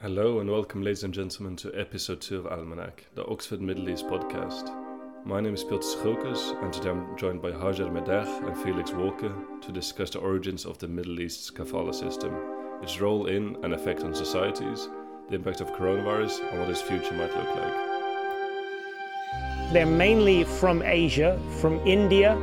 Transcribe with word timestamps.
Hello 0.00 0.38
and 0.38 0.48
welcome, 0.48 0.80
ladies 0.80 1.02
and 1.02 1.12
gentlemen, 1.12 1.56
to 1.56 1.74
episode 1.74 2.20
2 2.20 2.38
of 2.38 2.46
Almanac, 2.46 3.06
the 3.16 3.26
Oxford 3.26 3.60
Middle 3.60 3.88
East 3.88 4.06
podcast. 4.06 4.72
My 5.24 5.40
name 5.40 5.54
is 5.54 5.64
Piotr 5.64 5.82
Schokes, 5.82 6.52
and 6.62 6.72
today 6.72 6.90
I'm 6.90 7.16
joined 7.16 7.42
by 7.42 7.50
Hajar 7.50 7.90
Medeh 7.90 8.46
and 8.46 8.56
Felix 8.58 8.92
Walker 8.92 9.34
to 9.60 9.72
discuss 9.72 10.10
the 10.10 10.20
origins 10.20 10.66
of 10.66 10.78
the 10.78 10.86
Middle 10.86 11.18
East's 11.18 11.50
kafala 11.50 11.92
system, 11.92 12.32
its 12.80 13.00
role 13.00 13.26
in 13.26 13.56
and 13.64 13.74
effect 13.74 14.04
on 14.04 14.14
societies, 14.14 14.88
the 15.30 15.34
impact 15.34 15.60
of 15.60 15.72
coronavirus, 15.72 16.48
and 16.48 16.60
what 16.60 16.70
its 16.70 16.80
future 16.80 17.14
might 17.14 17.36
look 17.36 17.56
like. 17.56 17.74
They're 19.72 19.84
mainly 19.84 20.44
from 20.44 20.80
Asia, 20.80 21.40
from 21.60 21.84
India, 21.84 22.36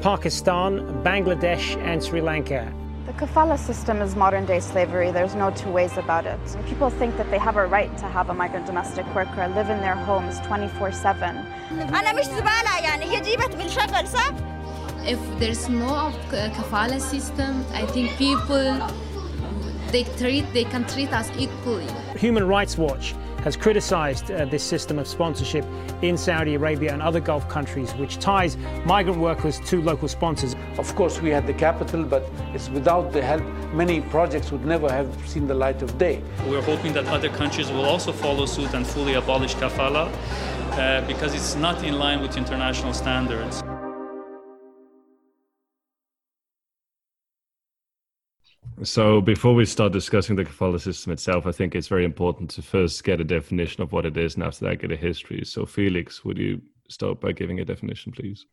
Pakistan, 0.00 1.02
Bangladesh, 1.02 1.76
and 1.78 2.04
Sri 2.04 2.20
Lanka. 2.20 2.72
The 3.06 3.12
kafala 3.12 3.58
system 3.58 4.00
is 4.00 4.16
modern 4.16 4.46
day 4.46 4.60
slavery. 4.60 5.10
There's 5.10 5.34
no 5.34 5.50
two 5.50 5.68
ways 5.68 5.98
about 5.98 6.24
it. 6.24 6.40
People 6.64 6.88
think 6.88 7.18
that 7.18 7.30
they 7.30 7.36
have 7.36 7.58
a 7.58 7.66
right 7.66 7.94
to 7.98 8.06
have 8.06 8.30
a 8.30 8.34
migrant 8.34 8.64
domestic 8.64 9.04
worker 9.14 9.46
live 9.48 9.68
in 9.68 9.80
their 9.82 9.94
homes 9.94 10.40
24 10.40 10.90
7. 10.90 11.36
If 15.06 15.20
there's 15.38 15.68
no 15.68 16.14
kafala 16.30 16.98
system, 16.98 17.62
I 17.74 17.84
think 17.84 18.10
people 18.12 18.80
they 19.92 20.04
treat 20.16 20.50
they 20.54 20.64
can 20.64 20.86
treat 20.86 21.12
us 21.12 21.30
equally. 21.36 21.86
Human 22.16 22.48
Rights 22.48 22.78
Watch 22.78 23.14
has 23.44 23.56
criticized 23.56 24.30
uh, 24.30 24.46
this 24.46 24.62
system 24.64 24.98
of 24.98 25.06
sponsorship 25.06 25.64
in 26.00 26.16
Saudi 26.16 26.54
Arabia 26.54 26.92
and 26.92 27.02
other 27.02 27.20
Gulf 27.20 27.46
countries, 27.48 27.92
which 27.92 28.18
ties 28.18 28.56
migrant 28.86 29.18
workers 29.18 29.60
to 29.66 29.82
local 29.82 30.08
sponsors. 30.08 30.56
Of 30.78 30.94
course, 30.96 31.20
we 31.20 31.28
had 31.28 31.46
the 31.46 31.52
capital, 31.52 32.04
but 32.04 32.28
it's 32.54 32.70
without 32.70 33.12
the 33.12 33.22
help, 33.22 33.42
many 33.74 34.00
projects 34.00 34.50
would 34.50 34.64
never 34.64 34.90
have 34.90 35.08
seen 35.28 35.46
the 35.46 35.54
light 35.54 35.82
of 35.82 35.98
day. 35.98 36.22
We're 36.48 36.62
hoping 36.62 36.94
that 36.94 37.06
other 37.06 37.28
countries 37.28 37.70
will 37.70 37.84
also 37.84 38.12
follow 38.12 38.46
suit 38.46 38.72
and 38.72 38.86
fully 38.86 39.14
abolish 39.14 39.54
kafala 39.56 40.10
uh, 40.72 41.06
because 41.06 41.34
it's 41.34 41.54
not 41.54 41.84
in 41.84 41.98
line 41.98 42.22
with 42.22 42.38
international 42.38 42.94
standards. 42.94 43.62
So, 48.82 49.20
before 49.20 49.54
we 49.54 49.66
start 49.66 49.92
discussing 49.92 50.34
the 50.34 50.44
kafala 50.44 50.80
system 50.80 51.12
itself, 51.12 51.46
I 51.46 51.52
think 51.52 51.76
it's 51.76 51.86
very 51.86 52.04
important 52.04 52.50
to 52.50 52.62
first 52.62 53.04
get 53.04 53.20
a 53.20 53.24
definition 53.24 53.82
of 53.82 53.92
what 53.92 54.04
it 54.04 54.16
is, 54.16 54.34
and 54.34 54.42
after 54.42 54.64
that, 54.64 54.80
get 54.80 54.90
a 54.90 54.96
history. 54.96 55.44
So, 55.44 55.64
Felix, 55.64 56.24
would 56.24 56.38
you 56.38 56.60
start 56.88 57.20
by 57.20 57.30
giving 57.30 57.60
a 57.60 57.64
definition, 57.64 58.10
please? 58.10 58.46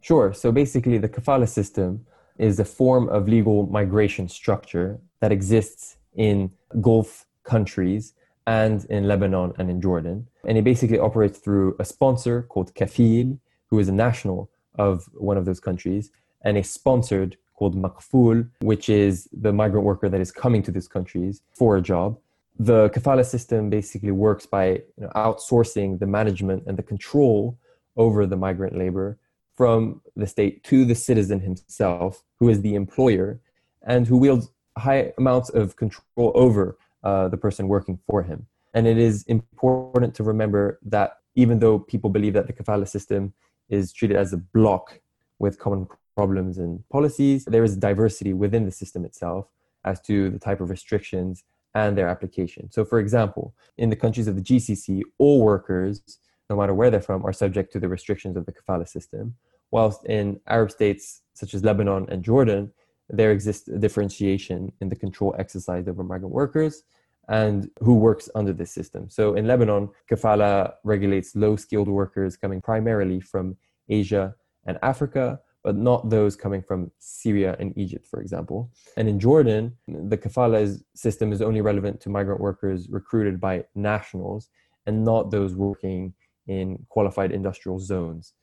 Sure. 0.00 0.32
So, 0.32 0.50
basically, 0.50 0.98
the 0.98 1.08
kafala 1.08 1.48
system 1.48 2.04
is 2.38 2.58
a 2.58 2.64
form 2.64 3.08
of 3.08 3.28
legal 3.28 3.66
migration 3.66 4.28
structure 4.28 4.98
that 5.20 5.30
exists 5.30 5.96
in 6.14 6.50
Gulf 6.80 7.26
countries 7.44 8.14
and 8.48 8.84
in 8.86 9.06
Lebanon 9.06 9.52
and 9.58 9.70
in 9.70 9.80
Jordan. 9.80 10.26
And 10.44 10.58
it 10.58 10.64
basically 10.64 10.98
operates 10.98 11.38
through 11.38 11.76
a 11.78 11.84
sponsor 11.84 12.42
called 12.42 12.74
kafil, 12.74 13.38
who 13.68 13.78
is 13.78 13.88
a 13.88 13.92
national 13.92 14.50
of 14.74 15.08
one 15.14 15.36
of 15.36 15.44
those 15.44 15.60
countries, 15.60 16.10
and 16.42 16.56
a 16.56 16.64
sponsored 16.64 17.36
called 17.56 17.74
Makful, 17.74 18.48
which 18.60 18.88
is 18.88 19.28
the 19.32 19.52
migrant 19.52 19.84
worker 19.84 20.08
that 20.08 20.20
is 20.20 20.30
coming 20.30 20.62
to 20.62 20.70
these 20.70 20.88
countries 20.88 21.42
for 21.52 21.76
a 21.76 21.82
job. 21.82 22.18
The 22.58 22.88
kafala 22.90 23.24
system 23.24 23.68
basically 23.68 24.12
works 24.12 24.46
by 24.46 24.66
you 24.66 24.82
know, 24.98 25.10
outsourcing 25.14 25.98
the 25.98 26.06
management 26.06 26.64
and 26.66 26.76
the 26.76 26.82
control 26.82 27.58
over 27.96 28.26
the 28.26 28.36
migrant 28.36 28.76
labor 28.76 29.18
from 29.54 30.02
the 30.14 30.26
state 30.26 30.62
to 30.64 30.84
the 30.84 30.94
citizen 30.94 31.40
himself, 31.40 32.22
who 32.38 32.48
is 32.48 32.60
the 32.60 32.74
employer 32.74 33.40
and 33.86 34.06
who 34.06 34.16
wields 34.18 34.50
high 34.78 35.12
amounts 35.18 35.48
of 35.50 35.76
control 35.76 36.32
over 36.34 36.76
uh, 37.02 37.28
the 37.28 37.36
person 37.36 37.68
working 37.68 37.98
for 38.06 38.22
him. 38.22 38.46
And 38.74 38.86
it 38.86 38.98
is 38.98 39.22
important 39.24 40.14
to 40.16 40.22
remember 40.22 40.78
that 40.84 41.18
even 41.34 41.58
though 41.60 41.78
people 41.78 42.10
believe 42.10 42.34
that 42.34 42.46
the 42.46 42.52
kafala 42.52 42.86
system 42.86 43.32
is 43.68 43.92
treated 43.92 44.16
as 44.16 44.32
a 44.32 44.36
block 44.36 45.00
with 45.38 45.58
common 45.58 45.86
problems 46.16 46.58
and 46.58 46.82
policies. 46.88 47.44
There 47.44 47.62
is 47.62 47.76
diversity 47.76 48.32
within 48.32 48.64
the 48.64 48.72
system 48.72 49.04
itself 49.04 49.46
as 49.84 50.00
to 50.02 50.30
the 50.30 50.38
type 50.38 50.60
of 50.60 50.70
restrictions 50.70 51.44
and 51.74 51.96
their 51.96 52.08
application. 52.08 52.70
So, 52.72 52.84
for 52.84 52.98
example, 52.98 53.54
in 53.76 53.90
the 53.90 53.96
countries 54.04 54.26
of 54.26 54.34
the 54.34 54.42
GCC, 54.42 55.02
all 55.18 55.42
workers, 55.42 56.00
no 56.48 56.56
matter 56.56 56.74
where 56.74 56.90
they're 56.90 57.02
from, 57.10 57.24
are 57.24 57.32
subject 57.32 57.72
to 57.74 57.80
the 57.80 57.88
restrictions 57.88 58.36
of 58.36 58.46
the 58.46 58.52
kafala 58.52 58.88
system. 58.88 59.34
Whilst 59.70 60.04
in 60.06 60.40
Arab 60.46 60.70
states 60.70 61.22
such 61.34 61.52
as 61.54 61.62
Lebanon 61.62 62.06
and 62.08 62.22
Jordan, 62.24 62.72
there 63.10 63.30
exists 63.30 63.68
a 63.68 63.78
differentiation 63.78 64.72
in 64.80 64.88
the 64.88 64.96
control 64.96 65.34
exercised 65.38 65.88
over 65.88 66.02
migrant 66.02 66.34
workers 66.34 66.82
and 67.28 67.70
who 67.80 67.94
works 67.96 68.30
under 68.34 68.52
this 68.52 68.70
system. 68.70 69.10
So 69.10 69.34
in 69.34 69.46
Lebanon, 69.46 69.90
kafala 70.10 70.74
regulates 70.84 71.36
low 71.36 71.56
skilled 71.56 71.88
workers 71.88 72.36
coming 72.36 72.60
primarily 72.60 73.20
from 73.20 73.56
Asia 73.88 74.34
and 74.66 74.78
Africa, 74.82 75.40
but 75.66 75.74
not 75.74 76.08
those 76.10 76.36
coming 76.36 76.62
from 76.62 76.92
Syria 77.00 77.56
and 77.58 77.76
Egypt, 77.76 78.06
for 78.06 78.20
example. 78.20 78.70
And 78.96 79.08
in 79.08 79.18
Jordan, 79.18 79.76
the 79.88 80.16
kafala 80.16 80.80
system 80.94 81.32
is 81.32 81.42
only 81.42 81.60
relevant 81.60 82.00
to 82.02 82.08
migrant 82.08 82.40
workers 82.40 82.88
recruited 82.88 83.40
by 83.40 83.64
nationals 83.74 84.48
and 84.86 85.02
not 85.04 85.32
those 85.32 85.56
working 85.56 86.14
in 86.46 86.86
qualified 86.88 87.32
industrial 87.32 87.80
zones. 87.80 88.34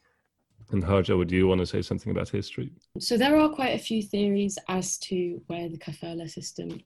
And 0.72 0.84
Hajar, 0.84 1.18
would 1.18 1.32
you 1.32 1.48
want 1.48 1.60
to 1.62 1.66
say 1.66 1.82
something 1.82 2.12
about 2.12 2.28
history? 2.28 2.74
So 3.00 3.16
there 3.16 3.40
are 3.40 3.48
quite 3.48 3.80
a 3.80 3.86
few 3.90 4.04
theories 4.04 4.58
as 4.68 4.98
to 5.08 5.42
where 5.48 5.70
the 5.70 5.78
kafala 5.78 6.30
system 6.30 6.82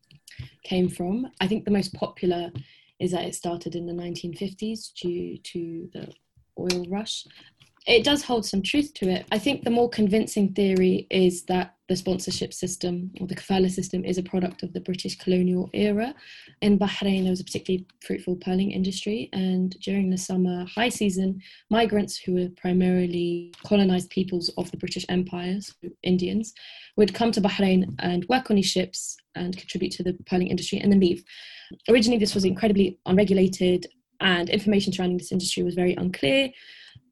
came 0.64 0.88
from. 0.88 1.32
I 1.42 1.48
think 1.48 1.66
the 1.66 1.72
most 1.72 1.96
popular 1.96 2.52
is 3.00 3.10
that 3.10 3.26
it 3.26 3.34
started 3.34 3.74
in 3.74 3.88
the 3.88 3.94
1950s 3.94 4.94
due 4.94 5.40
to 5.40 5.90
the 5.94 6.12
oil 6.60 6.86
rush 6.90 7.26
it 7.88 8.04
does 8.04 8.22
hold 8.22 8.46
some 8.46 8.62
truth 8.62 8.94
to 8.96 9.10
it. 9.10 9.26
I 9.32 9.40
think 9.40 9.64
the 9.64 9.70
more 9.70 9.90
convincing 9.90 10.54
theory 10.54 11.08
is 11.10 11.44
that 11.46 11.76
the 11.88 11.96
sponsorship 11.96 12.54
system 12.54 13.12
or 13.22 13.28
the 13.28 13.36
kafala 13.36 13.72
system 13.72 14.04
is 14.04 14.18
a 14.18 14.24
product 14.24 14.62
of 14.62 14.74
the 14.74 14.82
British 14.82 15.18
colonial 15.18 15.70
era. 15.74 16.14
In 16.62 16.78
Bahrain, 16.78 17.22
there 17.22 17.30
was 17.30 17.40
a 17.40 17.46
particularly 17.46 17.88
fruitful 18.06 18.36
pearling 18.36 18.72
industry, 18.72 19.30
and 19.32 19.74
during 19.80 20.10
the 20.10 20.18
summer 20.18 20.66
high 20.66 20.90
season, 20.90 21.42
migrants 21.70 22.18
who 22.18 22.34
were 22.34 22.50
primarily 22.58 23.54
colonized 23.66 24.10
peoples 24.10 24.50
of 24.58 24.70
the 24.72 24.78
British 24.78 25.06
Empire, 25.08 25.62
so 25.62 25.74
Indians, 26.04 26.54
would 26.98 27.14
come 27.14 27.32
to 27.32 27.42
Bahrain 27.42 27.96
and 28.00 28.26
work 28.28 28.50
on 28.50 28.58
these 28.58 28.66
ships 28.66 29.16
and 29.36 29.56
contribute 29.56 29.94
to 29.94 30.04
the 30.04 30.18
pearling 30.26 30.48
industry 30.48 30.80
and 30.80 30.92
then 30.92 31.00
leave. 31.00 31.24
Originally, 31.88 32.20
this 32.20 32.36
was 32.36 32.44
incredibly 32.44 33.00
unregulated, 33.06 33.88
and 34.20 34.50
information 34.50 34.92
surrounding 34.92 35.18
this 35.18 35.32
industry 35.32 35.64
was 35.64 35.76
very 35.76 35.94
unclear. 35.94 36.52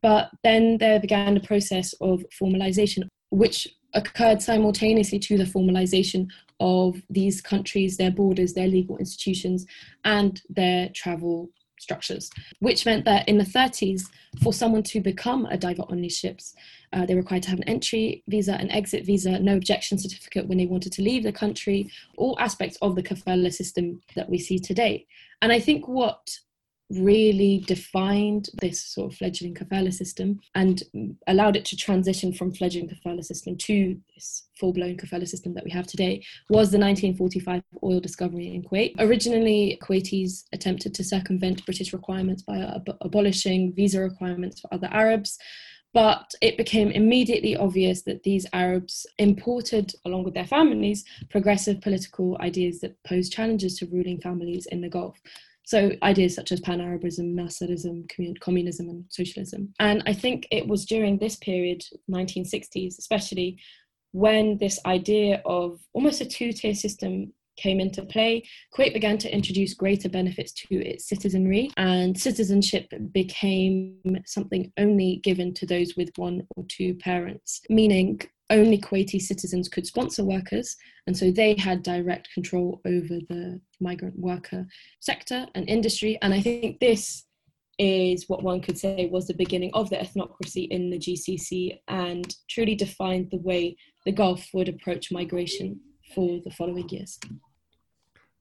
But 0.06 0.30
then 0.44 0.78
there 0.78 1.00
began 1.00 1.36
a 1.36 1.40
process 1.40 1.94
of 1.94 2.24
formalization, 2.40 3.08
which 3.32 3.68
occurred 3.96 4.40
simultaneously 4.40 5.18
to 5.18 5.36
the 5.36 5.46
formalization 5.46 6.28
of 6.60 7.02
these 7.10 7.42
countries, 7.42 7.98
their 7.98 8.12
borders, 8.12 8.54
their 8.54 8.68
legal 8.68 8.98
institutions, 8.98 9.66
and 10.04 10.40
their 10.48 10.90
travel 10.90 11.50
structures, 11.80 12.30
which 12.60 12.86
meant 12.86 13.04
that 13.06 13.28
in 13.28 13.40
the 13.40 13.44
30s, 13.46 14.04
for 14.44 14.54
someone 14.54 14.84
to 14.84 15.02
become 15.02 15.48
a 15.48 15.58
diver 15.58 15.86
on 15.90 16.02
these 16.02 16.20
ships, 16.20 16.54
uh, 16.94 17.04
they 17.08 17.16
required 17.16 17.42
to 17.42 17.50
have 17.50 17.58
an 17.58 17.68
entry 17.68 18.24
visa, 18.28 18.54
an 18.54 18.70
exit 18.70 19.08
visa, 19.08 19.40
no 19.40 19.56
objection 19.56 19.98
certificate 19.98 20.48
when 20.48 20.60
they 20.60 20.68
wanted 20.68 20.92
to 20.92 21.02
leave 21.02 21.24
the 21.24 21.32
country, 21.32 21.90
all 22.16 22.38
aspects 22.40 22.78
of 22.84 22.96
the 22.96 23.02
kafala 23.02 23.52
system 23.52 24.00
that 24.16 24.30
we 24.30 24.38
see 24.38 24.60
today. 24.60 25.08
And 25.42 25.52
I 25.52 25.60
think 25.60 25.88
what 25.88 26.38
really 26.92 27.64
defined 27.66 28.50
this 28.62 28.82
sort 28.82 29.12
of 29.12 29.18
fledgling 29.18 29.56
kafala 29.56 29.92
system 29.92 30.40
and 30.54 30.84
allowed 31.28 31.56
it 31.56 31.66
to 31.66 31.76
transition 31.76 32.32
from 32.32 32.54
fledgling 32.54 32.88
kafala 32.88 33.24
system 33.24 33.58
to 33.58 34.00
this 34.14 34.48
full-blown 34.60 34.96
kafala 34.96 35.28
system 35.28 35.54
that 35.54 35.64
we 35.64 35.72
have 35.72 35.88
today 35.88 36.24
was 36.50 36.72
the 36.72 36.78
1945 36.78 37.64
oil 37.84 38.00
discovery 38.00 38.54
in 38.54 38.64
Kuwait. 38.64 38.94
Originally, 39.00 39.80
Kuwaitis 39.82 40.44
attempted 40.54 40.94
to 40.94 41.04
circumvent 41.04 41.66
British 41.66 41.92
requirements 41.92 42.44
by 42.44 42.58
ab- 42.58 42.98
abolishing 43.02 43.74
visa 43.74 44.00
requirements 44.00 44.62
for 44.62 44.72
other 44.74 44.90
Arabs. 44.92 45.40
But 45.94 46.34
it 46.42 46.58
became 46.58 46.92
immediately 46.92 47.56
obvious 47.56 48.02
that 48.02 48.24
these 48.24 48.46
Arabs 48.52 49.08
imported, 49.18 49.94
along 50.04 50.26
with 50.26 50.34
their 50.34 50.46
families, 50.46 51.06
progressive 51.30 51.80
political 51.80 52.38
ideas 52.42 52.82
that 52.82 53.02
posed 53.04 53.32
challenges 53.32 53.78
to 53.78 53.86
ruling 53.86 54.20
families 54.20 54.66
in 54.66 54.82
the 54.82 54.90
Gulf. 54.90 55.18
So 55.66 55.92
ideas 56.04 56.36
such 56.36 56.52
as 56.52 56.60
pan-Arabism, 56.62 57.36
Nasserism, 57.36 58.08
communism, 58.40 58.90
and 58.90 59.06
socialism. 59.10 59.74
And 59.80 60.04
I 60.06 60.14
think 60.14 60.48
it 60.52 60.68
was 60.68 60.86
during 60.86 61.18
this 61.18 61.36
period, 61.38 61.84
1960s 62.10 63.00
especially, 63.00 63.58
when 64.12 64.58
this 64.60 64.80
idea 64.86 65.42
of 65.46 65.80
almost 65.94 66.22
a 66.22 66.26
two-tier 66.26 66.76
system 66.76 67.34
came 67.58 67.80
into 67.80 68.04
play, 68.06 68.44
Kuwait 68.74 68.94
began 68.94 69.18
to 69.18 69.34
introduce 69.34 69.74
greater 69.74 70.10
benefits 70.10 70.52
to 70.54 70.76
its 70.76 71.08
citizenry, 71.08 71.72
and 71.78 72.20
citizenship 72.20 72.92
became 73.12 73.98
something 74.26 74.72
only 74.78 75.18
given 75.24 75.54
to 75.56 75.66
those 75.66 75.96
with 75.96 76.12
one 76.18 76.46
or 76.56 76.66
two 76.68 76.96
parents, 76.96 77.62
meaning 77.70 78.22
only 78.50 78.80
Kuwaiti 78.80 79.22
citizens 79.22 79.68
could 79.68 79.88
sponsor 79.88 80.24
workers, 80.24 80.76
and 81.08 81.18
so 81.18 81.32
they 81.32 81.56
had 81.56 81.84
direct 81.84 82.32
control 82.34 82.82
over 82.86 83.20
the 83.30 83.60
migrant 83.80 84.18
worker 84.18 84.66
sector 85.00 85.46
and 85.56 85.68
industry. 85.70 86.18
And 86.22 86.34
I 86.34 86.42
think 86.42 86.80
this 86.80 87.26
is 87.78 88.30
what 88.30 88.44
one 88.44 88.62
could 88.62 88.78
say 88.78 89.10
was 89.12 89.28
the 89.28 89.34
beginning 89.34 89.72
of 89.74 89.90
the 89.90 89.98
ethnocracy 89.98 90.68
in 90.70 90.90
the 90.90 91.00
GCC 91.00 91.80
and 91.88 92.36
truly 92.50 92.76
defined 92.76 93.30
the 93.32 93.38
way 93.38 93.76
the 94.06 94.12
Gulf 94.12 94.48
would 94.54 94.70
approach 94.70 95.12
migration 95.12 95.80
for 96.14 96.40
the 96.44 96.52
following 96.52 96.88
years. 96.90 97.20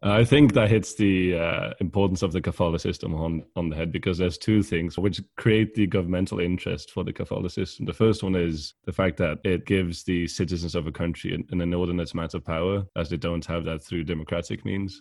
I 0.07 0.23
think 0.23 0.53
that 0.53 0.69
hits 0.69 0.95
the 0.97 1.35
uh, 1.39 1.71
importance 1.81 2.21
of 2.21 2.33
the 2.33 2.43
kafala 2.43 2.79
system 2.79 3.15
on, 3.15 3.43
on 3.57 3.71
the 3.71 3.77
head 3.77 3.91
because 3.91 4.19
there's 4.19 4.37
two 4.37 4.63
things 4.63 4.99
which 4.99 5.23
create 5.39 5.75
the 5.75 5.87
governmental 5.87 6.41
interest 6.41 6.91
for 6.91 7.05
the 7.05 7.13
kafala 7.13 7.51
system. 7.51 7.87
The 7.87 7.95
first 7.95 8.23
one 8.23 8.35
is 8.35 8.75
the 8.85 8.93
fact 8.93 9.17
that 9.17 9.39
it 9.45 9.65
gives 9.65 10.05
the 10.05 10.27
citizens 10.27 10.75
of 10.75 10.87
a 10.87 10.93
country 10.93 11.35
an, 11.35 11.47
an 11.51 11.63
inordinate 11.63 12.13
amount 12.13 12.35
of 12.35 12.45
power, 12.45 12.85
as 12.97 13.09
they 13.09 13.17
don't 13.17 13.47
have 13.47 13.65
that 13.65 13.83
through 13.83 14.05
democratic 14.05 14.63
means. 14.67 15.01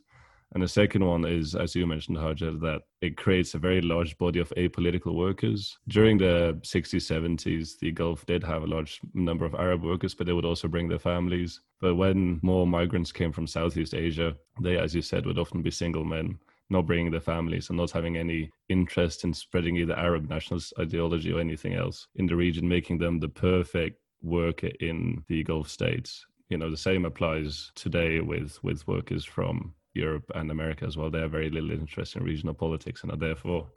And 0.53 0.61
the 0.61 0.67
second 0.67 1.03
one 1.03 1.25
is, 1.25 1.55
as 1.55 1.75
you 1.75 1.87
mentioned, 1.87 2.17
Hajar, 2.17 2.59
that 2.61 2.83
it 3.01 3.17
creates 3.17 3.55
a 3.55 3.59
very 3.59 3.81
large 3.81 4.15
body 4.19 4.39
of 4.39 4.53
apolitical 4.55 5.15
workers. 5.15 5.79
During 5.87 6.19
the 6.19 6.59
60s, 6.61 7.01
70s, 7.01 7.79
the 7.79 7.91
Gulf 7.91 8.25
did 8.27 8.43
have 8.43 8.61
a 8.61 8.67
large 8.67 9.01
number 9.15 9.45
of 9.45 9.55
Arab 9.55 9.83
workers, 9.83 10.13
but 10.13 10.27
they 10.27 10.33
would 10.33 10.45
also 10.45 10.67
bring 10.67 10.87
their 10.87 10.99
families. 10.99 11.61
But 11.81 11.95
when 11.95 12.39
more 12.43 12.67
migrants 12.67 13.11
came 13.11 13.31
from 13.31 13.47
Southeast 13.47 13.95
Asia, 13.95 14.35
they, 14.61 14.77
as 14.77 14.93
you 14.93 15.01
said, 15.01 15.25
would 15.25 15.39
often 15.39 15.63
be 15.63 15.71
single 15.71 16.05
men 16.05 16.37
not 16.69 16.87
bringing 16.87 17.11
their 17.11 17.21
families 17.21 17.69
and 17.69 17.77
not 17.77 17.91
having 17.91 18.17
any 18.17 18.49
interest 18.69 19.23
in 19.23 19.33
spreading 19.33 19.75
either 19.77 19.97
Arab 19.97 20.29
nationalist 20.29 20.73
ideology 20.79 21.31
or 21.31 21.39
anything 21.39 21.73
else 21.73 22.07
in 22.15 22.25
the 22.25 22.35
region, 22.35 22.67
making 22.67 22.97
them 22.97 23.19
the 23.19 23.29
perfect 23.29 23.99
worker 24.21 24.69
in 24.79 25.23
the 25.27 25.43
Gulf 25.43 25.69
states. 25.69 26.25
You 26.49 26.57
know, 26.57 26.69
the 26.69 26.77
same 26.77 27.05
applies 27.05 27.71
today 27.75 28.21
with 28.21 28.63
with 28.63 28.87
workers 28.87 29.25
from 29.25 29.73
Europe 29.93 30.29
and 30.35 30.51
America 30.51 30.85
as 30.85 30.97
well. 30.97 31.09
They 31.09 31.21
have 31.21 31.31
very 31.31 31.49
little 31.49 31.71
interest 31.71 32.15
in 32.15 32.23
regional 32.23 32.53
politics 32.53 33.03
and 33.03 33.11
are 33.11 33.17
therefore 33.17 33.67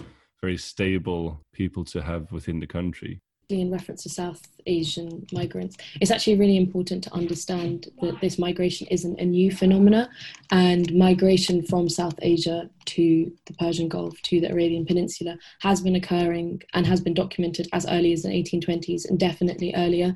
very 0.41 0.57
stable 0.57 1.41
people 1.53 1.85
to 1.85 2.03
have 2.03 2.31
within 2.33 2.61
the 2.61 2.67
country. 2.67 3.21
In 3.49 3.71
reference 3.71 4.03
to 4.03 4.09
South 4.09 4.43
Asian 4.67 5.25
migrants, 5.31 5.77
it's 6.01 6.11
actually 6.11 6.37
really 6.37 6.57
important 6.57 7.05
to 7.05 7.15
understand 7.15 7.87
that 8.03 8.21
this 8.21 8.41
migration 8.41 8.89
isn't 8.89 9.21
a 9.21 9.25
new 9.25 9.53
phenomena, 9.53 10.11
and 10.51 10.93
migration 10.93 11.63
from 11.63 11.89
South 11.89 12.19
Asia 12.23 12.69
to 12.87 13.33
the 13.47 13.55
Persian 13.55 13.89
Gulf 13.89 14.21
to 14.23 14.41
the 14.41 14.51
Arabian 14.51 14.85
Peninsula 14.85 15.39
has 15.61 15.81
been 15.81 15.95
occurring 15.95 16.61
and 16.75 16.85
has 16.87 17.01
been 17.01 17.15
documented 17.15 17.69
as 17.73 17.87
early 17.87 18.13
as 18.13 18.25
the 18.25 18.31
1820s 18.31 19.09
and 19.09 19.17
definitely 19.17 19.73
earlier. 19.77 20.13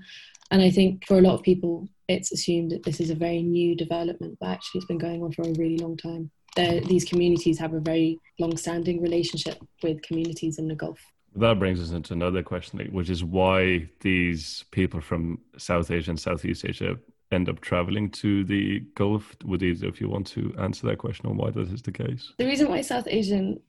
And 0.50 0.61
I 0.61 0.70
think 0.70 1.06
for 1.06 1.17
a 1.17 1.23
lot 1.23 1.35
of 1.35 1.44
people, 1.44 1.88
it's 2.11 2.33
assumed 2.33 2.73
that 2.73 2.83
this 2.83 3.01
is 3.01 3.11
a 3.11 3.15
very 3.15 3.43
new 3.43 3.77
development, 3.77 4.37
but 4.41 4.49
actually 4.49 4.79
it's 4.79 4.87
been 4.87 4.99
going 4.99 5.23
on 5.23 5.33
for 5.33 5.43
a 5.43 5.53
really 5.53 5.79
long 5.79 5.97
time. 5.97 6.31
They're, 6.57 6.81
these 6.81 7.05
communities 7.05 7.59
have 7.59 7.75
a 7.75 7.81
very 7.81 8.19
long-standing 8.39 9.01
relationship 9.01 9.62
with 9.83 10.03
communities 10.03 10.59
in 10.59 10.67
the 10.67 10.75
Gulf. 10.75 10.99
That 11.37 11.61
brings 11.61 11.81
us 11.81 11.93
into 11.93 12.12
another 12.12 12.43
question, 12.43 12.81
which 12.91 13.09
is 13.09 13.23
why 13.23 13.89
these 14.01 14.65
people 14.73 15.01
from 15.01 15.39
South 15.57 15.91
Asia 15.91 16.11
and 16.11 16.19
Southeast 16.19 16.65
Asia 16.65 16.97
end 17.31 17.49
up 17.49 17.61
traveling 17.61 18.11
to 18.11 18.43
the 18.43 18.81
Gulf. 18.97 19.37
Would 19.45 19.63
either 19.63 19.87
if 19.87 20.01
you 20.01 20.09
want 20.09 20.27
to 20.29 20.53
answer 20.59 20.89
that 20.89 20.99
question 20.99 21.27
on 21.27 21.37
why 21.37 21.51
that 21.51 21.69
is 21.69 21.83
the 21.83 21.93
case? 21.93 22.33
The 22.39 22.47
reason 22.47 22.69
why 22.69 22.81
South 22.81 23.06
Asian 23.09 23.61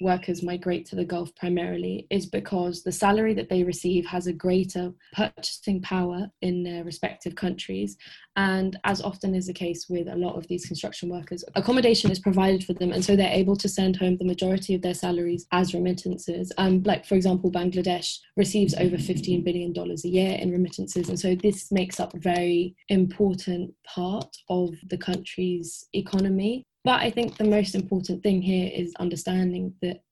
workers 0.00 0.42
migrate 0.42 0.86
to 0.86 0.96
the 0.96 1.04
Gulf 1.04 1.34
primarily 1.36 2.06
is 2.10 2.26
because 2.26 2.82
the 2.82 2.92
salary 2.92 3.34
that 3.34 3.48
they 3.48 3.62
receive 3.62 4.04
has 4.06 4.26
a 4.26 4.32
greater 4.32 4.92
purchasing 5.12 5.80
power 5.80 6.28
in 6.40 6.62
their 6.62 6.84
respective 6.84 7.34
countries. 7.34 7.96
And 8.36 8.78
as 8.84 9.02
often 9.02 9.34
is 9.34 9.46
the 9.46 9.52
case 9.52 9.86
with 9.88 10.08
a 10.08 10.16
lot 10.16 10.36
of 10.36 10.46
these 10.48 10.66
construction 10.66 11.08
workers, 11.08 11.44
accommodation 11.54 12.10
is 12.10 12.18
provided 12.18 12.64
for 12.64 12.72
them. 12.72 12.92
And 12.92 13.04
so 13.04 13.14
they're 13.14 13.28
able 13.28 13.56
to 13.56 13.68
send 13.68 13.96
home 13.96 14.16
the 14.16 14.24
majority 14.24 14.74
of 14.74 14.82
their 14.82 14.94
salaries 14.94 15.46
as 15.52 15.74
remittances. 15.74 16.52
Um, 16.58 16.82
like, 16.84 17.04
for 17.06 17.14
example, 17.14 17.50
Bangladesh 17.50 18.18
receives 18.36 18.74
over 18.74 18.96
$15 18.96 19.44
billion 19.44 19.74
a 19.76 20.08
year 20.08 20.36
in 20.38 20.50
remittances. 20.50 21.08
And 21.08 21.18
so 21.18 21.34
this 21.34 21.70
makes 21.70 22.00
up 22.00 22.14
a 22.14 22.18
very 22.18 22.74
important 22.88 23.74
part 23.84 24.36
of 24.48 24.70
the 24.88 24.98
country's 24.98 25.86
economy. 25.92 26.66
But 26.84 27.00
I 27.00 27.10
think 27.10 27.36
the 27.36 27.44
most 27.44 27.74
important 27.74 28.22
thing 28.22 28.42
here 28.42 28.70
is 28.74 28.92
understanding 28.98 29.74
that 29.82 30.02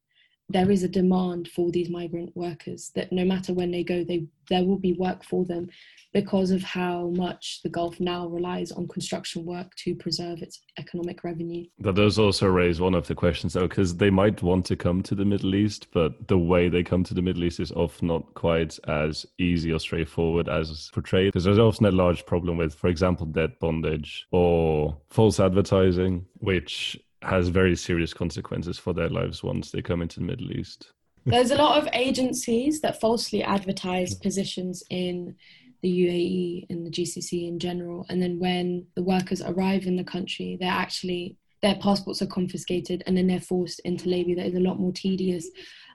there 0.51 0.71
is 0.71 0.83
a 0.83 0.89
demand 0.89 1.49
for 1.49 1.71
these 1.71 1.89
migrant 1.89 2.37
workers 2.37 2.91
that 2.95 3.13
no 3.13 3.25
matter 3.25 3.55
when 3.55 3.71
they 3.71 3.85
go 3.85 4.05
they 4.05 4.27
there 4.49 4.65
will 4.65 4.79
be 4.79 4.95
work 4.95 5.25
for 5.25 5.45
them 5.45 5.69
because 6.13 6.51
of 6.51 6.61
how 6.63 7.09
much 7.11 7.61
the 7.63 7.69
gulf 7.69 8.01
now 8.01 8.27
relies 8.27 8.73
on 8.73 8.89
construction 8.89 9.47
work 9.47 9.73
to 9.77 9.95
preserve 9.95 10.43
its 10.43 10.63
economic 10.77 11.23
revenue. 11.23 11.65
That 11.79 11.95
does 11.95 12.19
also 12.19 12.49
raise 12.49 12.81
one 12.81 12.97
of 12.97 13.07
the 13.07 13.15
questions 13.15 13.53
though 13.53 13.69
because 13.69 13.97
they 13.97 14.11
might 14.11 14.43
want 14.43 14.67
to 14.67 14.77
come 14.77 15.03
to 15.05 15.15
the 15.15 15.25
middle 15.25 15.55
east 15.55 15.87
but 15.93 16.27
the 16.27 16.39
way 16.39 16.69
they 16.69 16.83
come 16.83 17.05
to 17.05 17.15
the 17.15 17.23
middle 17.23 17.45
east 17.45 17.61
is 17.61 17.71
often 17.73 18.09
not 18.09 18.35
quite 18.35 18.77
as 18.89 19.25
easy 19.39 19.73
or 19.73 19.79
straightforward 19.79 20.49
as 20.49 20.91
portrayed. 20.93 21.29
Because 21.29 21.45
there's 21.45 21.59
often 21.59 21.87
a 21.87 21.93
large 21.93 22.27
problem 22.27 22.57
with 22.57 22.75
for 22.75 22.89
example 22.89 23.27
debt 23.27 23.61
bondage 23.61 24.27
or 24.33 24.97
false 25.11 25.39
advertising 25.39 26.27
which 26.39 26.99
has 27.23 27.49
very 27.49 27.77
serious 27.77 28.15
consequences 28.15 28.79
for 28.79 28.93
their 28.93 29.09
lives 29.09 29.43
once 29.43 29.71
they 29.71 29.83
come 29.83 30.03
into 30.03 30.21
the 30.21 30.27
Middle 30.27 30.53
East. 30.53 30.93
There's 31.27 31.51
a 31.51 31.57
lot 31.57 31.79
of 31.79 31.89
agencies 31.93 32.81
that 32.81 33.01
falsely 33.01 33.43
advertise 33.43 34.15
mm-hmm. 34.15 34.23
positions 34.23 34.83
in 34.91 35.37
the 35.83 35.89
UAE 35.89 36.67
and 36.71 36.87
the 36.87 36.91
GCC 36.91 37.49
in 37.49 37.59
general, 37.59 38.07
and 38.09 38.23
then 38.23 38.39
when 38.39 38.87
the 38.97 39.03
workers 39.03 39.43
arrive 39.43 39.87
in 39.87 39.97
the 39.97 40.05
country, 40.05 40.57
they're 40.61 40.71
actually 40.71 41.37
their 41.63 41.77
passports 41.77 42.23
are 42.23 42.27
confiscated 42.27 43.03
and 43.07 43.17
then 43.17 43.27
they're 43.27 43.39
forced 43.39 43.81
into 43.81 44.09
labour. 44.09 44.35
That 44.35 44.47
is 44.47 44.55
a 44.55 44.61
lot 44.61 44.81
more 44.81 44.93
tedious 44.93 45.47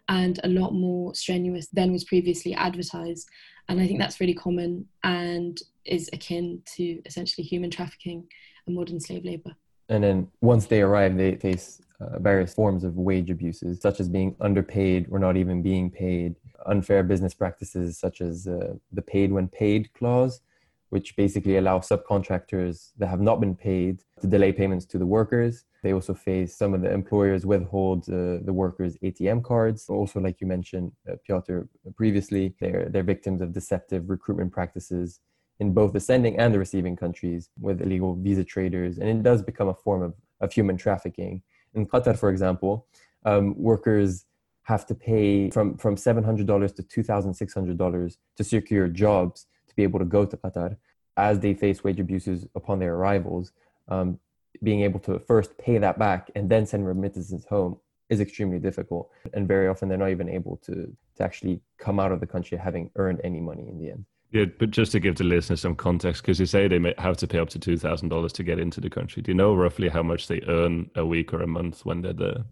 and 0.07 0.39
a 0.43 0.47
lot 0.47 0.73
more 0.73 1.15
strenuous 1.15 1.67
than 1.73 1.91
was 1.91 2.03
previously 2.03 2.53
advertised. 2.53 3.27
And 3.67 3.81
I 3.81 3.87
think 3.87 3.99
that's 3.99 4.19
really 4.19 4.35
common 4.35 4.85
and 5.03 5.59
is 5.83 6.07
akin 6.13 6.61
to 6.75 7.01
essentially 7.05 7.43
human 7.43 7.71
trafficking 7.71 8.27
and 8.67 8.75
modern 8.75 8.99
slave 8.99 9.25
labour 9.25 9.55
and 9.89 10.03
then 10.03 10.27
once 10.41 10.65
they 10.67 10.81
arrive, 10.81 11.15
they 11.17 11.35
face 11.35 11.81
uh, 11.99 12.19
various 12.19 12.53
forms 12.53 12.83
of 12.83 12.97
wage 12.97 13.29
abuses, 13.29 13.81
such 13.81 13.99
as 13.99 14.09
being 14.09 14.35
underpaid 14.41 15.07
or 15.11 15.19
not 15.19 15.37
even 15.37 15.61
being 15.61 15.89
paid, 15.89 16.35
unfair 16.65 17.03
business 17.03 17.33
practices 17.33 17.97
such 17.97 18.21
as 18.21 18.47
uh, 18.47 18.73
the 18.91 19.01
paid 19.01 19.31
when 19.31 19.47
paid 19.47 19.93
clause, 19.93 20.41
which 20.89 21.15
basically 21.15 21.57
allow 21.57 21.79
subcontractors 21.79 22.91
that 22.97 23.07
have 23.07 23.21
not 23.21 23.39
been 23.39 23.55
paid 23.55 24.01
to 24.19 24.27
delay 24.27 24.51
payments 24.51 24.85
to 24.85 24.97
the 24.97 25.05
workers. 25.05 25.65
They 25.83 25.93
also 25.93 26.13
face 26.13 26.55
some 26.57 26.73
of 26.73 26.81
the 26.81 26.91
employers 26.91 27.45
withhold 27.45 28.09
uh, 28.09 28.39
the 28.43 28.53
workers' 28.53 28.97
ATM 29.03 29.43
cards. 29.43 29.87
Also, 29.87 30.19
like 30.19 30.41
you 30.41 30.47
mentioned, 30.47 30.91
uh, 31.09 31.15
Piotr, 31.25 31.61
previously, 31.95 32.55
they're, 32.59 32.89
they're 32.89 33.03
victims 33.03 33.41
of 33.41 33.53
deceptive 33.53 34.09
recruitment 34.09 34.51
practices 34.51 35.19
in 35.59 35.73
both 35.73 35.93
the 35.93 35.99
sending 35.99 36.37
and 36.37 36.53
the 36.53 36.59
receiving 36.59 36.95
countries 36.95 37.49
with 37.59 37.81
illegal 37.81 38.15
visa 38.15 38.43
traders, 38.43 38.97
and 38.97 39.07
it 39.09 39.23
does 39.23 39.41
become 39.41 39.69
a 39.69 39.73
form 39.73 40.01
of, 40.01 40.13
of 40.41 40.51
human 40.51 40.77
trafficking. 40.77 41.41
In 41.73 41.85
Qatar, 41.85 42.17
for 42.17 42.29
example, 42.29 42.87
um, 43.25 43.55
workers 43.57 44.25
have 44.63 44.85
to 44.87 44.95
pay 44.95 45.49
from, 45.51 45.77
from 45.77 45.95
$700 45.95 46.75
to 46.75 46.83
$2,600 46.83 48.17
to 48.35 48.43
secure 48.43 48.87
jobs 48.87 49.47
to 49.67 49.75
be 49.75 49.83
able 49.83 49.99
to 49.99 50.05
go 50.05 50.25
to 50.25 50.37
Qatar 50.37 50.77
as 51.17 51.39
they 51.39 51.53
face 51.53 51.83
wage 51.83 51.99
abuses 51.99 52.45
upon 52.55 52.79
their 52.79 52.95
arrivals. 52.95 53.51
Um, 53.87 54.19
being 54.63 54.81
able 54.81 54.99
to 55.01 55.19
first 55.19 55.57
pay 55.57 55.77
that 55.77 55.99
back 55.99 56.31
and 56.35 56.49
then 56.49 56.65
send 56.65 56.87
remittances 56.87 57.45
home 57.45 57.77
is 58.09 58.19
extremely 58.19 58.59
difficult. 58.59 59.09
And 59.33 59.47
very 59.47 59.67
often 59.67 59.89
they're 59.89 59.97
not 59.97 60.09
even 60.09 60.29
able 60.29 60.57
to, 60.65 60.95
to 61.15 61.23
actually 61.23 61.61
come 61.77 61.99
out 61.99 62.11
of 62.11 62.19
the 62.19 62.27
country 62.27 62.57
having 62.57 62.89
earned 62.95 63.21
any 63.23 63.41
money 63.41 63.67
in 63.67 63.77
the 63.77 63.91
end. 63.91 64.05
Yeah, 64.35 64.45
but 64.59 64.69
just 64.69 64.91
to 64.91 64.99
give 64.99 65.15
the 65.15 65.23
listeners 65.23 65.61
some 65.61 65.75
context, 65.75 66.21
because 66.21 66.41
you 66.41 66.45
say 66.45 66.67
they 66.67 66.77
may 66.77 66.93
have 66.97 67.15
to 67.17 67.27
pay 67.27 67.39
up 67.39 67.47
to 67.51 67.59
two 67.67 67.77
thousand 67.77 68.09
dollars 68.09 68.33
to 68.33 68.43
get 68.43 68.59
into 68.59 68.81
the 68.81 68.89
country. 68.89 69.21
Do 69.21 69.31
you 69.31 69.37
know 69.37 69.55
roughly 69.55 69.87
how 69.87 70.03
much 70.03 70.27
they 70.27 70.41
earn 70.49 70.91
a 70.95 71.05
week 71.05 71.33
or 71.33 71.41
a 71.41 71.47
month 71.47 71.85
when 71.85 72.01
they're 72.01 72.11
there? 72.11 72.43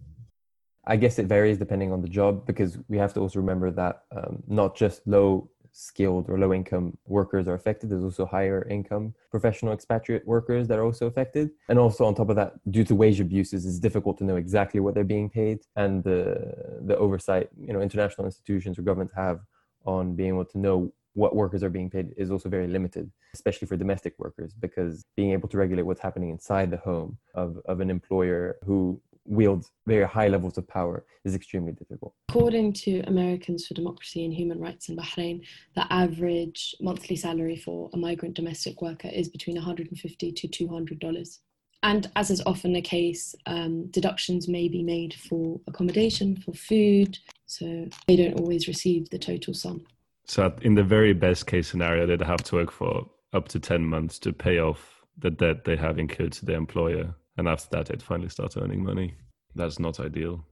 I 0.86 0.96
guess 0.96 1.20
it 1.20 1.26
varies 1.26 1.58
depending 1.58 1.92
on 1.92 2.02
the 2.02 2.08
job, 2.08 2.48
because 2.48 2.78
we 2.88 2.98
have 2.98 3.14
to 3.16 3.20
also 3.20 3.40
remember 3.40 3.70
that 3.72 4.04
um, 4.16 4.44
not 4.48 4.78
just 4.78 5.06
low 5.06 5.50
skilled 5.74 6.30
or 6.30 6.40
low 6.40 6.54
income 6.54 6.98
workers 7.06 7.50
are 7.50 7.56
affected. 7.56 7.90
There's 7.90 8.04
also 8.06 8.26
higher 8.26 8.66
income 8.70 9.14
professional 9.30 9.74
expatriate 9.74 10.26
workers 10.26 10.70
that 10.70 10.80
are 10.80 10.86
also 10.86 11.08
affected. 11.08 11.50
And 11.68 11.78
also 11.78 12.06
on 12.06 12.16
top 12.16 12.30
of 12.30 12.38
that, 12.38 12.54
due 12.72 12.86
to 12.86 12.96
wage 12.96 13.20
abuses, 13.20 13.66
it's 13.66 13.80
difficult 13.80 14.18
to 14.20 14.24
know 14.24 14.38
exactly 14.38 14.80
what 14.80 14.94
they're 14.94 15.04
being 15.04 15.30
paid 15.30 15.60
and 15.76 16.02
the 16.02 16.80
the 16.90 16.96
oversight, 16.96 17.50
you 17.60 17.74
know, 17.74 17.82
international 17.82 18.26
institutions 18.26 18.80
or 18.80 18.84
governments 18.84 19.16
have 19.16 19.42
on 19.86 20.16
being 20.16 20.30
able 20.30 20.46
to 20.46 20.58
know 20.58 20.94
what 21.14 21.36
workers 21.36 21.64
are 21.64 21.70
being 21.70 21.90
paid 21.90 22.14
is 22.18 22.32
also 22.32 22.50
very 22.50 22.68
limited, 22.68 23.12
especially 23.34 23.68
for 23.68 23.78
domestic 23.78 24.14
workers, 24.18 24.54
because 24.54 25.06
being 25.16 25.32
able 25.32 25.48
to 25.50 25.58
regulate 25.58 25.84
what's 25.84 26.02
happening 26.02 26.30
inside 26.30 26.72
the 26.72 26.78
home 26.78 27.18
of, 27.36 27.60
of 27.66 27.80
an 27.80 27.90
employer 27.90 28.58
who 28.66 29.00
wields 29.26 29.72
very 29.88 30.06
high 30.06 30.28
levels 30.28 30.58
of 30.58 30.68
power 30.68 31.06
is 31.24 31.36
extremely 31.36 31.72
difficult. 31.72 32.14
According 32.30 32.74
to 32.74 33.02
Americans 33.08 33.66
for 33.66 33.74
Democracy 33.74 34.26
and 34.26 34.34
Human 34.34 34.60
Rights 34.60 34.90
in 34.90 34.98
Bahrain, 34.98 35.46
the 35.76 35.92
average 35.92 36.76
monthly 36.82 37.16
salary 37.16 37.56
for 37.56 37.90
a 37.94 37.98
migrant 37.98 38.36
domestic 38.36 38.82
worker 38.82 39.10
is 39.14 39.30
between 39.30 39.56
150 39.56 40.32
to 40.32 40.48
200 40.48 41.00
dollars. 41.00 41.40
And 41.84 42.10
as 42.16 42.32
is 42.32 42.42
often 42.46 42.72
the 42.72 42.82
case, 42.82 43.36
um, 43.46 43.88
deductions 43.88 44.48
may 44.48 44.70
be 44.70 44.82
made 44.82 45.14
for 45.14 45.60
accommodation, 45.68 46.38
for 46.38 46.54
food, 46.54 47.18
so 47.46 47.90
they 48.08 48.16
don't 48.16 48.40
always 48.40 48.70
receive 48.70 49.10
the 49.10 49.20
total 49.20 49.54
sum. 49.54 49.84
So, 50.26 50.54
in 50.62 50.76
the 50.76 50.84
very 50.84 51.14
best 51.14 51.48
case 51.48 51.68
scenario, 51.68 52.06
they'd 52.06 52.22
have 52.22 52.44
to 52.44 52.56
work 52.56 52.72
for 52.72 53.10
up 53.34 53.48
to 53.50 53.60
10 53.60 53.84
months 53.86 54.20
to 54.20 54.32
pay 54.32 54.60
off 54.60 55.04
the 55.18 55.30
debt 55.30 55.66
they 55.66 55.76
have 55.76 56.00
incurred 56.00 56.32
to 56.34 56.46
their 56.46 56.58
employer. 56.58 57.14
And 57.38 57.48
after 57.48 57.68
that, 57.72 57.88
they'd 57.88 58.02
finally 58.02 58.30
start 58.30 58.56
earning 58.58 58.84
money. 58.84 59.16
That's 59.56 59.80
not 59.80 60.00
ideal. 60.00 60.46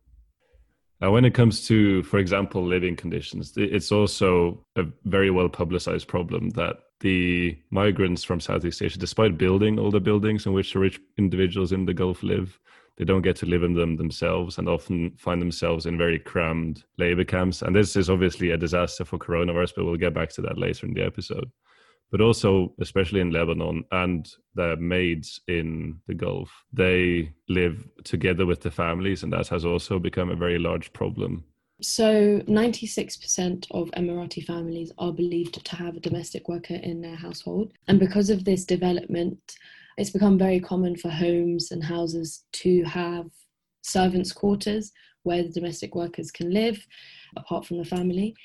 Now, 1.00 1.12
when 1.12 1.26
it 1.26 1.34
comes 1.34 1.68
to, 1.68 2.04
for 2.04 2.20
example, 2.20 2.64
living 2.64 2.96
conditions, 2.96 3.54
it's 3.56 3.92
also 3.92 4.64
a 4.76 4.84
very 5.06 5.32
well 5.32 5.50
publicized 5.50 6.08
problem 6.08 6.52
that 6.52 6.76
the 7.00 7.58
migrants 7.72 8.24
from 8.24 8.40
Southeast 8.40 8.82
Asia, 8.84 9.00
despite 9.00 9.38
building 9.38 9.80
all 9.80 9.90
the 9.90 10.00
buildings 10.00 10.46
in 10.46 10.54
which 10.54 10.74
the 10.74 10.80
rich 10.80 11.00
individuals 11.18 11.72
in 11.72 11.86
the 11.86 11.94
Gulf 11.94 12.22
live, 12.22 12.60
they 13.02 13.06
don't 13.06 13.24
get 13.24 13.36
to 13.36 13.48
live 13.48 13.64
in 13.64 13.74
them 13.74 13.98
themselves 13.98 14.60
and 14.60 14.70
often 14.70 15.10
find 15.18 15.42
themselves 15.42 15.88
in 15.88 15.98
very 15.98 16.20
crammed 16.20 16.84
labor 17.00 17.24
camps. 17.24 17.64
And 17.64 17.76
this 17.76 17.96
is 17.96 18.12
obviously 18.12 18.52
a 18.52 18.58
disaster 18.58 19.04
for 19.04 19.18
coronavirus, 19.18 19.74
but 19.76 19.86
we'll 19.86 19.96
get 19.96 20.14
back 20.14 20.30
to 20.34 20.42
that 20.44 20.60
later 20.60 20.86
in 20.86 20.94
the 20.94 21.04
episode. 21.04 21.50
But 22.12 22.22
also, 22.22 22.76
especially 22.80 23.20
in 23.20 23.32
Lebanon 23.32 23.86
and 23.92 24.32
the 24.54 24.78
maids 24.78 25.42
in 25.48 26.00
the 26.06 26.14
Gulf, 26.14 26.52
they 26.72 27.34
live 27.50 27.90
together 28.04 28.46
with 28.46 28.62
the 28.62 28.70
families, 28.70 29.24
and 29.24 29.34
that 29.34 29.48
has 29.48 29.66
also 29.66 29.98
become 29.98 30.30
a 30.30 30.36
very 30.36 30.60
large 30.60 30.94
problem 30.94 31.44
so, 31.84 32.42
96% 32.42 33.66
of 33.72 33.90
Emirati 33.98 34.46
families 34.46 34.92
are 35.00 35.12
believed 35.12 35.66
to 35.66 35.76
have 35.76 35.96
a 35.96 36.00
domestic 36.00 36.48
worker 36.48 36.76
in 36.76 37.02
their 37.02 37.16
household. 37.16 37.74
And 37.88 38.00
because 38.00 38.30
of 38.30 38.46
this 38.46 38.66
development, 38.66 39.56
it's 39.98 40.10
become 40.10 40.38
very 40.38 40.60
common 40.60 40.96
for 40.96 41.10
homes 41.10 41.72
and 41.72 41.84
houses 41.84 42.44
to 42.54 42.84
have 42.84 43.26
servants' 43.82 44.32
quarters 44.32 44.92
where 45.24 45.44
the 45.44 45.50
domestic 45.50 45.96
workers 45.96 46.32
can 46.32 46.52
live 46.52 46.86
apart 47.36 47.66
from 47.66 47.78
the 47.78 47.86
family. 47.86 48.36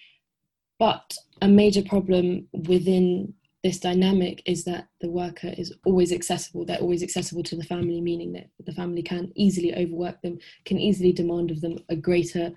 But 0.78 1.16
a 1.40 1.48
major 1.48 1.82
problem 1.82 2.48
within 2.52 3.34
this 3.62 3.80
dynamic 3.80 4.42
is 4.46 4.64
that 4.64 4.88
the 5.00 5.10
worker 5.10 5.52
is 5.56 5.72
always 5.84 6.12
accessible. 6.12 6.64
They're 6.64 6.78
always 6.78 7.02
accessible 7.02 7.42
to 7.44 7.56
the 7.56 7.64
family, 7.64 8.00
meaning 8.00 8.32
that 8.34 8.48
the 8.64 8.72
family 8.72 9.02
can 9.02 9.32
easily 9.34 9.74
overwork 9.74 10.20
them, 10.22 10.38
can 10.64 10.78
easily 10.78 11.12
demand 11.12 11.50
of 11.50 11.60
them 11.60 11.78
a 11.88 11.96
greater 11.96 12.52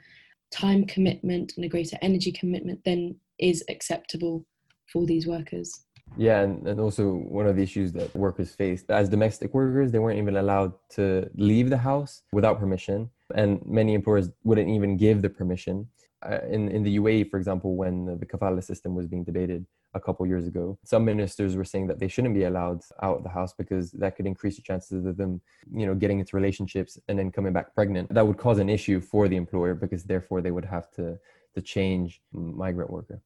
time 0.51 0.85
commitment 0.85 1.53
and 1.55 1.65
a 1.65 1.69
greater 1.69 1.97
energy 2.01 2.31
commitment 2.31 2.83
than 2.83 3.15
is 3.39 3.63
acceptable 3.69 4.45
for 4.91 5.05
these 5.05 5.25
workers. 5.25 5.85
Yeah, 6.17 6.41
and, 6.41 6.67
and 6.67 6.79
also 6.79 7.13
one 7.13 7.47
of 7.47 7.55
the 7.55 7.63
issues 7.63 7.91
that 7.93 8.13
workers 8.15 8.53
faced 8.53 8.89
as 8.91 9.09
domestic 9.09 9.53
workers, 9.53 9.91
they 9.91 9.99
weren't 9.99 10.19
even 10.19 10.37
allowed 10.37 10.73
to 10.91 11.29
leave 11.35 11.69
the 11.69 11.77
house 11.77 12.23
without 12.33 12.59
permission, 12.59 13.09
and 13.35 13.65
many 13.65 13.93
employers 13.93 14.29
wouldn't 14.43 14.69
even 14.69 14.97
give 14.97 15.21
the 15.21 15.29
permission. 15.29 15.87
Uh, 16.21 16.39
in 16.49 16.67
in 16.69 16.83
the 16.83 16.97
UAE, 16.97 17.29
for 17.29 17.37
example, 17.37 17.77
when 17.77 18.05
the 18.19 18.25
kafala 18.25 18.61
system 18.61 18.93
was 18.93 19.07
being 19.07 19.23
debated, 19.23 19.65
a 19.93 19.99
couple 19.99 20.25
years 20.25 20.47
ago. 20.47 20.77
Some 20.83 21.05
ministers 21.05 21.55
were 21.55 21.63
saying 21.63 21.87
that 21.87 21.99
they 21.99 22.07
shouldn't 22.07 22.33
be 22.33 22.43
allowed 22.43 22.81
out 23.01 23.17
of 23.17 23.23
the 23.23 23.29
house 23.29 23.53
because 23.53 23.91
that 23.93 24.15
could 24.15 24.27
increase 24.27 24.55
the 24.55 24.61
chances 24.61 25.05
of 25.05 25.17
them, 25.17 25.41
you 25.73 25.85
know, 25.85 25.95
getting 25.95 26.19
into 26.19 26.35
relationships 26.35 26.97
and 27.07 27.17
then 27.17 27.31
coming 27.31 27.53
back 27.53 27.73
pregnant. 27.73 28.13
That 28.13 28.27
would 28.27 28.37
cause 28.37 28.59
an 28.59 28.69
issue 28.69 28.99
for 28.99 29.27
the 29.27 29.35
employer 29.35 29.73
because 29.73 30.03
therefore 30.03 30.41
they 30.41 30.51
would 30.51 30.65
have 30.65 30.91
to 30.91 31.17
to 31.55 31.61
change 31.61 32.21
migrant 32.31 32.91
worker. 32.91 33.19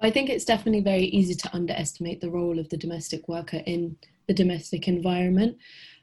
I 0.00 0.10
think 0.10 0.28
it's 0.28 0.44
definitely 0.44 0.82
very 0.82 1.04
easy 1.04 1.34
to 1.34 1.54
underestimate 1.54 2.20
the 2.20 2.30
role 2.30 2.58
of 2.58 2.68
the 2.68 2.76
domestic 2.76 3.28
worker 3.28 3.62
in 3.66 3.96
the 4.28 4.34
domestic 4.34 4.88
environment. 4.88 5.56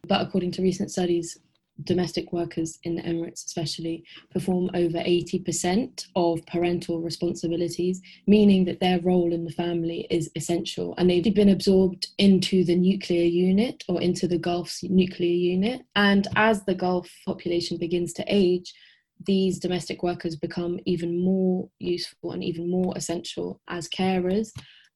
But 0.07 0.21
according 0.21 0.51
to 0.53 0.61
recent 0.61 0.91
studies, 0.91 1.37
domestic 1.83 2.31
workers 2.31 2.79
in 2.83 2.95
the 2.95 3.01
Emirates, 3.01 3.45
especially, 3.45 4.03
perform 4.31 4.69
over 4.73 4.97
80% 4.97 6.07
of 6.15 6.45
parental 6.45 7.01
responsibilities, 7.01 8.01
meaning 8.27 8.65
that 8.65 8.79
their 8.79 8.99
role 9.01 9.33
in 9.33 9.43
the 9.43 9.51
family 9.51 10.07
is 10.09 10.29
essential. 10.35 10.93
And 10.97 11.09
they've 11.09 11.33
been 11.33 11.49
absorbed 11.49 12.07
into 12.17 12.63
the 12.63 12.75
nuclear 12.75 13.25
unit 13.25 13.83
or 13.87 14.01
into 14.01 14.27
the 14.27 14.37
Gulf's 14.37 14.83
nuclear 14.83 15.33
unit. 15.33 15.81
And 15.95 16.27
as 16.35 16.63
the 16.63 16.75
Gulf 16.75 17.09
population 17.25 17.77
begins 17.77 18.13
to 18.13 18.25
age, 18.27 18.73
these 19.25 19.59
domestic 19.59 20.03
workers 20.03 20.35
become 20.35 20.79
even 20.85 21.23
more 21.23 21.69
useful 21.79 22.31
and 22.31 22.43
even 22.43 22.69
more 22.69 22.93
essential 22.95 23.61
as 23.67 23.87
carers 23.87 24.51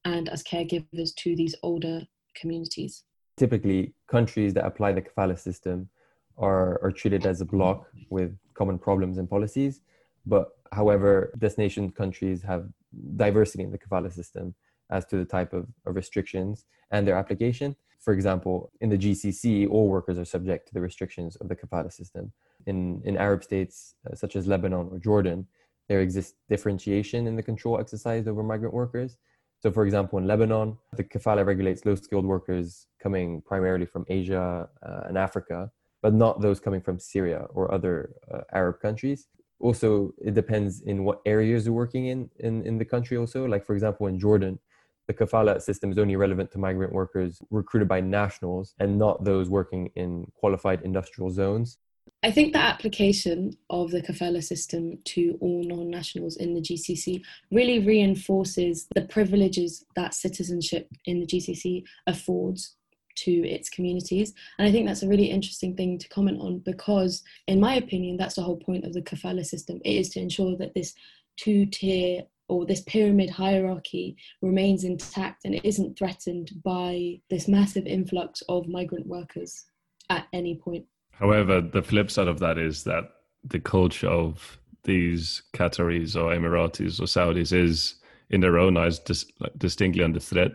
and 0.05 0.29
as 0.29 0.43
caregivers 0.43 1.13
to 1.15 1.35
these 1.35 1.55
older 1.63 2.01
communities. 2.35 3.03
Typically, 3.37 3.93
countries 4.07 4.53
that 4.53 4.65
apply 4.65 4.93
the 4.93 5.01
kafala 5.01 5.37
system 5.37 5.89
are, 6.37 6.81
are 6.83 6.91
treated 6.91 7.25
as 7.25 7.41
a 7.41 7.45
block 7.45 7.87
with 8.09 8.37
common 8.53 8.77
problems 8.77 9.17
and 9.17 9.29
policies. 9.29 9.81
But 10.25 10.49
however, 10.71 11.33
destination 11.37 11.91
countries 11.91 12.41
have 12.43 12.67
diversity 13.15 13.63
in 13.63 13.71
the 13.71 13.77
kafala 13.77 14.11
system 14.11 14.55
as 14.89 15.05
to 15.05 15.17
the 15.17 15.25
type 15.25 15.53
of, 15.53 15.67
of, 15.85 15.95
restrictions 15.95 16.65
and 16.91 17.05
their 17.05 17.15
application. 17.15 17.75
For 17.99 18.13
example, 18.13 18.71
in 18.79 18.89
the 18.89 18.97
GCC, 18.97 19.69
all 19.69 19.89
workers 19.89 20.17
are 20.17 20.25
subject 20.25 20.67
to 20.67 20.73
the 20.73 20.81
restrictions 20.81 21.35
of 21.37 21.49
the 21.49 21.55
kafala 21.55 21.91
system. 21.91 22.31
In, 22.67 23.01
in 23.05 23.17
Arab 23.17 23.43
states 23.43 23.95
uh, 24.05 24.15
such 24.15 24.35
as 24.35 24.47
Lebanon 24.47 24.89
or 24.91 24.99
Jordan, 24.99 25.47
there 25.89 26.01
exists 26.01 26.35
differentiation 26.49 27.27
in 27.27 27.35
the 27.35 27.43
control 27.43 27.79
exercised 27.79 28.27
over 28.27 28.43
migrant 28.43 28.73
workers. 28.73 29.17
So, 29.61 29.71
for 29.71 29.85
example, 29.85 30.19
in 30.19 30.27
Lebanon, 30.27 30.77
the 30.93 31.03
kafala 31.03 31.43
regulates 31.45 31.85
low 31.85 31.95
skilled 31.95 32.25
workers 32.25 32.87
coming 33.01 33.41
primarily 33.41 33.87
from 33.87 34.05
Asia 34.07 34.69
uh, 34.83 35.01
and 35.07 35.17
Africa 35.17 35.71
but 36.01 36.13
not 36.13 36.41
those 36.41 36.59
coming 36.59 36.81
from 36.81 36.99
Syria 36.99 37.47
or 37.53 37.73
other 37.73 38.13
uh, 38.33 38.41
Arab 38.53 38.79
countries. 38.79 39.27
Also, 39.59 40.13
it 40.23 40.33
depends 40.35 40.81
in 40.81 41.03
what 41.03 41.19
areas 41.25 41.65
you're 41.65 41.73
working 41.73 42.07
in, 42.07 42.29
in 42.39 42.63
in 42.65 42.77
the 42.77 42.85
country. 42.85 43.17
Also, 43.17 43.45
like 43.45 43.65
for 43.65 43.73
example, 43.73 44.05
in 44.07 44.19
Jordan, 44.19 44.59
the 45.07 45.13
kafala 45.13 45.59
system 45.61 45.91
is 45.91 45.97
only 45.97 46.15
relevant 46.15 46.51
to 46.51 46.59
migrant 46.59 46.93
workers 46.93 47.41
recruited 47.49 47.87
by 47.87 47.99
nationals 48.01 48.75
and 48.79 48.97
not 48.97 49.23
those 49.23 49.49
working 49.49 49.89
in 49.95 50.31
qualified 50.35 50.81
industrial 50.83 51.31
zones. 51.31 51.79
I 52.23 52.31
think 52.31 52.53
the 52.53 52.59
application 52.59 53.57
of 53.69 53.91
the 53.91 54.01
kafala 54.01 54.43
system 54.43 54.97
to 55.05 55.37
all 55.41 55.63
non 55.63 55.89
nationals 55.89 56.37
in 56.37 56.53
the 56.53 56.61
GCC 56.61 57.21
really 57.51 57.79
reinforces 57.79 58.87
the 58.95 59.03
privileges 59.03 59.85
that 59.95 60.13
citizenship 60.13 60.89
in 61.05 61.19
the 61.19 61.27
GCC 61.27 61.83
affords 62.05 62.75
to 63.15 63.31
its 63.31 63.69
communities. 63.69 64.33
And 64.57 64.67
I 64.67 64.71
think 64.71 64.87
that's 64.87 65.03
a 65.03 65.07
really 65.07 65.25
interesting 65.25 65.75
thing 65.75 65.97
to 65.97 66.07
comment 66.09 66.39
on 66.39 66.59
because, 66.59 67.23
in 67.47 67.59
my 67.59 67.75
opinion, 67.75 68.17
that's 68.17 68.35
the 68.35 68.43
whole 68.43 68.57
point 68.57 68.85
of 68.85 68.93
the 68.93 69.01
kafala 69.01 69.45
system. 69.45 69.79
It 69.83 69.95
is 69.95 70.09
to 70.09 70.19
ensure 70.19 70.55
that 70.57 70.73
this 70.73 70.93
two 71.35 71.65
tier 71.65 72.23
or 72.49 72.65
this 72.65 72.81
pyramid 72.81 73.29
hierarchy 73.29 74.15
remains 74.41 74.83
intact 74.83 75.45
and 75.45 75.55
it 75.55 75.65
isn't 75.65 75.97
threatened 75.97 76.51
by 76.63 77.19
this 77.29 77.47
massive 77.47 77.85
influx 77.85 78.41
of 78.47 78.67
migrant 78.67 79.05
workers 79.05 79.65
at 80.09 80.27
any 80.33 80.55
point. 80.55 80.85
However, 81.19 81.61
the 81.61 81.81
flip 81.81 82.11
side 82.11 82.27
of 82.27 82.39
that 82.39 82.57
is 82.57 82.83
that 82.83 83.03
the 83.43 83.59
culture 83.59 84.09
of 84.09 84.59
these 84.83 85.41
Qataris 85.53 86.15
or 86.15 86.33
Emiratis 86.33 86.99
or 86.99 87.05
Saudis 87.05 87.51
is, 87.51 87.95
in 88.29 88.41
their 88.41 88.57
own 88.57 88.77
eyes, 88.77 88.99
dis- 88.99 89.25
distinctly 89.57 90.03
under 90.03 90.19
threat 90.19 90.51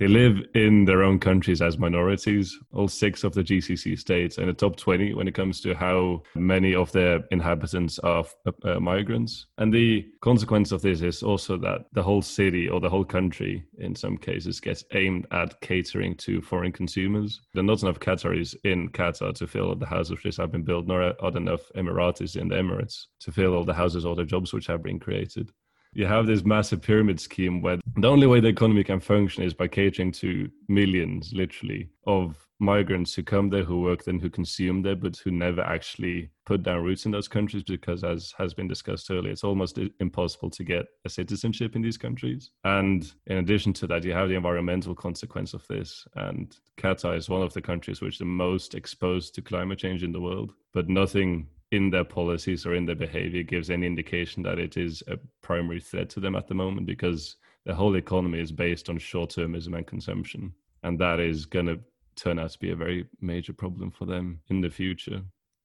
they 0.00 0.08
live 0.08 0.40
in 0.54 0.86
their 0.86 1.02
own 1.02 1.18
countries 1.18 1.60
as 1.60 1.76
minorities, 1.76 2.58
all 2.72 2.88
six 2.88 3.22
of 3.22 3.34
the 3.34 3.42
GCC 3.42 3.98
states, 3.98 4.38
in 4.38 4.46
the 4.46 4.54
top 4.54 4.76
20 4.76 5.12
when 5.12 5.28
it 5.28 5.34
comes 5.34 5.60
to 5.60 5.74
how 5.74 6.22
many 6.34 6.74
of 6.74 6.90
their 6.92 7.20
inhabitants 7.30 7.98
are 7.98 8.24
uh, 8.64 8.80
migrants. 8.80 9.48
And 9.58 9.70
the 9.70 10.08
consequence 10.22 10.72
of 10.72 10.80
this 10.80 11.02
is 11.02 11.22
also 11.22 11.58
that 11.58 11.84
the 11.92 12.02
whole 12.02 12.22
city 12.22 12.66
or 12.66 12.80
the 12.80 12.88
whole 12.88 13.04
country, 13.04 13.62
in 13.76 13.94
some 13.94 14.16
cases, 14.16 14.58
gets 14.58 14.84
aimed 14.94 15.26
at 15.32 15.60
catering 15.60 16.14
to 16.16 16.40
foreign 16.40 16.72
consumers. 16.72 17.42
There 17.52 17.60
are 17.60 17.66
not 17.66 17.82
enough 17.82 18.00
Qataris 18.00 18.56
in 18.64 18.88
Qatar 18.88 19.34
to 19.34 19.46
fill 19.46 19.68
all 19.68 19.74
the 19.74 19.84
houses 19.84 20.16
which 20.24 20.38
have 20.38 20.50
been 20.50 20.64
built, 20.64 20.86
nor 20.86 21.12
are 21.20 21.30
there 21.30 21.42
enough 21.42 21.70
Emiratis 21.76 22.40
in 22.40 22.48
the 22.48 22.54
Emirates 22.54 23.04
to 23.20 23.32
fill 23.32 23.52
all 23.52 23.64
the 23.64 23.74
houses 23.74 24.06
or 24.06 24.16
the 24.16 24.24
jobs 24.24 24.54
which 24.54 24.66
have 24.66 24.82
been 24.82 24.98
created 24.98 25.52
you 25.92 26.06
have 26.06 26.26
this 26.26 26.44
massive 26.44 26.82
pyramid 26.82 27.20
scheme 27.20 27.60
where 27.60 27.78
the 27.96 28.08
only 28.08 28.26
way 28.26 28.40
the 28.40 28.48
economy 28.48 28.84
can 28.84 29.00
function 29.00 29.42
is 29.42 29.54
by 29.54 29.66
catering 29.68 30.12
to 30.12 30.48
millions, 30.68 31.32
literally, 31.34 31.88
of 32.06 32.46
migrants 32.60 33.14
who 33.14 33.22
come 33.22 33.48
there, 33.48 33.64
who 33.64 33.80
work 33.80 34.04
there, 34.04 34.18
who 34.18 34.30
consume 34.30 34.82
there, 34.82 34.94
but 34.94 35.16
who 35.16 35.30
never 35.30 35.62
actually 35.62 36.30
put 36.44 36.62
down 36.62 36.84
roots 36.84 37.06
in 37.06 37.10
those 37.10 37.26
countries 37.26 37.62
because, 37.62 38.04
as 38.04 38.34
has 38.38 38.54
been 38.54 38.68
discussed 38.68 39.10
earlier, 39.10 39.32
it's 39.32 39.44
almost 39.44 39.78
impossible 39.98 40.50
to 40.50 40.62
get 40.62 40.86
a 41.04 41.08
citizenship 41.08 41.74
in 41.74 41.82
these 41.82 41.96
countries. 41.96 42.50
And 42.64 43.10
in 43.26 43.38
addition 43.38 43.72
to 43.74 43.86
that, 43.88 44.04
you 44.04 44.12
have 44.12 44.28
the 44.28 44.34
environmental 44.34 44.94
consequence 44.94 45.54
of 45.54 45.66
this. 45.68 46.06
And 46.14 46.54
Qatar 46.76 47.16
is 47.16 47.28
one 47.28 47.42
of 47.42 47.52
the 47.52 47.62
countries 47.62 48.00
which 48.00 48.18
the 48.18 48.24
most 48.24 48.74
exposed 48.74 49.34
to 49.34 49.42
climate 49.42 49.78
change 49.78 50.02
in 50.02 50.12
the 50.12 50.20
world, 50.20 50.52
but 50.72 50.88
nothing 50.88 51.48
in 51.72 51.90
their 51.90 52.04
policies 52.04 52.66
or 52.66 52.74
in 52.74 52.86
their 52.86 52.96
behavior 52.96 53.42
gives 53.42 53.70
any 53.70 53.86
indication 53.86 54.42
that 54.42 54.58
it 54.58 54.76
is 54.76 55.02
a 55.06 55.18
primary 55.42 55.80
threat 55.80 56.10
to 56.10 56.20
them 56.20 56.34
at 56.34 56.48
the 56.48 56.54
moment 56.54 56.86
because 56.86 57.36
the 57.64 57.74
whole 57.74 57.96
economy 57.96 58.40
is 58.40 58.50
based 58.50 58.88
on 58.88 58.98
short 58.98 59.30
termism 59.30 59.76
and 59.76 59.86
consumption. 59.86 60.52
And 60.82 60.98
that 60.98 61.20
is 61.20 61.46
going 61.46 61.66
to 61.66 61.78
turn 62.16 62.38
out 62.38 62.50
to 62.50 62.58
be 62.58 62.70
a 62.70 62.76
very 62.76 63.06
major 63.20 63.52
problem 63.52 63.90
for 63.90 64.04
them 64.04 64.40
in 64.48 64.60
the 64.60 64.70
future. 64.70 65.22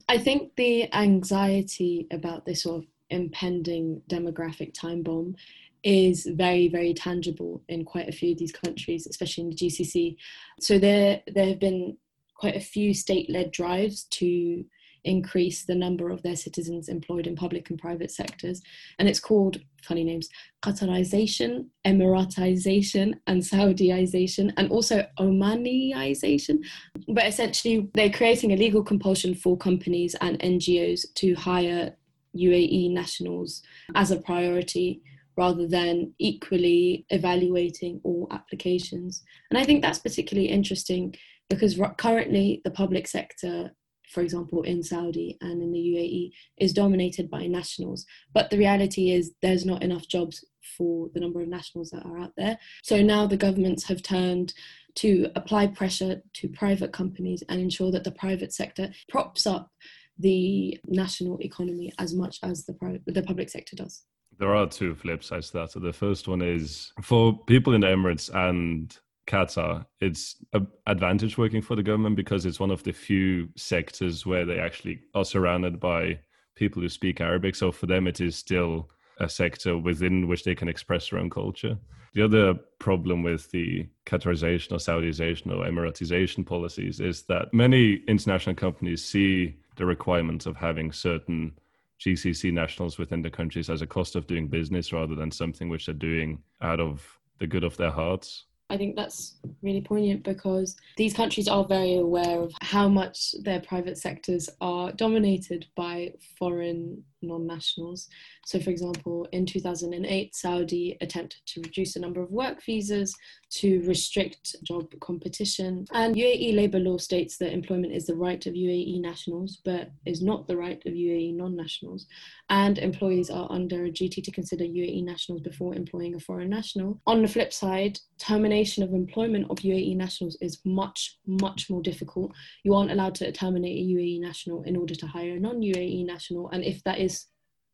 I 0.07 0.19
think 0.19 0.55
the 0.55 0.93
anxiety 0.93 2.07
about 2.11 2.45
this 2.45 2.63
sort 2.63 2.83
of 2.83 2.89
impending 3.09 4.01
demographic 4.09 4.73
time 4.73 5.03
bomb 5.03 5.35
is 5.83 6.25
very 6.25 6.67
very 6.67 6.93
tangible 6.93 7.61
in 7.69 7.85
quite 7.85 8.09
a 8.09 8.11
few 8.11 8.31
of 8.31 8.39
these 8.39 8.51
countries 8.51 9.05
especially 9.05 9.43
in 9.43 9.49
the 9.51 9.55
GCC 9.55 10.15
so 10.59 10.79
there 10.79 11.21
there 11.27 11.45
have 11.45 11.59
been 11.59 11.95
quite 12.33 12.55
a 12.55 12.59
few 12.59 12.95
state 12.95 13.29
led 13.29 13.51
drives 13.51 14.05
to 14.05 14.65
increase 15.05 15.63
the 15.63 15.75
number 15.75 16.09
of 16.09 16.21
their 16.23 16.35
citizens 16.35 16.89
employed 16.89 17.27
in 17.27 17.35
public 17.35 17.69
and 17.69 17.79
private 17.79 18.11
sectors. 18.11 18.61
And 18.99 19.07
it's 19.07 19.19
called, 19.19 19.59
funny 19.83 20.03
names, 20.03 20.29
Qatarization, 20.63 21.67
Emiratization, 21.85 23.13
and 23.27 23.41
Saudiization, 23.41 24.53
and 24.57 24.69
also 24.69 25.05
Omaniization. 25.19 26.59
But 27.07 27.27
essentially, 27.27 27.89
they're 27.93 28.09
creating 28.09 28.51
a 28.51 28.57
legal 28.57 28.83
compulsion 28.83 29.35
for 29.35 29.57
companies 29.57 30.15
and 30.21 30.39
NGOs 30.39 31.13
to 31.15 31.35
hire 31.35 31.95
UAE 32.35 32.91
nationals 32.91 33.61
as 33.95 34.11
a 34.11 34.17
priority 34.17 35.01
rather 35.37 35.67
than 35.67 36.13
equally 36.17 37.05
evaluating 37.09 37.99
all 38.03 38.27
applications. 38.31 39.23
And 39.51 39.57
I 39.57 39.65
think 39.65 39.81
that's 39.81 39.99
particularly 39.99 40.49
interesting 40.49 41.15
because 41.49 41.79
currently 41.97 42.61
the 42.63 42.71
public 42.71 43.07
sector 43.07 43.71
for 44.11 44.21
example, 44.21 44.63
in 44.63 44.83
Saudi 44.83 45.37
and 45.41 45.61
in 45.61 45.71
the 45.71 45.79
UAE, 45.79 46.31
is 46.57 46.73
dominated 46.73 47.29
by 47.29 47.47
nationals. 47.47 48.05
But 48.33 48.49
the 48.49 48.57
reality 48.57 49.11
is 49.11 49.33
there's 49.41 49.65
not 49.65 49.83
enough 49.83 50.07
jobs 50.07 50.43
for 50.77 51.09
the 51.13 51.19
number 51.19 51.41
of 51.41 51.47
nationals 51.47 51.89
that 51.91 52.05
are 52.05 52.17
out 52.17 52.33
there. 52.37 52.57
So 52.83 53.01
now 53.01 53.27
the 53.27 53.37
governments 53.37 53.83
have 53.85 54.01
turned 54.01 54.53
to 54.95 55.29
apply 55.35 55.67
pressure 55.67 56.21
to 56.33 56.49
private 56.49 56.91
companies 56.91 57.43
and 57.49 57.59
ensure 57.59 57.91
that 57.91 58.03
the 58.03 58.11
private 58.11 58.53
sector 58.53 58.89
props 59.09 59.45
up 59.45 59.71
the 60.17 60.79
national 60.85 61.37
economy 61.41 61.91
as 61.99 62.13
much 62.13 62.39
as 62.43 62.65
the 62.65 63.01
the 63.05 63.23
public 63.23 63.49
sector 63.49 63.75
does. 63.75 64.03
There 64.37 64.55
are 64.55 64.67
two 64.67 64.95
flip 64.95 65.23
sides 65.23 65.51
to 65.51 65.59
that. 65.59 65.71
So 65.71 65.79
the 65.79 65.93
first 65.93 66.27
one 66.27 66.41
is 66.41 66.91
for 67.01 67.37
people 67.45 67.73
in 67.73 67.81
the 67.81 67.87
Emirates 67.87 68.33
and 68.33 68.97
Qatar, 69.27 69.85
it's 70.01 70.35
an 70.53 70.67
advantage 70.85 71.37
working 71.37 71.61
for 71.61 71.75
the 71.75 71.83
government 71.83 72.15
because 72.15 72.45
it's 72.45 72.59
one 72.59 72.71
of 72.71 72.83
the 72.83 72.91
few 72.91 73.49
sectors 73.55 74.25
where 74.25 74.45
they 74.45 74.59
actually 74.59 74.99
are 75.13 75.25
surrounded 75.25 75.79
by 75.79 76.19
people 76.55 76.81
who 76.81 76.89
speak 76.89 77.21
Arabic. 77.21 77.55
So 77.55 77.71
for 77.71 77.87
them, 77.87 78.07
it 78.07 78.21
is 78.21 78.35
still 78.35 78.89
a 79.19 79.29
sector 79.29 79.77
within 79.77 80.27
which 80.27 80.43
they 80.43 80.55
can 80.55 80.67
express 80.67 81.09
their 81.09 81.19
own 81.19 81.29
culture. 81.29 81.77
The 82.13 82.23
other 82.23 82.53
problem 82.79 83.23
with 83.23 83.51
the 83.51 83.87
Qatarization 84.05 84.71
or 84.71 84.77
Saudization 84.77 85.47
or 85.47 85.65
Emiratization 85.65 86.45
policies 86.45 86.99
is 86.99 87.23
that 87.23 87.53
many 87.53 87.95
international 88.07 88.55
companies 88.55 89.03
see 89.03 89.57
the 89.75 89.85
requirements 89.85 90.45
of 90.45 90.55
having 90.55 90.91
certain 90.91 91.53
GCC 91.99 92.53
nationals 92.53 92.97
within 92.97 93.21
the 93.21 93.29
countries 93.29 93.69
as 93.69 93.81
a 93.81 93.87
cost 93.87 94.15
of 94.15 94.27
doing 94.27 94.47
business 94.47 94.93
rather 94.93 95.15
than 95.15 95.31
something 95.31 95.67
which 95.67 95.87
they're 95.87 95.95
doing 95.95 96.41
out 96.61 96.79
of 96.79 97.19
the 97.39 97.47
good 97.47 97.63
of 97.63 97.75
their 97.77 97.91
hearts. 97.91 98.45
I 98.69 98.77
think 98.77 98.95
that's 98.95 99.35
really 99.61 99.81
poignant 99.81 100.23
because 100.23 100.75
these 100.97 101.13
countries 101.13 101.47
are 101.47 101.65
very 101.65 101.97
aware 101.97 102.39
of 102.41 102.53
how 102.61 102.89
much 102.89 103.35
their 103.43 103.59
private 103.59 103.97
sectors 103.97 104.49
are 104.59 104.91
dominated 104.91 105.67
by 105.75 106.13
foreign 106.39 107.03
non 107.21 107.47
nationals. 107.47 108.07
So, 108.45 108.59
for 108.59 108.69
example, 108.69 109.27
in 109.31 109.45
2008, 109.45 110.35
Saudi 110.35 110.97
attempted 111.01 111.41
to 111.47 111.61
reduce 111.61 111.93
the 111.93 111.99
number 111.99 112.21
of 112.21 112.31
work 112.31 112.63
visas 112.63 113.15
to 113.51 113.81
restrict 113.87 114.55
job 114.63 114.87
competition. 114.99 115.85
And 115.93 116.15
UAE 116.15 116.55
labour 116.55 116.79
law 116.79 116.97
states 116.97 117.37
that 117.37 117.53
employment 117.53 117.93
is 117.93 118.05
the 118.05 118.15
right 118.15 118.45
of 118.45 118.53
UAE 118.53 118.99
nationals, 119.01 119.61
but 119.63 119.91
is 120.05 120.21
not 120.21 120.47
the 120.47 120.57
right 120.57 120.81
of 120.85 120.93
UAE 120.93 121.35
non 121.35 121.55
nationals. 121.55 122.05
And 122.49 122.77
employees 122.77 123.29
are 123.29 123.51
under 123.51 123.85
a 123.85 123.91
duty 123.91 124.21
to 124.21 124.31
consider 124.31 124.63
UAE 124.63 125.03
nationals 125.03 125.41
before 125.41 125.73
employing 125.73 126.15
a 126.15 126.19
foreign 126.19 126.49
national. 126.49 127.01
On 127.07 127.21
the 127.21 127.27
flip 127.27 127.53
side, 127.53 127.99
termination 128.19 128.83
of 128.83 128.93
employment 128.93 129.47
of 129.49 129.57
UAE 129.57 129.95
nationals 129.95 130.37
is 130.41 130.59
much, 130.65 131.17
much 131.25 131.69
more 131.69 131.81
difficult. 131.81 132.31
You 132.63 132.73
aren't 132.73 132.91
allowed 132.91 133.15
to 133.15 133.31
terminate 133.31 133.77
a 133.77 133.89
UAE 133.95 134.19
national 134.21 134.63
in 134.63 134.75
order 134.75 134.95
to 134.95 135.07
hire 135.07 135.35
a 135.35 135.39
non 135.39 135.61
UAE 135.61 136.05
national. 136.05 136.49
And 136.49 136.63
if 136.63 136.83
that 136.83 136.99
is 136.99 137.14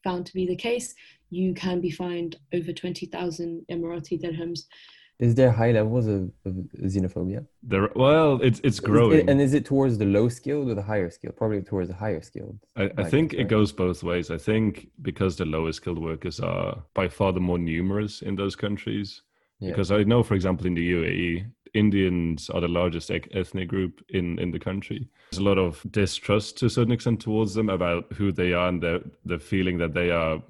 found 0.03 0.25
to 0.25 0.33
be 0.33 0.45
the 0.45 0.55
case, 0.55 0.93
you 1.29 1.53
can 1.53 1.81
be 1.81 1.91
fined 1.91 2.37
over 2.53 2.71
20,000 2.73 3.65
Emirati 3.71 4.21
dirhams. 4.21 4.61
Is 5.19 5.35
there 5.35 5.51
high 5.51 5.71
levels 5.71 6.07
of, 6.07 6.31
of 6.45 6.53
xenophobia? 6.79 7.45
There, 7.61 7.89
well, 7.95 8.39
it's 8.41 8.59
it's 8.63 8.79
growing. 8.79 9.19
Is 9.19 9.23
it, 9.23 9.29
and 9.29 9.39
is 9.39 9.53
it 9.53 9.65
towards 9.65 9.99
the 9.99 10.05
low 10.05 10.29
skilled 10.29 10.67
or 10.67 10.73
the 10.73 10.81
higher 10.81 11.11
skilled? 11.11 11.35
Probably 11.37 11.61
towards 11.61 11.89
the 11.89 11.95
higher 11.95 12.23
skilled. 12.23 12.57
I, 12.75 12.89
I 12.97 13.03
think 13.03 13.35
it 13.35 13.47
goes 13.47 13.71
both 13.71 14.01
ways. 14.01 14.31
I 14.31 14.39
think 14.39 14.87
because 15.03 15.35
the 15.35 15.45
lower 15.45 15.73
skilled 15.73 15.99
workers 15.99 16.39
are 16.39 16.83
by 16.95 17.07
far 17.07 17.33
the 17.33 17.39
more 17.39 17.59
numerous 17.59 18.23
in 18.23 18.35
those 18.35 18.55
countries. 18.55 19.21
Yeah. 19.59 19.69
Because 19.69 19.91
I 19.91 20.01
know, 20.03 20.23
for 20.23 20.33
example, 20.33 20.65
in 20.65 20.73
the 20.73 20.91
UAE, 20.91 21.45
Indians 21.73 22.49
are 22.49 22.61
the 22.61 22.67
largest 22.67 23.11
ethnic 23.11 23.67
group 23.67 24.03
in, 24.09 24.39
in 24.39 24.51
the 24.51 24.59
country. 24.59 25.07
There's 25.31 25.39
a 25.39 25.43
lot 25.43 25.57
of 25.57 25.81
distrust 25.89 26.57
to 26.57 26.65
a 26.65 26.69
certain 26.69 26.91
extent 26.91 27.21
towards 27.21 27.53
them 27.53 27.69
about 27.69 28.11
who 28.13 28.31
they 28.31 28.53
are 28.53 28.67
and 28.67 28.81
the, 28.81 29.03
the 29.25 29.39
feeling 29.39 29.77
that 29.77 29.93
they 29.93 30.11
are 30.11 30.41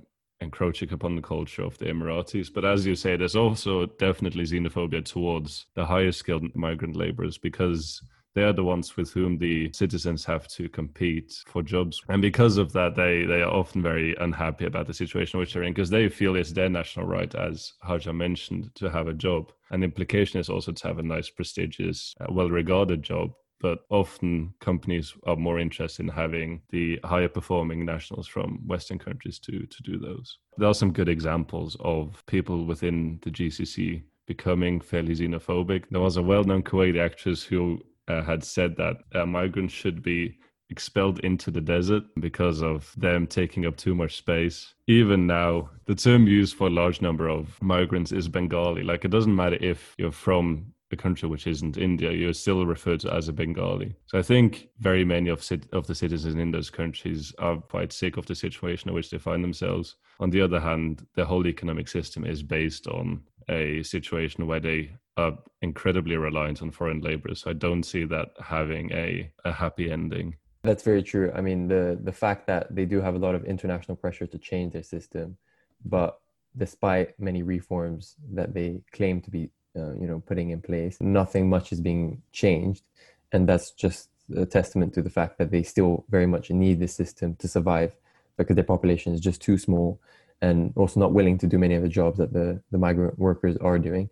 encroaching 0.42 0.92
upon 0.92 1.16
the 1.16 1.22
culture 1.22 1.62
of 1.62 1.78
the 1.78 1.86
Emiratis. 1.86 2.52
But 2.52 2.66
as 2.66 2.86
you 2.86 2.96
say, 2.96 3.16
there's 3.16 3.36
also 3.36 3.86
definitely 3.86 4.46
xenophobia 4.46 5.06
towards 5.06 5.68
the 5.76 5.86
higher 5.86 6.12
skilled 6.12 6.56
migrant 6.56 6.96
laborers 6.96 7.38
because 7.38 8.02
they 8.34 8.44
are 8.44 8.54
the 8.54 8.64
ones 8.64 8.96
with 8.96 9.12
whom 9.12 9.38
the 9.38 9.72
citizens 9.74 10.24
have 10.26 10.48
to 10.50 10.70
compete 10.70 11.44
for 11.48 11.62
jobs. 11.62 12.02
And 12.08 12.22
because 12.22 12.58
of 12.58 12.72
that, 12.74 12.96
they, 12.96 13.26
they 13.26 13.42
are 13.42 13.52
often 13.52 13.82
very 13.82 14.16
unhappy 14.20 14.66
about 14.66 14.88
the 14.88 14.94
situation 14.94 15.40
which 15.40 15.54
they're 15.54 15.64
in 15.64 15.74
because 15.74 15.90
they 15.90 16.08
feel 16.08 16.36
it's 16.36 16.52
their 16.52 16.70
national 16.70 17.06
right, 17.06 17.34
as 17.36 17.74
Hajar 17.86 18.16
mentioned, 18.16 18.72
to 18.76 18.90
have 18.90 19.08
a 19.08 19.14
job. 19.14 19.52
And 19.70 19.84
the 19.84 19.86
implication 19.86 20.40
is 20.40 20.50
also 20.50 20.72
to 20.72 20.88
have 20.88 21.00
a 21.00 21.04
nice, 21.04 21.30
prestigious, 21.30 22.16
uh, 22.22 22.28
well 22.30 22.50
regarded 22.50 23.04
job 23.04 23.34
but 23.62 23.86
often 23.90 24.54
companies 24.60 25.14
are 25.28 25.36
more 25.36 25.60
interested 25.60 26.02
in 26.04 26.10
having 26.10 26.62
the 26.72 27.00
higher 27.04 27.30
performing 27.30 27.86
nationals 27.86 28.28
from 28.28 28.60
Western 28.66 28.98
countries 28.98 29.40
to, 29.40 29.66
to 29.68 29.84
do 29.84 30.00
those. 30.00 30.40
There 30.58 30.68
are 30.68 30.74
some 30.74 30.92
good 30.92 31.08
examples 31.08 31.78
of 31.80 32.24
people 32.26 32.66
within 32.66 33.20
the 33.22 33.30
GCC 33.30 34.02
becoming 34.26 34.82
fairly 34.82 35.14
xenophobic. 35.14 35.86
There 35.92 36.02
was 36.02 36.18
a 36.18 36.24
well 36.24 36.44
known 36.44 36.64
Kuwaiti 36.64 37.00
actress 37.00 37.44
who 37.44 37.80
uh, 38.12 38.24
had 38.24 38.44
said 38.44 38.76
that 38.78 38.98
uh, 39.16 39.26
migrants 39.26 39.74
should 39.74 40.02
be 40.04 40.38
expelled 40.70 41.20
into 41.20 41.52
the 41.52 41.62
desert 41.62 42.04
because 42.20 42.62
of 42.62 42.94
them 42.98 43.28
taking 43.28 43.66
up 43.66 43.76
too 43.78 43.94
much 43.94 44.18
space. 44.18 44.74
Even 44.88 45.28
now, 45.28 45.70
the 45.86 45.96
term 45.96 46.28
used 46.28 46.56
for 46.56 46.68
a 46.68 46.78
large 46.82 47.02
number 47.02 47.28
of 47.28 47.62
migrants 47.62 48.12
is 48.12 48.28
Bengali. 48.28 48.84
Like, 48.84 49.04
it 49.06 49.12
doesn't 49.12 49.36
matter 49.36 49.58
if 49.60 49.94
you're 49.98 50.12
from 50.28 50.74
a 50.94 50.96
country 50.96 51.28
which 51.30 51.48
isn't 51.48 51.78
India, 51.78 52.12
you're 52.12 52.34
still 52.34 52.66
referred 52.66 53.00
to 53.02 53.14
as 53.14 53.28
a 53.28 53.34
Bengali. 53.34 53.96
So 54.08 54.18
I 54.18 54.22
think 54.22 54.70
very 54.80 55.06
many 55.06 55.30
of, 55.30 55.48
of 55.72 55.88
the 55.88 55.96
citizens 55.96 56.36
in 56.36 56.52
those 56.52 56.70
countries 56.70 57.34
are 57.40 57.58
quite 57.58 57.94
sick 57.94 58.18
of 58.18 58.26
the 58.26 58.36
situation 58.36 58.90
in 58.90 58.96
which 58.96 59.10
they 59.10 59.18
find 59.18 59.44
themselves. 59.44 59.96
On 60.20 60.30
the 60.30 60.42
other 60.42 60.60
hand, 60.60 61.06
the 61.16 61.26
whole 61.26 61.48
economic 61.48 61.88
system 61.88 62.26
is 62.26 62.44
based 62.44 62.88
on 62.88 63.22
a 63.52 63.84
situation 63.84 64.48
where 64.48 64.60
they 64.60 64.92
are 65.18 65.38
incredibly 65.62 66.16
reliant 66.16 66.62
on 66.62 66.72
foreign 66.72 67.02
labor. 67.02 67.36
So 67.36 67.52
I 67.52 67.54
don't 67.54 67.84
see 67.84 68.06
that 68.06 68.30
having 68.40 68.92
a, 68.94 69.30
a 69.44 69.52
happy 69.52 69.92
ending. 69.92 70.38
That's 70.64 70.84
very 70.84 71.04
true. 71.04 71.32
I 71.36 71.42
mean, 71.42 71.68
the, 71.68 72.00
the 72.02 72.12
fact 72.12 72.48
that 72.48 72.74
they 72.74 72.86
do 72.86 73.02
have 73.02 73.16
a 73.16 73.20
lot 73.20 73.36
of 73.36 73.44
international 73.46 73.98
pressure 73.98 74.28
to 74.28 74.38
change 74.38 74.74
their 74.74 74.84
system, 74.84 75.38
but 75.84 76.20
despite 76.56 77.20
many 77.20 77.44
reforms 77.44 78.16
that 78.34 78.54
they 78.54 78.82
claim 78.92 79.22
to 79.22 79.32
be, 79.32 79.50
uh, 79.76 79.94
you 79.94 80.08
know, 80.08 80.22
putting 80.26 80.52
in 80.52 80.62
place, 80.62 80.98
nothing 81.02 81.50
much 81.50 81.72
is 81.72 81.82
being 81.82 82.22
changed, 82.32 82.84
and 83.32 83.50
that's 83.50 83.72
just 83.72 84.10
a 84.36 84.46
testament 84.46 84.94
to 84.94 85.02
the 85.02 85.10
fact 85.10 85.38
that 85.38 85.50
they 85.52 85.64
still 85.64 86.06
very 86.10 86.28
much 86.28 86.52
need 86.52 86.80
this 86.80 86.94
system 86.94 87.36
to 87.36 87.48
survive, 87.48 87.96
because 88.38 88.56
their 88.56 88.64
population 88.64 89.14
is 89.14 89.20
just 89.20 89.42
too 89.42 89.58
small, 89.58 90.00
and 90.42 90.74
also 90.76 91.00
not 91.00 91.14
willing 91.14 91.38
to 91.38 91.48
do 91.48 91.58
many 91.58 91.76
of 91.76 91.84
the 91.84 91.90
jobs 91.90 92.18
that 92.18 92.34
the 92.34 92.62
the 92.72 92.78
migrant 92.78 93.18
workers 93.18 93.58
are 93.58 93.80
doing. 93.80 94.10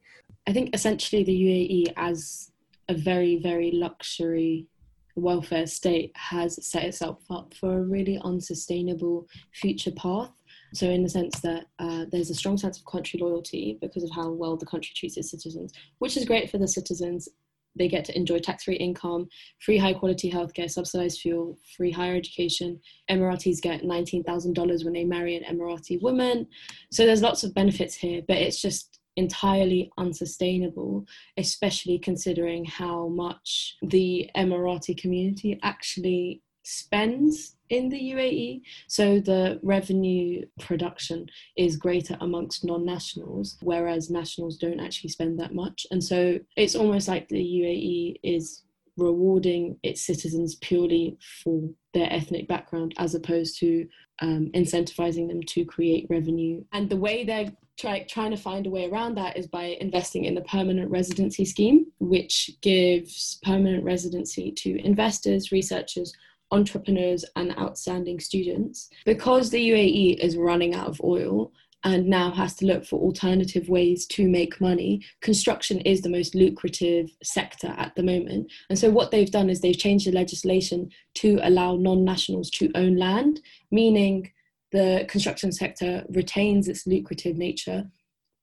I 0.47 0.53
think 0.53 0.73
essentially 0.73 1.23
the 1.23 1.31
UAE 1.31 1.93
as 1.97 2.51
a 2.89 2.93
very, 2.93 3.37
very 3.37 3.71
luxury 3.71 4.67
welfare 5.15 5.67
state 5.67 6.11
has 6.15 6.65
set 6.65 6.83
itself 6.83 7.19
up 7.29 7.53
for 7.53 7.77
a 7.77 7.83
really 7.83 8.19
unsustainable 8.23 9.27
future 9.53 9.91
path. 9.91 10.31
So, 10.73 10.87
in 10.87 11.03
the 11.03 11.09
sense 11.09 11.39
that 11.41 11.65
uh, 11.79 12.05
there's 12.11 12.29
a 12.29 12.35
strong 12.35 12.57
sense 12.57 12.77
of 12.79 12.85
country 12.85 13.19
loyalty 13.19 13.77
because 13.81 14.03
of 14.03 14.11
how 14.11 14.31
well 14.31 14.55
the 14.55 14.65
country 14.65 14.91
treats 14.95 15.17
its 15.17 15.31
citizens, 15.31 15.73
which 15.99 16.15
is 16.15 16.25
great 16.25 16.49
for 16.49 16.57
the 16.57 16.67
citizens. 16.67 17.27
They 17.75 17.87
get 17.87 18.05
to 18.05 18.17
enjoy 18.17 18.39
tax 18.39 18.63
free 18.63 18.75
income, 18.75 19.27
free 19.59 19.77
high 19.77 19.93
quality 19.93 20.31
healthcare, 20.31 20.69
subsidized 20.69 21.21
fuel, 21.21 21.57
free 21.75 21.91
higher 21.91 22.15
education. 22.15 22.79
Emiratis 23.09 23.61
get 23.61 23.83
$19,000 23.83 24.83
when 24.83 24.93
they 24.93 25.05
marry 25.05 25.35
an 25.35 25.43
Emirati 25.43 26.01
woman. 26.01 26.47
So, 26.91 27.05
there's 27.05 27.21
lots 27.21 27.43
of 27.43 27.53
benefits 27.53 27.95
here, 27.95 28.21
but 28.27 28.37
it's 28.37 28.61
just 28.61 28.99
entirely 29.15 29.91
unsustainable, 29.97 31.05
especially 31.37 31.99
considering 31.99 32.63
how 32.65 33.09
much 33.09 33.75
the 33.81 34.29
Emirati 34.35 34.97
community 34.97 35.59
actually 35.61 36.41
spends 36.69 37.55
in 37.69 37.89
the 37.89 37.99
UAE. 38.13 38.61
So 38.87 39.19
the 39.19 39.59
revenue 39.63 40.45
production 40.59 41.27
is 41.57 41.77
greater 41.77 42.17
amongst 42.21 42.63
non 42.63 42.85
nationals, 42.85 43.57
whereas 43.61 44.09
nationals 44.09 44.57
don't 44.57 44.79
actually 44.79 45.09
spend 45.09 45.39
that 45.39 45.53
much. 45.53 45.87
And 45.91 46.03
so 46.03 46.39
it's 46.55 46.75
almost 46.75 47.07
like 47.07 47.27
the 47.27 47.37
UAE 47.37 48.19
is 48.23 48.63
rewarding 48.97 49.77
its 49.81 50.01
citizens 50.01 50.55
purely 50.55 51.17
for 51.43 51.69
their 51.93 52.11
ethnic 52.11 52.47
background 52.47 52.93
as 52.97 53.15
opposed 53.15 53.57
to 53.59 53.87
um, 54.21 54.51
incentivizing 54.53 55.27
them 55.27 55.41
to 55.43 55.63
create 55.63 56.05
revenue. 56.09 56.63
And 56.73 56.89
the 56.89 56.97
way 56.97 57.23
they're 57.23 57.51
try, 57.79 58.03
trying 58.03 58.31
to 58.31 58.37
find 58.37 58.67
a 58.67 58.69
way 58.69 58.89
around 58.89 59.15
that 59.15 59.37
is 59.37 59.47
by 59.47 59.77
investing 59.79 60.25
in 60.25 60.35
the 60.35 60.41
permanent 60.41 60.91
residency 60.91 61.45
scheme, 61.45 61.85
which 61.99 62.51
gives 62.61 63.39
permanent 63.43 63.83
residency 63.83 64.51
to 64.51 64.77
investors, 64.85 65.51
researchers, 65.51 66.13
entrepreneurs, 66.51 67.25
and 67.35 67.57
outstanding 67.57 68.19
students. 68.19 68.89
Because 69.05 69.49
the 69.49 69.69
UAE 69.69 70.19
is 70.19 70.37
running 70.37 70.73
out 70.73 70.87
of 70.87 71.01
oil, 71.03 71.51
and 71.83 72.07
now 72.07 72.31
has 72.31 72.55
to 72.55 72.65
look 72.65 72.85
for 72.85 72.99
alternative 72.99 73.69
ways 73.69 74.05
to 74.07 74.27
make 74.27 74.59
money. 74.59 75.01
Construction 75.21 75.79
is 75.81 76.01
the 76.01 76.09
most 76.09 76.35
lucrative 76.35 77.09
sector 77.23 77.73
at 77.77 77.95
the 77.95 78.03
moment. 78.03 78.51
And 78.69 78.77
so, 78.77 78.89
what 78.89 79.11
they've 79.11 79.31
done 79.31 79.49
is 79.49 79.61
they've 79.61 79.77
changed 79.77 80.07
the 80.07 80.11
legislation 80.11 80.89
to 81.15 81.39
allow 81.43 81.75
non 81.75 82.03
nationals 82.03 82.49
to 82.51 82.71
own 82.75 82.97
land, 82.97 83.41
meaning 83.71 84.31
the 84.71 85.05
construction 85.07 85.51
sector 85.51 86.05
retains 86.09 86.67
its 86.67 86.85
lucrative 86.85 87.37
nature, 87.37 87.89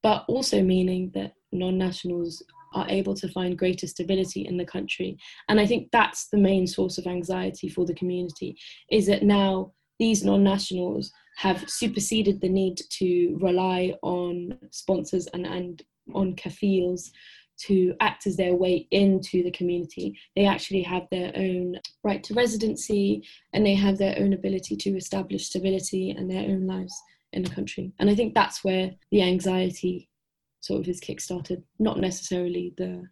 but 0.01 0.25
also 0.27 0.63
meaning 0.63 1.11
that 1.13 1.33
non 1.51 1.77
nationals 1.77 2.41
are 2.77 2.89
able 2.89 3.15
to 3.15 3.27
find 3.29 3.57
greater 3.57 3.87
stability 3.87 4.45
in 4.47 4.57
the 4.57 4.65
country. 4.65 5.17
And 5.49 5.59
I 5.59 5.65
think 5.65 5.89
that's 5.91 6.27
the 6.29 6.37
main 6.37 6.67
source 6.67 6.97
of 6.97 7.07
anxiety 7.07 7.69
for 7.69 7.85
the 7.85 7.95
community 7.95 8.55
is 8.91 9.07
that 9.07 9.23
now 9.23 9.73
these 9.99 10.23
non 10.23 10.43
nationals 10.43 11.11
have 11.37 11.69
superseded 11.69 12.39
the 12.41 12.49
need 12.49 12.79
to 12.89 13.37
rely 13.41 13.93
on 14.01 14.57
sponsors 14.71 15.27
and, 15.33 15.45
and 15.45 15.83
on 16.13 16.35
kafils 16.35 17.11
to 17.57 17.95
act 18.01 18.27
as 18.27 18.37
their 18.37 18.53
way 18.53 18.87
into 18.91 19.43
the 19.43 19.51
community. 19.51 20.15
They 20.35 20.45
actually 20.45 20.83
have 20.83 21.07
their 21.09 21.31
own 21.35 21.79
right 22.03 22.23
to 22.23 22.35
residency 22.35 23.23
and 23.53 23.65
they 23.65 23.73
have 23.73 23.97
their 23.97 24.15
own 24.19 24.33
ability 24.33 24.75
to 24.77 24.95
establish 24.95 25.47
stability 25.47 26.11
and 26.11 26.29
their 26.29 26.43
own 26.43 26.67
lives 26.67 26.93
in 27.33 27.41
the 27.41 27.49
country. 27.49 27.91
And 27.99 28.09
I 28.09 28.15
think 28.15 28.33
that's 28.33 28.63
where 28.63 28.91
the 29.11 29.23
anxiety 29.23 30.09
sort 30.67 30.81
of 30.81 30.87
is 30.87 31.01
kickstarted, 31.01 31.63
not 31.79 31.97
necessarily 31.99 32.73
the 32.77 33.07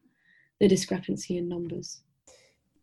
the 0.60 0.68
discrepancy 0.68 1.38
in 1.38 1.50
numbers. 1.50 2.02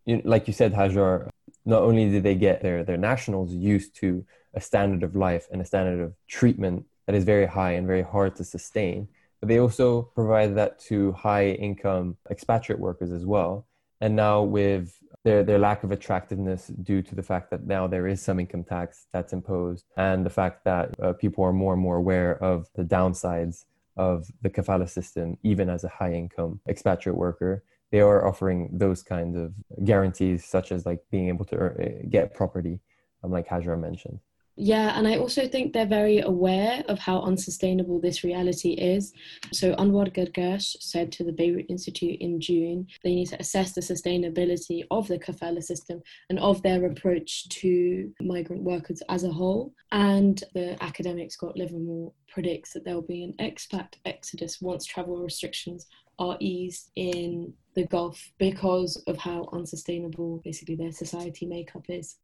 You, 0.05 0.21
like 0.25 0.47
you 0.47 0.53
said, 0.53 0.73
Hajar, 0.75 1.29
not 1.65 1.83
only 1.83 2.11
did 2.11 2.23
they 2.23 2.35
get 2.35 2.61
their, 2.61 2.85
their 2.85 2.97
nationals 2.97 3.53
used 3.53 3.95
to 3.97 4.25
a 4.55 4.61
standard 4.61 5.03
of 5.03 5.17
life 5.17 5.47
and 5.51 5.63
a 5.63 5.65
standard 5.65 6.03
of 6.03 6.15
treatment 6.29 6.85
that 7.07 7.15
is 7.15 7.25
very 7.25 7.47
high 7.47 7.73
and 7.73 7.87
very 7.87 8.03
hard 8.03 8.37
to 8.37 8.45
sustain, 8.45 9.09
but 9.41 9.49
they 9.49 9.59
also 9.59 10.03
provide 10.15 10.55
that 10.57 10.79
to 10.79 11.13
high 11.13 11.51
income 11.51 12.17
expatriate 12.31 12.81
workers 12.81 13.11
as 13.13 13.25
well. 13.25 13.67
And 14.01 14.17
now 14.17 14.43
with 14.43 14.99
their, 15.25 15.45
their 15.45 15.59
lack 15.59 15.85
of 15.85 15.93
attractiveness 15.93 16.67
due 16.83 17.01
to 17.03 17.15
the 17.15 17.23
fact 17.23 17.51
that 17.51 17.65
now 17.65 17.87
there 17.87 18.09
is 18.09 18.21
some 18.21 18.41
income 18.41 18.65
tax 18.65 19.07
that's 19.13 19.33
imposed 19.33 19.85
and 19.97 20.27
the 20.27 20.31
fact 20.31 20.65
that 20.65 20.91
uh, 21.01 21.13
people 21.13 21.45
are 21.45 21.53
more 21.53 21.73
and 21.73 21.83
more 21.83 21.97
aware 21.97 22.43
of 22.43 22.69
the 22.75 22.83
downsides 22.83 23.65
of 23.97 24.27
the 24.43 24.51
kafala 24.51 24.89
system, 24.89 25.37
even 25.43 25.69
as 25.69 25.85
a 25.85 25.89
high 25.89 26.13
income 26.13 26.61
expatriate 26.69 27.17
worker, 27.17 27.63
they 27.91 28.01
are 28.01 28.27
offering 28.27 28.71
those 28.73 29.03
kinds 29.03 29.37
of 29.37 29.53
guarantees, 29.85 30.45
such 30.45 30.73
as 30.73 30.87
like 30.87 31.01
being 31.11 31.29
able 31.29 31.45
to 31.45 31.57
uh, 31.67 31.73
get 32.09 32.35
property, 32.35 32.81
um, 33.23 33.31
like 33.31 33.47
Hajar 33.49 33.79
mentioned. 33.79 34.19
Yeah, 34.57 34.99
and 34.99 35.09
I 35.09 35.17
also 35.17 35.49
think 35.49 35.73
they're 35.73 35.87
very 35.87 36.19
aware 36.21 36.85
of 36.87 36.99
how 36.99 37.23
unsustainable 37.23 38.01
this 38.01 38.23
reality 38.23 38.73
is. 38.73 39.15
So 39.51 39.75
Anwar 39.77 40.13
Gargash 40.15 40.77
said 40.79 41.11
to 41.13 41.25
the 41.25 41.33
Beirut 41.33 41.67
Institute 41.71 42.21
in 42.21 42.39
June 42.39 42.87
they 43.03 43.15
need 43.15 43.29
to 43.29 43.41
assess 43.41 43.73
the 43.73 43.81
sustainability 43.81 44.85
of 44.91 45.09
the 45.09 45.19
kafala 45.19 45.63
system 45.63 46.03
and 46.29 46.39
of 46.39 46.63
their 46.63 46.85
approach 46.85 47.49
to 47.49 48.13
migrant 48.21 48.63
workers 48.63 49.03
as 49.09 49.25
a 49.25 49.33
whole. 49.33 49.73
And 49.91 50.43
the 50.53 50.83
academic 50.83 51.33
Scott 51.33 51.57
Livermore 51.57 52.13
predicts 52.29 52.75
that 52.75 52.85
there 52.85 52.95
will 52.95 53.03
be 53.03 53.25
an 53.25 53.35
expat 53.41 53.95
exodus 54.05 54.61
once 54.61 54.85
travel 54.85 55.17
restrictions 55.17 55.87
are 56.19 56.37
eased 56.41 56.91
in 56.97 57.55
the 57.75 57.87
Gulf 57.87 58.33
because 58.39 59.03
of 59.07 59.17
how 59.17 59.49
unsustainable 59.53 60.43
basically 60.45 60.77
their 60.77 60.93
society 60.93 61.47
makeup 61.47 61.87
is. 61.89 62.17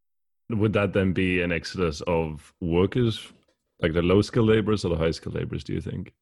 Would 0.51 0.73
that 0.73 0.93
then 0.93 1.13
be 1.13 1.43
an 1.43 1.53
exodus 1.53 2.01
of 2.07 2.53
workers, 2.61 3.33
like 3.81 3.93
the 3.93 4.03
low 4.03 4.23
skilled 4.23 4.49
laborers 4.49 4.85
or 4.85 4.89
the 4.89 4.97
high 4.97 5.11
skilled 5.11 5.35
laborers, 5.35 5.65
do 5.65 5.75
you 5.75 5.81
think? 5.81 6.13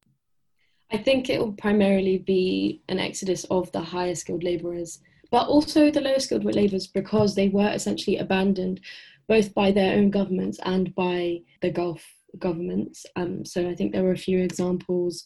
I 0.91 0.97
think 0.97 1.29
it 1.29 1.39
will 1.39 1.53
primarily 1.53 2.17
be 2.17 2.81
an 2.87 2.99
exodus 2.99 3.45
of 3.45 3.71
the 3.71 3.81
higher 3.81 4.15
skilled 4.15 4.43
laborers, 4.43 4.99
but 5.31 5.47
also 5.47 5.91
the 5.91 6.01
lower 6.01 6.19
skilled 6.19 6.45
laborers 6.45 6.87
because 6.87 7.35
they 7.35 7.49
were 7.49 7.69
essentially 7.69 8.17
abandoned 8.17 8.81
both 9.27 9.53
by 9.53 9.71
their 9.71 9.97
own 9.97 10.09
governments 10.09 10.59
and 10.63 10.95
by 10.95 11.41
the 11.61 11.69
Gulf 11.69 12.05
governments. 12.39 13.05
Um, 13.15 13.43
so 13.43 13.69
I 13.69 13.75
think 13.75 13.91
there 13.91 14.03
were 14.03 14.13
a 14.13 14.17
few 14.17 14.39
examples 14.39 15.23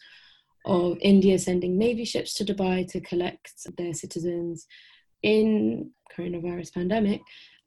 of 0.66 0.98
India 1.02 1.38
sending 1.38 1.78
navy 1.78 2.06
ships 2.06 2.34
to 2.36 2.46
Dubai 2.46 2.88
to 2.92 3.02
collect 3.02 3.52
their 3.78 3.94
citizens 3.94 4.68
in 5.24 5.92
coronavirus 6.16 6.74
pandemic 6.74 7.22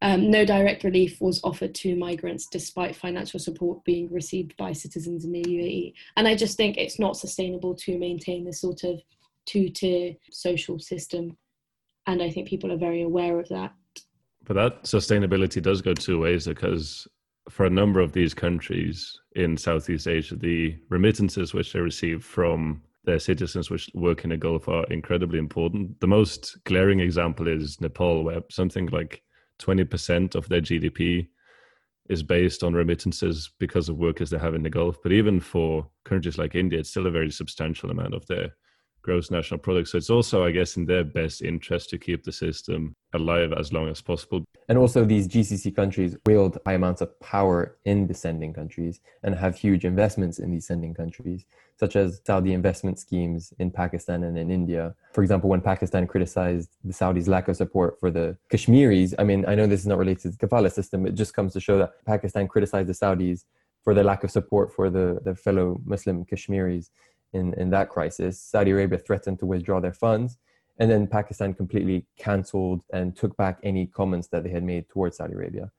um, 0.05 0.31
no 0.31 0.45
direct 0.45 0.85
relief 0.85 1.19
was 1.19 1.41
offered 1.43 1.75
to 1.77 1.97
migrants 1.97 2.47
despite 2.47 2.95
financial 2.95 3.41
support 3.41 3.83
being 3.85 4.13
received 4.13 4.55
by 4.59 4.71
citizens 4.71 5.25
in 5.25 5.33
the 5.33 5.43
UAE. 5.43 5.95
And 6.19 6.29
I 6.29 6.37
just 6.37 6.59
think 6.59 6.77
it's 6.77 6.99
not 6.99 7.17
sustainable 7.17 7.75
to 7.77 7.99
maintain 7.99 8.45
this 8.45 8.61
sort 8.61 8.85
of 8.85 9.01
two 9.47 9.71
tier 9.71 10.15
social 10.31 10.79
system. 10.79 11.39
And 12.07 12.23
I 12.23 12.31
think 12.31 12.49
people 12.49 12.71
are 12.71 12.77
very 12.77 13.01
aware 13.01 13.41
of 13.41 13.49
that. 13.49 13.73
But 14.45 14.55
that 14.55 14.83
sustainability 14.83 15.63
does 15.63 15.81
go 15.81 15.95
two 15.95 16.21
ways 16.21 16.47
because 16.47 17.09
for 17.49 17.65
a 17.65 17.71
number 17.71 18.01
of 18.01 18.13
these 18.13 18.35
countries 18.35 19.19
in 19.37 19.57
Southeast 19.57 20.07
Asia, 20.07 20.37
the 20.37 20.77
remittances 20.91 21.55
which 21.55 21.73
they 21.73 21.81
receive 21.81 22.23
from 22.23 22.83
their 23.05 23.19
citizens 23.19 23.71
which 23.71 23.89
work 23.95 24.25
in 24.25 24.31
the 24.31 24.37
Gulf 24.37 24.69
are 24.69 24.85
incredibly 24.85 25.39
important. 25.39 25.99
The 26.01 26.07
most 26.07 26.63
glaring 26.65 27.01
example 27.01 27.49
is 27.49 27.81
Nepal, 27.81 28.23
where 28.23 28.43
something 28.51 28.87
like 28.89 29.23
20% 29.61 30.35
of 30.35 30.49
their 30.49 30.61
GDP 30.61 31.29
is 32.09 32.23
based 32.23 32.63
on 32.63 32.75
remittances 32.75 33.51
because 33.59 33.89
of 33.89 33.97
workers 33.97 34.31
they 34.31 34.39
have 34.39 34.55
in 34.55 34.63
the 34.63 34.71
Gulf. 34.71 34.99
But 35.03 35.13
even 35.13 35.41
for 35.41 35.89
countries 36.05 36.39
like 36.39 36.55
India, 36.55 36.81
it's 36.81 36.91
still 36.91 37.07
a 37.07 37.11
very 37.11 37.31
substantial 37.31 37.91
amount 37.91 38.15
of 38.15 38.27
their 38.27 38.55
gross 39.05 39.31
national 39.31 39.59
product. 39.59 39.89
So 39.89 39.99
it's 39.99 40.11
also, 40.11 40.45
I 40.45 40.51
guess, 40.51 40.77
in 40.77 40.87
their 40.87 41.05
best 41.05 41.43
interest 41.43 41.91
to 41.91 41.99
keep 41.99 42.25
the 42.25 42.33
system 42.33 42.95
alive 43.13 43.53
as 43.53 43.73
long 43.73 43.89
as 43.89 44.01
possible. 44.01 44.45
And 44.69 44.79
also, 44.79 45.05
these 45.05 45.29
GCC 45.29 45.77
countries 45.77 46.17
wield 46.27 46.59
high 46.67 46.73
amounts 46.75 47.03
of 47.03 47.19
power 47.21 47.77
in 47.85 48.07
the 48.07 48.15
sending 48.15 48.53
countries 48.55 49.01
and 49.23 49.35
have 49.35 49.57
huge 49.57 49.85
investments 49.85 50.39
in 50.39 50.51
these 50.51 50.67
sending 50.67 50.95
countries, 50.95 51.45
such 51.77 51.97
as 51.97 52.21
Saudi 52.25 52.53
investment 52.53 52.99
schemes 52.99 53.53
in 53.59 53.71
Pakistan 53.71 54.23
and 54.25 54.39
in 54.39 54.51
India. 54.51 54.95
For 55.13 55.23
example, 55.23 55.51
when 55.51 55.61
Pakistan 55.61 56.07
criticized 56.07 56.71
the 56.85 56.93
Saudis' 56.93 57.29
lack 57.29 57.49
of 57.49 57.57
support 57.57 57.99
for 57.99 58.11
the 58.11 58.37
Kashmiris, 58.51 59.15
I 59.19 59.25
mean, 59.25 59.45
I 59.47 59.55
know 59.55 59.67
this 59.67 59.81
is 59.81 59.87
not 59.87 59.99
related 59.99 60.23
to 60.23 60.29
the 60.31 60.47
kafala 60.47 60.73
system, 60.73 61.07
it 61.07 61.15
just 61.15 61.35
comes 61.35 61.53
to 61.55 61.61
show 61.61 61.79
that 61.79 62.05
Pakistan 62.05 62.47
criticized 62.47 62.89
the 62.89 62.93
Saudis 62.93 63.45
for 63.83 63.93
their 63.93 64.05
lack 64.05 64.25
of 64.25 64.31
support 64.31 64.73
for 64.73 64.89
the, 64.89 65.21
the 65.25 65.35
fellow 65.35 65.81
Muslim 65.85 66.25
Kashmiris 66.25 66.91
in, 67.33 67.53
in 67.55 67.71
that 67.71 67.91
crisis. 67.91 68.41
Saudi 68.41 68.71
Arabia 68.71 68.99
threatened 68.99 69.39
to 69.41 69.47
withdraw 69.47 69.81
their 69.81 69.93
funds, 69.93 70.39
and 70.79 70.91
then 70.91 71.07
Pakistan 71.07 71.55
completely 71.55 72.07
cancelled 72.19 72.83
and 72.93 73.17
took 73.17 73.37
back 73.37 73.59
any 73.63 73.87
comments 73.87 74.29
that 74.29 74.45
they 74.45 74.51
had 74.51 74.63
made 74.63 74.89
towards 74.89 75.17
Saudi 75.17 75.35
Arabia. 75.35 75.71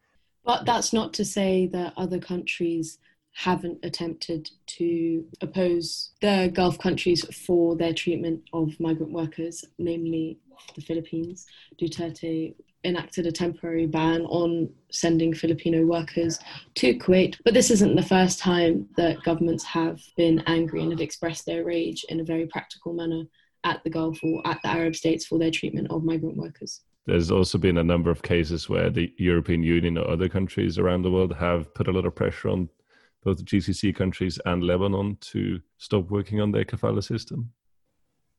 But 0.43 0.65
that's 0.65 0.93
not 0.93 1.13
to 1.13 1.25
say 1.25 1.65
that 1.67 1.93
other 1.97 2.19
countries 2.19 2.99
haven't 3.35 3.77
attempted 3.83 4.49
to 4.65 5.25
oppose 5.41 6.11
the 6.21 6.49
Gulf 6.53 6.79
countries 6.79 7.25
for 7.45 7.75
their 7.75 7.93
treatment 7.93 8.41
of 8.53 8.79
migrant 8.79 9.11
workers, 9.11 9.65
namely 9.77 10.39
the 10.73 10.81
Philippines, 10.81 11.45
Duterte 11.79 12.55
enacted 12.85 13.27
a 13.27 13.31
temporary 13.31 13.87
ban 13.87 14.21
on 14.21 14.69
sending 14.89 15.33
Filipino 15.33 15.85
workers 15.85 16.39
to 16.75 16.97
Kuwait. 16.97 17.37
But 17.43 17.53
this 17.53 17.71
isn't 17.71 17.95
the 17.95 18.01
first 18.01 18.39
time 18.39 18.87
that 18.95 19.21
governments 19.23 19.65
have 19.65 20.01
been 20.15 20.41
angry 20.47 20.81
and 20.81 20.91
have 20.91 21.01
expressed 21.01 21.45
their 21.45 21.65
rage 21.65 22.05
in 22.07 22.21
a 22.21 22.23
very 22.23 22.47
practical 22.47 22.93
manner 22.93 23.23
at 23.65 23.83
the 23.83 23.89
Gulf 23.89 24.17
or 24.23 24.47
at 24.47 24.61
the 24.61 24.69
Arab 24.69 24.95
states 24.95 25.25
for 25.25 25.39
their 25.39 25.51
treatment 25.51 25.87
of 25.89 26.05
migrant 26.05 26.37
workers. 26.37 26.81
There's 27.05 27.31
also 27.31 27.57
been 27.57 27.79
a 27.79 27.83
number 27.83 28.09
of 28.09 28.21
cases 28.21 28.69
where 28.69 28.89
the 28.89 29.13
European 29.17 29.61
Union 29.61 29.97
or 29.97 30.09
other 30.09 30.29
countries 30.29 30.77
around 30.77 31.01
the 31.01 31.11
world 31.11 31.35
have 31.35 31.73
put 31.73 31.89
a 31.89 31.91
lot 31.91 32.05
of 32.05 32.15
pressure 32.15 32.49
on 32.49 32.69
both 33.25 33.38
the 33.38 33.43
GCC 33.43 33.93
countries 33.93 34.39
and 34.45 34.63
Lebanon 34.63 35.17
to 35.19 35.59
stop 35.77 36.09
working 36.09 36.39
on 36.39 36.51
their 36.51 36.63
kafala 36.63 37.03
system. 37.03 37.51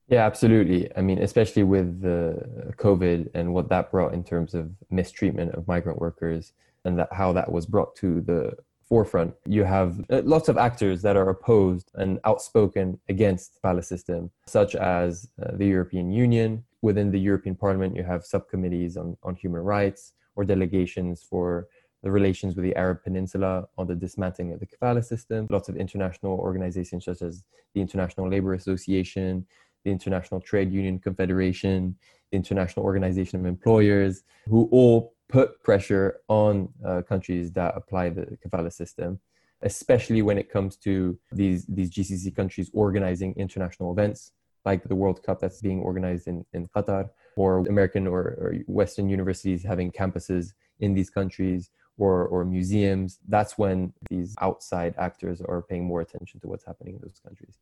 Yeah, 0.09 0.25
absolutely. 0.25 0.89
I 0.97 1.01
mean, 1.03 1.19
especially 1.19 1.65
with 1.65 2.01
the 2.01 2.73
COVID 2.77 3.31
and 3.35 3.53
what 3.53 3.69
that 3.71 3.91
brought 3.91 4.15
in 4.15 4.23
terms 4.23 4.55
of 4.55 4.71
mistreatment 4.89 5.55
of 5.55 5.67
migrant 5.67 5.99
workers 5.99 6.53
and 6.85 6.97
that 7.01 7.13
how 7.13 7.33
that 7.33 7.51
was 7.51 7.67
brought 7.67 7.97
to 7.97 8.21
the 8.21 8.53
forefront. 8.89 9.35
You 9.45 9.65
have 9.65 10.05
uh, 10.11 10.23
lots 10.25 10.49
of 10.49 10.57
actors 10.57 11.03
that 11.03 11.17
are 11.17 11.29
opposed 11.29 11.91
and 11.95 12.21
outspoken 12.25 13.01
against 13.09 13.55
the 13.55 13.61
kafala 13.61 13.85
system, 13.85 14.31
such 14.47 14.77
as 14.77 15.29
uh, 15.43 15.57
the 15.57 15.67
European 15.67 16.13
Union. 16.13 16.65
Within 16.83 17.11
the 17.11 17.19
European 17.19 17.57
Parliament, 17.57 17.97
you 17.97 18.05
have 18.05 18.25
subcommittees 18.25 18.97
on, 18.97 19.17
on 19.25 19.35
human 19.35 19.63
rights 19.63 20.13
or 20.37 20.45
delegations 20.45 21.27
for 21.29 21.67
the 22.07 22.13
relations 22.13 22.55
with 22.55 22.65
the 22.65 22.77
Arab 22.77 23.03
Peninsula 23.03 23.67
on 23.77 23.89
the 23.89 23.95
dismantling 23.97 24.53
of 24.53 24.61
the 24.61 24.67
kafala 24.67 25.05
system. 25.05 25.49
Lots 25.51 25.69
of 25.69 25.75
international 25.77 26.39
organizations 26.39 27.05
such 27.05 27.21
as 27.21 27.43
the 27.75 27.81
International 27.81 28.31
Labor 28.31 28.55
Association, 28.55 29.45
the 29.85 29.91
International 29.91 30.41
Trade 30.41 30.71
Union 30.73 31.01
Confederation, 31.01 31.97
the 32.31 32.37
International 32.37 32.87
Organization 32.87 33.41
of 33.41 33.45
Employers, 33.45 34.23
who 34.49 34.69
all 34.71 35.15
put 35.29 35.61
pressure 35.65 36.21
on 36.29 36.69
uh, 36.85 37.03
countries 37.03 37.51
that 37.55 37.77
apply 37.77 38.11
the 38.11 38.39
kafala 38.41 38.73
system, 38.73 39.19
especially 39.63 40.23
when 40.23 40.39
it 40.39 40.49
comes 40.49 40.77
to 40.77 41.19
these, 41.33 41.67
these 41.67 41.91
GCC 41.91 42.37
countries 42.37 42.71
organizing 42.73 43.35
international 43.35 43.91
events 43.91 44.31
like 44.65 44.85
the 44.85 44.95
World 44.95 45.25
Cup 45.25 45.41
that's 45.41 45.61
being 45.61 45.81
organized 45.81 46.29
in, 46.29 46.45
in 46.53 46.69
Qatar, 46.69 47.11
or 47.37 47.59
American 47.67 48.07
or, 48.07 48.21
or 48.21 48.55
Western 48.69 49.09
universities 49.09 49.65
having 49.65 49.91
campuses 49.91 50.53
in 50.81 50.95
these 50.95 51.11
countries, 51.11 51.71
or, 51.99 52.27
or 52.27 52.45
museums. 52.45 53.19
That's 53.29 53.57
when 53.59 53.93
these 54.11 54.35
outside 54.41 54.95
actors 54.99 55.41
are 55.41 55.63
paying 55.63 55.85
more 55.85 56.01
attention 56.01 56.41
to 56.41 56.49
what's 56.49 56.65
happening 56.65 56.95
in 56.95 57.01
those 57.01 57.21
countries. 57.25 57.57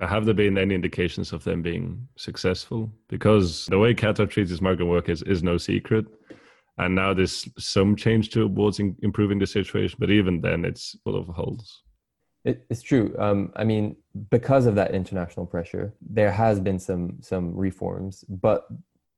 Have 0.00 0.24
there 0.24 0.34
been 0.34 0.58
any 0.58 0.74
indications 0.74 1.32
of 1.32 1.44
them 1.44 1.62
being 1.62 2.08
successful? 2.16 2.90
Because 3.08 3.66
the 3.66 3.78
way 3.78 3.94
Qatar 3.94 4.28
treats 4.28 4.50
its 4.50 4.60
migrant 4.60 4.90
workers 4.90 5.22
is 5.22 5.42
no 5.42 5.56
secret. 5.56 6.06
And 6.78 6.96
now 6.96 7.14
there's 7.14 7.48
some 7.58 7.94
change 7.94 8.30
towards 8.30 8.80
improving 8.80 9.38
the 9.38 9.46
situation, 9.46 9.96
but 10.00 10.10
even 10.10 10.40
then, 10.40 10.64
it's 10.64 10.96
full 11.04 11.14
of 11.14 11.28
holes. 11.28 11.82
It, 12.44 12.66
it's 12.68 12.82
true. 12.82 13.14
Um, 13.18 13.52
I 13.54 13.62
mean, 13.62 13.96
because 14.30 14.66
of 14.66 14.74
that 14.74 14.92
international 14.92 15.46
pressure, 15.46 15.94
there 16.00 16.32
has 16.32 16.58
been 16.58 16.80
some 16.80 17.18
some 17.20 17.56
reforms, 17.56 18.24
but 18.28 18.66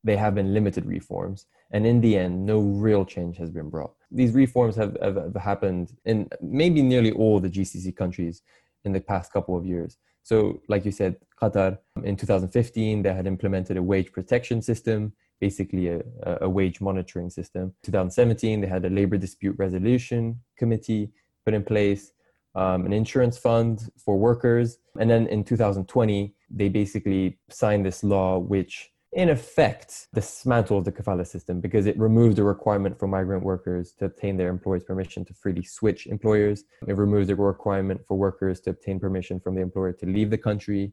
they 0.06 0.16
have 0.16 0.34
been 0.36 0.54
limited 0.54 0.86
reforms, 0.86 1.46
and 1.72 1.84
in 1.84 2.00
the 2.00 2.16
end, 2.16 2.46
no 2.46 2.60
real 2.60 3.04
change 3.04 3.36
has 3.38 3.50
been 3.50 3.68
brought. 3.68 3.92
These 4.10 4.32
reforms 4.32 4.76
have, 4.76 4.96
have, 5.02 5.16
have 5.16 5.34
happened 5.34 5.96
in 6.04 6.28
maybe 6.40 6.80
nearly 6.80 7.10
all 7.10 7.40
the 7.40 7.50
GCC 7.50 7.94
countries 7.96 8.42
in 8.84 8.92
the 8.92 9.00
past 9.00 9.32
couple 9.32 9.56
of 9.58 9.66
years. 9.66 9.98
So, 10.22 10.60
like 10.68 10.84
you 10.84 10.92
said, 10.92 11.16
Qatar 11.42 11.78
in 12.04 12.16
2015 12.16 13.02
they 13.02 13.12
had 13.12 13.26
implemented 13.26 13.76
a 13.76 13.82
wage 13.82 14.12
protection 14.12 14.62
system, 14.62 15.12
basically 15.40 15.88
a, 15.88 16.02
a 16.40 16.48
wage 16.48 16.80
monitoring 16.80 17.30
system. 17.30 17.74
2017 17.82 18.60
they 18.60 18.66
had 18.68 18.84
a 18.84 18.90
labor 18.90 19.18
dispute 19.18 19.56
resolution 19.58 20.40
committee 20.56 21.10
put 21.44 21.52
in 21.52 21.64
place, 21.64 22.12
um, 22.54 22.86
an 22.86 22.92
insurance 22.92 23.36
fund 23.36 23.90
for 24.04 24.16
workers, 24.16 24.78
and 25.00 25.10
then 25.10 25.26
in 25.26 25.42
2020 25.42 26.34
they 26.50 26.68
basically 26.68 27.38
signed 27.50 27.84
this 27.84 28.04
law 28.04 28.38
which 28.38 28.90
in 29.12 29.30
effect 29.30 30.08
dismantled 30.14 30.84
the 30.84 30.92
kafala 30.92 31.26
system 31.26 31.60
because 31.60 31.86
it 31.86 31.98
removed 31.98 32.36
the 32.36 32.44
requirement 32.44 32.98
for 32.98 33.06
migrant 33.06 33.42
workers 33.42 33.92
to 33.92 34.04
obtain 34.06 34.36
their 34.36 34.50
employer's 34.50 34.84
permission 34.84 35.24
to 35.24 35.32
freely 35.32 35.62
switch 35.62 36.06
employers. 36.06 36.64
It 36.86 36.96
removed 36.96 37.28
the 37.28 37.36
requirement 37.36 38.02
for 38.06 38.16
workers 38.16 38.60
to 38.60 38.70
obtain 38.70 39.00
permission 39.00 39.40
from 39.40 39.54
the 39.54 39.62
employer 39.62 39.92
to 39.92 40.06
leave 40.06 40.30
the 40.30 40.38
country 40.38 40.92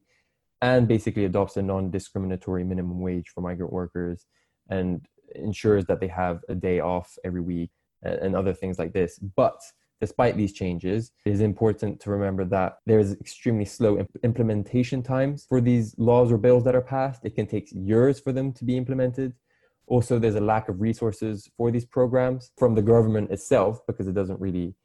and 0.62 0.88
basically 0.88 1.26
adopts 1.26 1.58
a 1.58 1.62
non-discriminatory 1.62 2.63
minimum 2.63 3.02
wage 3.02 3.30
for 3.30 3.41
migrant 3.41 3.73
workers 3.73 4.26
and 4.69 5.06
ensures 5.36 5.86
that 5.86 5.99
they 5.99 6.08
have 6.08 6.39
a 6.47 6.56
day 6.56 6.80
off 6.80 7.17
every 7.26 7.41
week 7.41 7.71
and 8.04 8.36
other 8.36 8.54
things 8.54 8.80
like 8.80 8.93
this. 8.93 9.19
But 9.19 9.60
despite 10.06 10.36
these 10.36 10.52
changes, 10.52 11.12
it 11.26 11.32
is 11.32 11.39
important 11.39 11.94
to 12.02 12.10
remember 12.18 12.44
that 12.44 12.70
there 12.89 13.00
is 13.00 13.10
extremely 13.26 13.63
slow 13.63 13.92
imp- 14.02 14.20
implementation 14.30 15.00
times 15.02 15.46
for 15.48 15.60
these 15.70 15.96
laws 15.98 16.28
or 16.34 16.38
bills 16.38 16.63
that 16.66 16.76
are 16.76 16.88
passed. 16.98 17.22
It 17.24 17.36
can 17.38 17.48
take 17.48 17.68
years 17.72 18.20
for 18.20 18.32
them 18.38 18.52
to 18.58 18.66
be 18.66 18.76
implemented. 18.76 19.30
Also, 19.88 20.20
there's 20.20 20.36
a 20.44 20.48
lack 20.54 20.66
of 20.68 20.82
resources 20.82 21.50
for 21.56 21.72
these 21.72 21.86
programs 21.86 22.52
from 22.58 22.76
the 22.76 22.86
government 22.94 23.32
itself 23.32 23.74
because 23.88 24.08
it 24.10 24.16
doesn't 24.20 24.42
really 24.42 24.76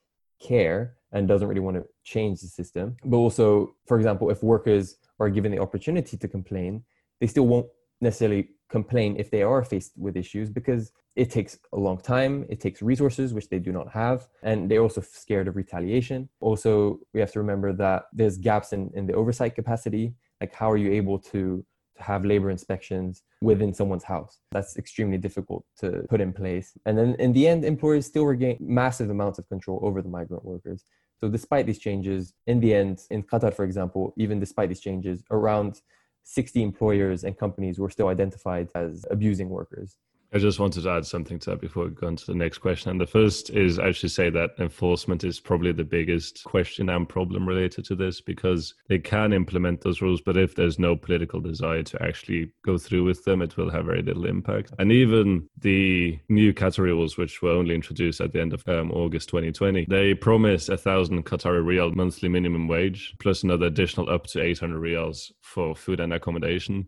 care 0.50 0.80
and 1.10 1.26
doesn't 1.26 1.48
really 1.48 1.66
want 1.68 1.76
to 1.76 1.84
change 2.04 2.36
the 2.40 2.50
system. 2.60 2.96
But 3.04 3.16
also, 3.16 3.74
for 3.88 3.96
example, 3.96 4.30
if 4.30 4.40
workers 4.54 4.86
are 5.18 5.30
given 5.30 5.50
the 5.50 5.58
opportunity 5.66 6.16
to 6.16 6.28
complain, 6.28 6.84
they 7.20 7.26
still 7.26 7.48
won't 7.52 7.66
necessarily 8.00 8.48
complain 8.68 9.16
if 9.16 9.30
they 9.30 9.42
are 9.42 9.64
faced 9.64 9.92
with 9.96 10.16
issues 10.16 10.50
because 10.50 10.92
it 11.16 11.30
takes 11.30 11.58
a 11.72 11.76
long 11.76 11.98
time 11.98 12.44
it 12.48 12.60
takes 12.60 12.82
resources 12.82 13.34
which 13.34 13.48
they 13.48 13.58
do 13.58 13.72
not 13.72 13.88
have 13.90 14.28
and 14.42 14.70
they're 14.70 14.82
also 14.82 15.00
scared 15.00 15.48
of 15.48 15.56
retaliation. 15.56 16.28
Also 16.40 17.00
we 17.12 17.20
have 17.20 17.32
to 17.32 17.38
remember 17.40 17.72
that 17.72 18.04
there's 18.12 18.36
gaps 18.38 18.72
in, 18.72 18.90
in 18.94 19.06
the 19.06 19.14
oversight 19.14 19.54
capacity. 19.54 20.14
Like 20.40 20.54
how 20.54 20.70
are 20.70 20.76
you 20.76 20.92
able 20.92 21.18
to 21.32 21.64
to 21.96 22.04
have 22.04 22.24
labor 22.24 22.50
inspections 22.50 23.22
within 23.42 23.74
someone's 23.74 24.04
house? 24.04 24.38
That's 24.52 24.76
extremely 24.76 25.18
difficult 25.18 25.64
to 25.80 26.06
put 26.08 26.20
in 26.20 26.32
place. 26.32 26.72
And 26.86 26.96
then 26.96 27.16
in 27.18 27.32
the 27.32 27.48
end 27.48 27.64
employers 27.64 28.06
still 28.06 28.24
regain 28.24 28.56
massive 28.60 29.10
amounts 29.10 29.38
of 29.38 29.48
control 29.48 29.80
over 29.82 30.00
the 30.00 30.08
migrant 30.08 30.44
workers. 30.44 30.84
So 31.20 31.28
despite 31.28 31.66
these 31.66 31.80
changes 31.80 32.34
in 32.46 32.60
the 32.60 32.74
end 32.74 33.00
in 33.10 33.22
qatar 33.24 33.52
for 33.52 33.64
example 33.64 34.14
even 34.16 34.38
despite 34.38 34.68
these 34.68 34.80
changes 34.80 35.24
around 35.30 35.80
60 36.28 36.62
employers 36.62 37.24
and 37.24 37.38
companies 37.38 37.78
were 37.78 37.88
still 37.88 38.08
identified 38.08 38.68
as 38.74 39.06
abusing 39.10 39.48
workers. 39.48 39.96
I 40.32 40.38
just 40.38 40.58
wanted 40.58 40.82
to 40.82 40.90
add 40.90 41.06
something 41.06 41.38
to 41.40 41.50
that 41.50 41.60
before 41.60 41.84
we 41.84 41.90
go 41.90 42.06
on 42.06 42.16
to 42.16 42.26
the 42.26 42.34
next 42.34 42.58
question. 42.58 42.90
And 42.90 43.00
the 43.00 43.06
first 43.06 43.48
is 43.50 43.80
should 43.92 44.10
say 44.10 44.28
that 44.30 44.50
enforcement 44.58 45.24
is 45.24 45.40
probably 45.40 45.72
the 45.72 45.84
biggest 45.84 46.44
question 46.44 46.90
and 46.90 47.08
problem 47.08 47.48
related 47.48 47.84
to 47.86 47.94
this 47.94 48.20
because 48.20 48.74
they 48.88 48.98
can 48.98 49.32
implement 49.32 49.80
those 49.80 50.02
rules, 50.02 50.20
but 50.20 50.36
if 50.36 50.54
there's 50.54 50.78
no 50.78 50.94
political 50.94 51.40
desire 51.40 51.82
to 51.84 52.02
actually 52.02 52.52
go 52.64 52.76
through 52.76 53.04
with 53.04 53.24
them, 53.24 53.40
it 53.40 53.56
will 53.56 53.70
have 53.70 53.86
very 53.86 54.02
little 54.02 54.26
impact. 54.26 54.72
And 54.78 54.92
even 54.92 55.48
the 55.58 56.18
new 56.28 56.52
Qatari 56.52 56.88
rules, 56.88 57.16
which 57.16 57.40
were 57.40 57.50
only 57.50 57.74
introduced 57.74 58.20
at 58.20 58.32
the 58.32 58.40
end 58.40 58.52
of 58.52 58.68
um, 58.68 58.92
August 58.92 59.30
2020, 59.30 59.86
they 59.88 60.14
promise 60.14 60.68
a 60.68 60.76
thousand 60.76 61.24
Qatari 61.24 61.64
riyal 61.64 61.94
monthly 61.94 62.28
minimum 62.28 62.68
wage 62.68 63.14
plus 63.18 63.42
another 63.42 63.66
additional 63.66 64.10
up 64.10 64.26
to 64.26 64.42
800 64.42 64.80
riyals 64.80 65.32
for 65.40 65.74
food 65.74 66.00
and 66.00 66.12
accommodation 66.12 66.86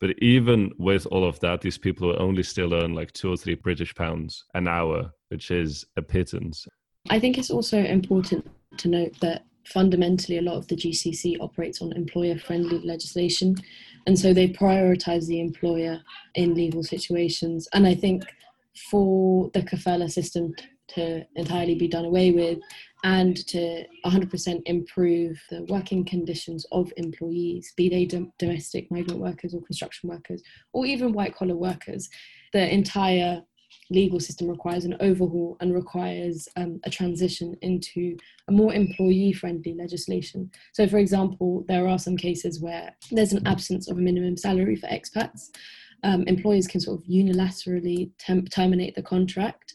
but 0.00 0.10
even 0.18 0.72
with 0.78 1.06
all 1.06 1.24
of 1.26 1.40
that, 1.40 1.60
these 1.60 1.78
people 1.78 2.08
will 2.08 2.22
only 2.22 2.42
still 2.42 2.74
earn 2.74 2.94
like 2.94 3.12
two 3.12 3.32
or 3.32 3.36
three 3.36 3.54
British 3.54 3.94
pounds 3.94 4.44
an 4.54 4.68
hour, 4.68 5.10
which 5.28 5.50
is 5.50 5.84
a 5.96 6.02
pittance. 6.02 6.66
I 7.08 7.18
think 7.18 7.38
it's 7.38 7.50
also 7.50 7.78
important 7.78 8.46
to 8.78 8.88
note 8.88 9.18
that 9.20 9.44
fundamentally 9.66 10.38
a 10.38 10.42
lot 10.42 10.56
of 10.56 10.68
the 10.68 10.76
GCC 10.76 11.40
operates 11.40 11.80
on 11.82 11.92
employer 11.92 12.38
friendly 12.38 12.78
legislation. 12.80 13.56
And 14.06 14.18
so 14.18 14.32
they 14.32 14.48
prioritize 14.48 15.26
the 15.26 15.40
employer 15.40 16.00
in 16.34 16.54
legal 16.54 16.84
situations. 16.84 17.68
And 17.72 17.86
I 17.86 17.94
think 17.94 18.24
for 18.90 19.50
the 19.54 19.62
kafala 19.62 20.10
system 20.10 20.54
to 20.88 21.24
entirely 21.34 21.74
be 21.74 21.88
done 21.88 22.04
away 22.04 22.30
with 22.30 22.58
and 23.06 23.46
to 23.46 23.84
100% 24.04 24.62
improve 24.66 25.40
the 25.48 25.62
working 25.68 26.04
conditions 26.04 26.66
of 26.72 26.92
employees, 26.96 27.72
be 27.76 27.88
they 27.88 28.04
dom- 28.04 28.32
domestic 28.36 28.90
migrant 28.90 29.20
workers 29.20 29.54
or 29.54 29.62
construction 29.62 30.10
workers, 30.10 30.42
or 30.72 30.84
even 30.86 31.12
white 31.12 31.32
collar 31.36 31.54
workers. 31.54 32.08
The 32.52 32.68
entire 32.68 33.42
legal 33.90 34.18
system 34.18 34.48
requires 34.48 34.84
an 34.84 34.96
overhaul 34.98 35.56
and 35.60 35.72
requires 35.72 36.48
um, 36.56 36.80
a 36.82 36.90
transition 36.90 37.54
into 37.62 38.16
a 38.48 38.52
more 38.52 38.74
employee 38.74 39.32
friendly 39.32 39.74
legislation. 39.74 40.50
So, 40.72 40.88
for 40.88 40.98
example, 40.98 41.64
there 41.68 41.86
are 41.86 42.00
some 42.00 42.16
cases 42.16 42.60
where 42.60 42.92
there's 43.12 43.32
an 43.32 43.46
absence 43.46 43.88
of 43.88 43.98
a 43.98 44.00
minimum 44.00 44.36
salary 44.36 44.74
for 44.74 44.88
expats. 44.88 45.50
Um, 46.02 46.24
employers 46.24 46.66
can 46.66 46.80
sort 46.80 47.00
of 47.00 47.06
unilaterally 47.06 48.10
temp- 48.18 48.50
terminate 48.50 48.96
the 48.96 49.02
contract 49.02 49.74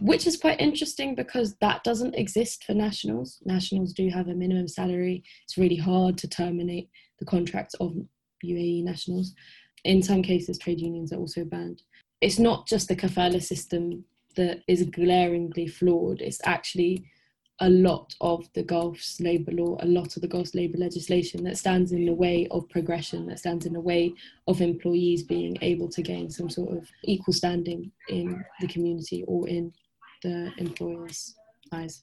which 0.00 0.26
is 0.26 0.36
quite 0.36 0.60
interesting 0.60 1.14
because 1.14 1.54
that 1.56 1.84
doesn't 1.84 2.14
exist 2.14 2.64
for 2.64 2.74
nationals. 2.74 3.38
Nationals 3.44 3.92
do 3.92 4.08
have 4.08 4.28
a 4.28 4.34
minimum 4.34 4.68
salary. 4.68 5.22
It's 5.44 5.58
really 5.58 5.76
hard 5.76 6.16
to 6.18 6.28
terminate 6.28 6.88
the 7.18 7.26
contracts 7.26 7.74
of 7.74 7.94
UAE 8.44 8.84
nationals. 8.84 9.34
In 9.84 10.02
some 10.02 10.22
cases, 10.22 10.58
trade 10.58 10.80
unions 10.80 11.12
are 11.12 11.18
also 11.18 11.44
banned. 11.44 11.82
It's 12.20 12.38
not 12.38 12.66
just 12.66 12.88
the 12.88 12.96
kafala 12.96 13.42
system 13.42 14.04
that 14.36 14.62
is 14.66 14.84
glaringly 14.84 15.66
flawed, 15.66 16.20
it's 16.20 16.40
actually 16.44 17.04
a 17.60 17.68
lot 17.68 18.14
of 18.20 18.48
the 18.54 18.62
Gulf's 18.62 19.20
labour 19.20 19.52
law, 19.52 19.76
a 19.80 19.86
lot 19.86 20.16
of 20.16 20.22
the 20.22 20.28
Gulf's 20.28 20.54
labour 20.54 20.78
legislation 20.78 21.44
that 21.44 21.58
stands 21.58 21.92
in 21.92 22.06
the 22.06 22.14
way 22.14 22.48
of 22.50 22.68
progression, 22.68 23.26
that 23.26 23.38
stands 23.38 23.66
in 23.66 23.72
the 23.72 23.80
way 23.80 24.12
of 24.48 24.60
employees 24.60 25.22
being 25.22 25.56
able 25.60 25.88
to 25.90 26.02
gain 26.02 26.28
some 26.30 26.50
sort 26.50 26.76
of 26.76 26.88
equal 27.04 27.34
standing 27.34 27.92
in 28.08 28.42
the 28.60 28.66
community 28.66 29.22
or 29.28 29.48
in 29.48 29.72
the 30.22 30.52
employer's 30.58 31.34
eyes. 31.72 32.02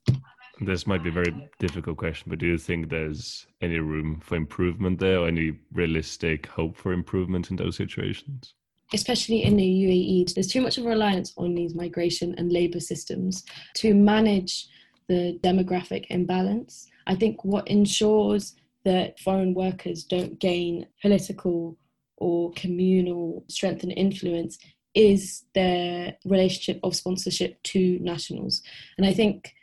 This 0.62 0.86
might 0.86 1.04
be 1.04 1.10
a 1.10 1.14
very 1.14 1.50
difficult 1.58 1.98
question, 1.98 2.30
but 2.30 2.40
do 2.40 2.46
you 2.46 2.58
think 2.58 2.90
there's 2.90 3.48
any 3.62 3.80
room 3.80 4.20
for 4.20 4.36
improvement 4.36 5.00
there 5.00 5.20
or 5.20 5.28
any 5.28 5.58
realistic 5.72 6.48
hope 6.48 6.76
for 6.76 6.92
improvement 6.92 7.50
in 7.50 7.56
those 7.56 7.78
situations? 7.78 8.54
Especially 8.94 9.44
in 9.44 9.56
the 9.56 9.64
UAE, 9.64 10.34
there's 10.34 10.48
too 10.48 10.62
much 10.62 10.78
of 10.78 10.86
a 10.86 10.90
reliance 10.90 11.34
on 11.38 11.54
these 11.56 11.76
migration 11.76 12.36
and 12.38 12.52
labour 12.52 12.80
systems 12.80 13.46
to 13.76 13.94
manage 13.94 14.68
the 15.08 15.40
demographic 15.44 16.06
imbalance. 16.10 16.88
I 17.08 17.16
think 17.16 17.46
what 17.46 17.68
ensures 17.68 18.56
that 18.84 19.20
foreign 19.20 19.54
workers 19.54 20.04
don't 20.04 20.40
gain 20.40 20.88
political 21.02 21.78
or 22.18 22.52
communal 22.54 23.46
strength 23.48 23.84
and 23.84 23.94
influence 23.94 24.58
is 24.96 25.46
their 25.54 26.16
relationship 26.26 26.80
of 26.84 26.96
sponsorship 26.96 27.62
to 27.64 28.00
nationals. 28.00 28.62
And 28.98 29.06
I 29.06 29.14
think 29.14 29.54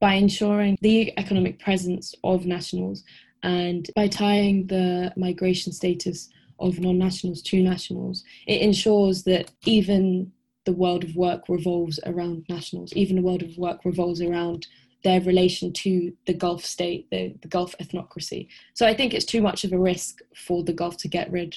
by 0.00 0.14
ensuring 0.14 0.76
the 0.80 1.16
economic 1.18 1.58
presence 1.58 2.14
of 2.24 2.44
nationals 2.44 3.04
and 3.42 3.88
by 3.94 4.08
tying 4.08 4.66
the 4.66 5.12
migration 5.16 5.72
status 5.72 6.28
of 6.58 6.78
non 6.78 6.98
nationals 6.98 7.42
to 7.42 7.62
nationals, 7.62 8.24
it 8.46 8.60
ensures 8.60 9.24
that 9.24 9.50
even 9.64 10.32
the 10.64 10.72
world 10.72 11.04
of 11.04 11.16
work 11.16 11.48
revolves 11.48 11.98
around 12.06 12.44
nationals, 12.48 12.92
even 12.94 13.16
the 13.16 13.22
world 13.22 13.42
of 13.42 13.56
work 13.58 13.84
revolves 13.84 14.20
around 14.20 14.66
their 15.02 15.20
relation 15.20 15.72
to 15.72 16.12
the 16.26 16.34
Gulf 16.34 16.64
state, 16.64 17.10
the, 17.10 17.34
the 17.42 17.48
Gulf 17.48 17.74
ethnocracy. 17.80 18.48
So 18.74 18.86
I 18.86 18.94
think 18.94 19.14
it's 19.14 19.24
too 19.24 19.42
much 19.42 19.64
of 19.64 19.72
a 19.72 19.78
risk 19.78 20.20
for 20.34 20.62
the 20.62 20.72
Gulf 20.72 20.96
to 20.98 21.08
get 21.08 21.30
rid 21.32 21.56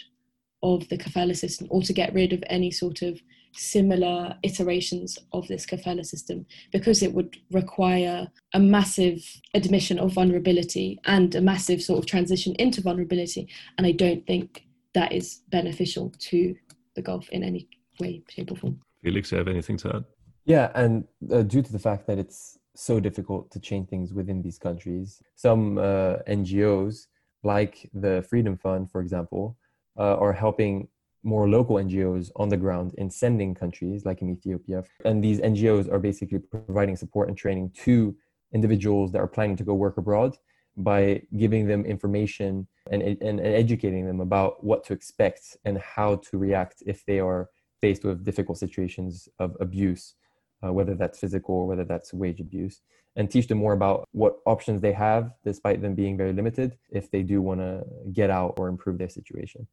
of 0.66 0.90
the 0.90 0.98
kafala 0.98 1.36
system 1.36 1.68
or 1.70 1.82
to 1.84 1.94
get 1.94 2.14
rid 2.14 2.34
of 2.34 2.44
any 2.48 2.72
sort 2.72 3.04
of 3.04 3.22
similar 3.54 4.36
iterations 4.44 5.18
of 5.32 5.48
this 5.48 5.66
kafala 5.66 6.04
system 6.06 6.46
because 6.72 7.04
it 7.04 7.14
would 7.14 7.38
require 7.52 8.28
a 8.54 8.60
massive 8.60 9.22
admission 9.54 10.00
of 10.00 10.12
vulnerability 10.12 11.00
and 11.06 11.36
a 11.36 11.42
massive 11.42 11.82
sort 11.82 12.00
of 12.00 12.06
transition 12.06 12.56
into 12.56 12.82
vulnerability. 12.82 13.48
And 13.78 13.86
I 13.86 13.92
don't 13.92 14.26
think 14.26 14.66
that 14.94 15.12
is 15.12 15.42
beneficial 15.50 16.12
to 16.30 16.56
the 16.96 17.02
Gulf 17.02 17.30
in 17.30 17.44
any 17.44 17.68
way, 18.00 18.24
shape, 18.30 18.52
or 18.52 18.58
form. 18.58 18.80
Felix, 19.04 19.32
you 19.32 19.38
have 19.38 19.48
anything 19.48 19.78
to 19.78 19.96
add? 19.98 20.06
Yeah, 20.46 20.72
and 20.74 21.06
uh, 21.32 21.44
due 21.44 21.62
to 21.62 21.72
the 21.72 21.80
fact 21.80 22.08
that 22.08 22.18
it's 22.18 22.58
so 22.76 23.00
difficult 23.00 23.52
to 23.52 23.60
change 23.60 23.88
things 23.90 24.14
within 24.14 24.42
these 24.42 24.58
countries, 24.58 25.22
some 25.36 25.78
uh, 25.78 26.18
NGOs, 26.28 27.08
like 27.44 27.90
the 27.94 28.26
Freedom 28.30 28.58
Fund, 28.58 28.92
for 28.92 29.02
example, 29.02 29.58
uh, 29.98 30.18
are 30.18 30.34
helping 30.34 30.88
more 31.24 31.50
local 31.50 31.78
NGOs 31.78 32.30
on 32.36 32.50
the 32.50 32.58
ground 32.58 32.94
in 32.98 33.10
sending 33.10 33.56
countries 33.56 34.06
like 34.06 34.22
in 34.22 34.30
Ethiopia. 34.30 34.84
And 35.04 35.24
these 35.24 35.40
NGOs 35.40 35.92
are 35.92 36.00
basically 36.00 36.40
providing 36.40 36.96
support 36.96 37.28
and 37.30 37.38
training 37.38 37.72
to 37.84 38.16
individuals 38.54 39.12
that 39.12 39.20
are 39.20 39.28
planning 39.28 39.58
to 39.58 39.64
go 39.64 39.74
work 39.74 39.98
abroad 39.98 40.38
by 40.78 41.22
giving 41.38 41.68
them 41.68 41.86
information 41.86 42.68
and, 42.92 43.02
and, 43.02 43.22
and 43.22 43.40
educating 43.40 44.06
them 44.06 44.20
about 44.20 44.64
what 44.64 44.84
to 44.86 44.94
expect 44.94 45.58
and 45.66 45.78
how 45.80 46.18
to 46.18 46.38
react 46.38 46.84
if 46.86 47.04
they 47.06 47.20
are 47.20 47.50
faced 47.82 48.04
with 48.04 48.24
difficult 48.24 48.58
situations 48.58 49.28
of 49.40 49.56
abuse, 49.60 50.16
uh, 50.64 50.72
whether 50.72 50.94
that's 50.94 51.20
physical 51.20 51.56
or 51.56 51.68
whether 51.68 51.86
that's 51.86 52.14
wage 52.14 52.40
abuse, 52.40 52.82
and 53.16 53.32
teach 53.32 53.48
them 53.48 53.58
more 53.58 53.74
about 53.74 54.08
what 54.12 54.38
options 54.46 54.82
they 54.82 54.92
have 54.92 55.32
despite 55.44 55.82
them 55.82 55.96
being 55.96 56.18
very 56.18 56.34
limited 56.34 56.78
if 56.92 57.10
they 57.10 57.24
do 57.24 57.42
want 57.42 57.60
to 57.60 57.84
get 58.12 58.30
out 58.30 58.54
or 58.58 58.68
improve 58.68 58.98
their 58.98 59.10
situation. 59.10 59.68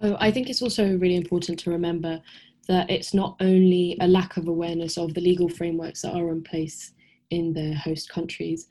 I 0.00 0.30
think 0.30 0.48
it's 0.48 0.62
also 0.62 0.96
really 0.96 1.16
important 1.16 1.58
to 1.60 1.70
remember 1.70 2.22
that 2.68 2.90
it's 2.90 3.14
not 3.14 3.36
only 3.40 3.96
a 4.00 4.06
lack 4.06 4.36
of 4.36 4.46
awareness 4.46 4.96
of 4.98 5.14
the 5.14 5.20
legal 5.20 5.48
frameworks 5.48 6.02
that 6.02 6.14
are 6.14 6.30
in 6.30 6.42
place 6.42 6.92
in 7.30 7.52
the 7.52 7.74
host 7.74 8.08
countries, 8.10 8.68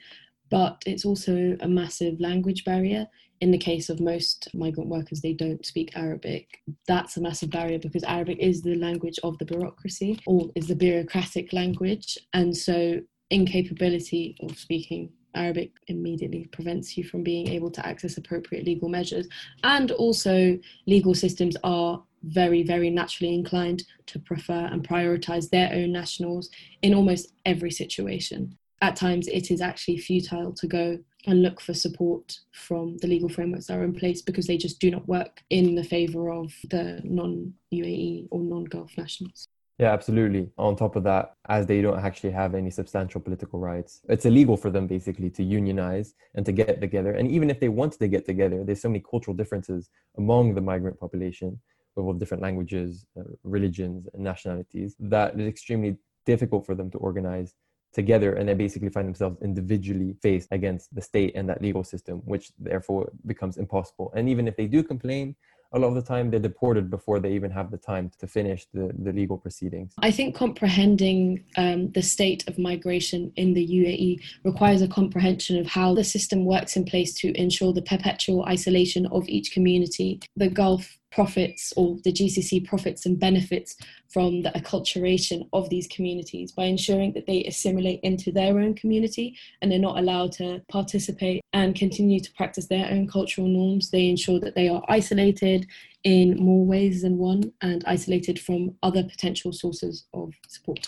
but 0.50 0.82
it's 0.86 1.04
also 1.04 1.58
a 1.60 1.68
massive 1.68 2.20
language 2.20 2.63
barrier. 2.63 3.08
In 3.42 3.52
the 3.52 3.58
case 3.58 3.90
of 3.90 4.00
most 4.00 4.48
migrant 4.54 4.90
workers, 4.90 5.22
they 5.22 5.34
don't 5.34 5.66
speak 5.66 5.92
Arabic. 5.96 6.62
That's 6.88 7.18
a 7.18 7.22
massive 7.22 7.50
barrier 7.50 7.80
because 7.80 8.04
Arabic 8.04 8.40
is 8.40 8.62
the 8.62 8.76
language 8.76 9.20
of 9.24 9.38
the 9.38 9.46
bureaucracy 9.46 10.20
or 10.26 10.50
is 10.56 10.68
the 10.68 10.76
bureaucratic 10.76 11.54
language. 11.54 12.18
And 12.34 12.56
so, 12.56 13.02
incapability 13.30 14.38
of 14.42 14.58
speaking 14.58 15.12
Arabic 15.36 15.72
immediately 15.88 16.46
prevents 16.52 16.98
you 16.98 17.04
from 17.04 17.24
being 17.24 17.48
able 17.48 17.72
to 17.72 17.86
access 17.86 18.18
appropriate 18.18 18.66
legal 18.66 18.90
measures. 18.90 19.28
And 19.63 19.92
also, 19.92 20.58
legal 20.86 21.13
systems 21.13 21.56
are 21.63 22.02
very, 22.24 22.63
very 22.63 22.90
naturally 22.90 23.34
inclined 23.34 23.84
to 24.08 24.20
prefer 24.20 24.66
and 24.66 24.88
prioritize 24.88 25.50
their 25.50 25.72
own 25.74 25.92
nationals 25.92 26.50
in 26.82 26.94
almost 26.94 27.34
every 27.46 27.72
situation. 27.72 28.58
At 28.82 28.96
times, 28.96 29.28
it 29.28 29.50
is 29.50 29.62
actually 29.62 29.98
futile 29.98 30.54
to 30.54 30.68
go 30.68 31.00
and 31.26 31.42
look 31.42 31.60
for 31.60 31.74
support 31.74 32.40
from 32.54 32.98
the 32.98 33.08
legal 33.08 33.30
frameworks 33.30 33.68
that 33.68 33.78
are 33.78 33.84
in 33.84 33.94
place 33.94 34.22
because 34.22 34.48
they 34.48 34.58
just 34.58 34.80
do 34.80 34.92
not 34.92 35.08
work 35.08 35.42
in 35.50 35.76
the 35.76 35.84
favour 35.84 36.32
of 36.32 36.54
the 36.70 37.02
non 37.04 37.54
UAE 37.74 38.28
or 38.32 38.42
non 38.42 38.66
Gulf 38.66 38.92
nationals. 38.98 39.48
Yeah, 39.78 39.94
absolutely. 39.94 40.50
On 40.58 40.76
top 40.76 40.96
of 40.96 41.04
that, 41.04 41.36
as 41.50 41.68
they 41.68 41.82
don't 41.82 42.00
actually 42.00 42.32
have 42.32 42.56
any 42.56 42.72
substantial 42.72 43.22
political 43.22 43.60
rights, 43.60 44.02
it's 44.10 44.26
illegal 44.26 44.58
for 44.58 44.72
them 44.72 44.88
basically 44.88 45.30
to 45.32 45.44
unionize 45.44 46.16
and 46.34 46.44
to 46.48 46.52
get 46.52 46.82
together. 46.82 47.12
And 47.12 47.30
even 47.30 47.52
if 47.52 47.60
they 47.60 47.70
wanted 47.70 48.00
to 48.00 48.08
get 48.08 48.26
together, 48.26 48.63
there's 48.63 48.82
so 48.82 48.90
many 48.90 49.04
cultural 49.08 49.38
differences 49.38 49.90
among 50.18 50.56
the 50.56 50.62
migrant 50.62 51.00
population 51.00 51.60
with 51.96 52.06
all 52.06 52.13
different 52.13 52.42
languages, 52.42 53.06
uh, 53.20 53.24
religions, 53.44 54.08
and 54.16 54.24
nationalities 54.24 54.96
that 55.00 55.40
it's 55.40 55.48
extremely 55.48 55.98
difficult 56.26 56.66
for 56.66 56.74
them 56.74 56.90
to 56.92 56.98
organize 56.98 57.54
together 57.94 58.34
and 58.34 58.50
they 58.50 58.54
basically 58.54 58.90
find 58.90 59.08
themselves 59.08 59.38
individually 59.42 60.16
faced 60.22 60.48
against 60.52 60.94
the 60.94 61.02
state 61.02 61.34
and 61.36 61.48
that 61.50 61.62
legal 61.62 61.84
system, 61.84 62.18
which 62.26 62.52
therefore 62.60 63.12
becomes 63.26 63.58
impossible. 63.58 64.12
And 64.16 64.28
even 64.28 64.48
if 64.48 64.56
they 64.58 64.68
do 64.68 64.84
complain, 64.84 65.36
a 65.74 65.80
lot 65.80 65.90
of 65.90 65.96
the 65.96 66.02
time 66.02 66.30
they're 66.30 66.40
deported 66.40 66.90
before 66.90 67.20
they 67.20 67.34
even 67.34 67.52
have 67.52 67.72
the 67.72 67.78
time 67.78 68.12
to 68.20 68.28
finish 68.28 68.66
the, 68.74 68.92
the 69.00 69.12
legal 69.12 69.38
proceedings. 69.38 69.94
I 70.00 70.12
think 70.12 70.36
comprehending 70.36 71.44
um, 71.58 71.92
the 71.92 72.02
state 72.02 72.48
of 72.48 72.58
migration 72.58 73.32
in 73.36 73.54
the 73.54 73.66
UAE 73.66 74.22
requires 74.44 74.82
a 74.82 74.88
comprehension 74.88 75.58
of 75.58 75.68
how 75.68 75.94
the 75.94 76.04
system 76.04 76.46
works 76.46 76.76
in 76.76 76.86
place 76.86 77.14
to 77.16 77.32
ensure 77.40 77.74
the 77.74 77.82
perpetual 77.82 78.44
isolation 78.46 79.06
of 79.08 79.28
each 79.28 79.52
community. 79.52 80.20
The 80.36 80.50
Gulf 80.50 80.98
profits 81.12 81.74
or 81.78 81.98
the 82.04 82.12
GCC 82.12 82.65
profits 82.65 83.06
and 83.06 83.20
benefits 83.20 83.76
from 84.10 84.41
the 84.43 84.50
acculturation 84.52 85.48
of 85.54 85.70
these 85.70 85.88
communities 85.88 86.52
by 86.52 86.65
ensuring 86.65 87.13
that 87.13 87.26
they 87.26 87.43
assimilate 87.46 88.00
into 88.04 88.32
their 88.32 88.60
own 88.60 88.74
community 88.74 89.36
and 89.62 89.72
they're 89.72 89.80
not 89.80 89.98
allowed 89.98 90.32
to 90.34 90.62
participate 90.70 91.41
and 91.54 91.76
continue 91.76 92.20
to 92.20 92.32
practice 92.34 92.67
their 92.67 92.89
own 92.91 93.08
cultural 93.08 93.48
norms. 93.48 93.89
They 93.89 94.08
ensure 94.08 94.39
that 94.41 94.56
they 94.56 94.70
are 94.70 94.84
isolated 94.89 95.67
in 96.04 96.38
more 96.38 96.65
ways 96.65 97.02
than 97.02 97.17
one 97.17 97.52
and 97.62 97.84
isolated 97.86 98.39
from 98.39 98.76
other 98.84 99.04
potential 99.04 99.52
sources 99.52 100.06
of 100.13 100.34
support 100.48 100.88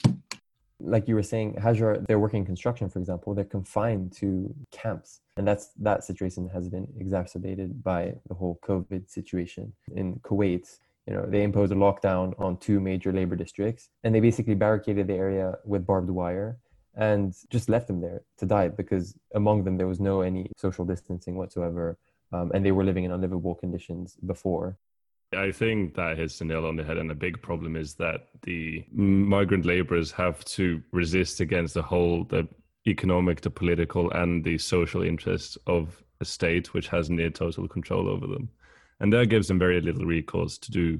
like 0.80 1.08
you 1.08 1.16
were 1.16 1.24
saying, 1.24 1.56
Hajar, 1.56 2.06
they're 2.08 2.20
working 2.20 2.42
in 2.42 2.46
construction, 2.46 2.90
for 2.90 3.00
example, 3.00 3.34
they're 3.34 3.44
confined 3.44 4.14
to 4.14 4.54
camps. 4.72 5.22
And 5.38 5.48
that's 5.48 5.70
that 5.80 6.04
situation 6.04 6.50
has 6.50 6.70
been 6.70 6.88
exacerbated 6.98 7.84
by 7.84 8.16
the 8.28 8.34
whole 8.34 8.60
COVID 8.64 9.10
situation. 9.10 9.74
In 9.96 10.16
Kuwait, 10.20 10.80
you 11.08 11.14
know, 11.14 11.26
they 11.26 11.44
imposed 11.44 11.72
a 11.72 11.76
lockdown 11.76 12.40
on 12.40 12.58
two 12.58 12.80
major 12.80 13.12
labor 13.12 13.36
districts 13.36 13.90
and 14.04 14.14
they 14.14 14.20
basically 14.20 14.56
barricaded 14.56 15.08
the 15.08 15.16
area 15.16 15.56
with 15.66 15.86
barbed 15.86 16.10
wire 16.10 16.58
and 16.96 17.34
just 17.50 17.70
left 17.70 17.88
them 17.88 18.02
there 18.02 18.22
to 18.38 18.46
die 18.46 18.68
because 18.68 19.16
among 19.34 19.64
them 19.64 19.78
there 19.78 19.88
was 19.88 20.00
no 20.00 20.22
any 20.22 20.52
social 20.58 20.86
distancing 20.86 21.36
whatsoever. 21.36 21.98
Um, 22.32 22.52
and 22.54 22.64
they 22.64 22.72
were 22.72 22.84
living 22.84 23.06
in 23.06 23.12
unlivable 23.12 23.56
conditions 23.56 24.18
before. 24.26 24.78
I 25.36 25.52
think 25.52 25.96
that 25.96 26.18
hits 26.18 26.40
the 26.40 26.46
nail 26.46 26.66
on 26.66 26.76
the 26.76 26.84
head. 26.84 26.98
And 26.98 27.10
the 27.10 27.16
big 27.16 27.42
problem 27.42 27.76
is 27.76 27.94
that 27.96 28.30
the 28.44 28.84
migrant 28.92 29.66
laborers 29.66 30.12
have 30.12 30.44
to 30.46 30.82
resist 30.92 31.40
against 31.40 31.76
the 31.76 31.82
whole 31.82 32.24
the 32.24 32.48
economic, 32.88 33.42
the 33.42 33.50
political, 33.50 34.10
and 34.12 34.44
the 34.44 34.58
social 34.58 35.04
interests 35.04 35.58
of 35.68 36.02
a 36.22 36.26
state 36.26 36.74
which 36.74 36.88
has 36.88 37.10
near 37.10 37.30
total 37.30 37.68
control 37.68 38.10
over 38.10 38.26
them. 38.26 38.50
And 39.00 39.14
that 39.14 39.30
gives 39.30 39.48
them 39.48 39.60
very 39.60 39.80
little 39.82 40.06
recourse 40.06 40.58
to 40.58 40.72
do 40.72 41.00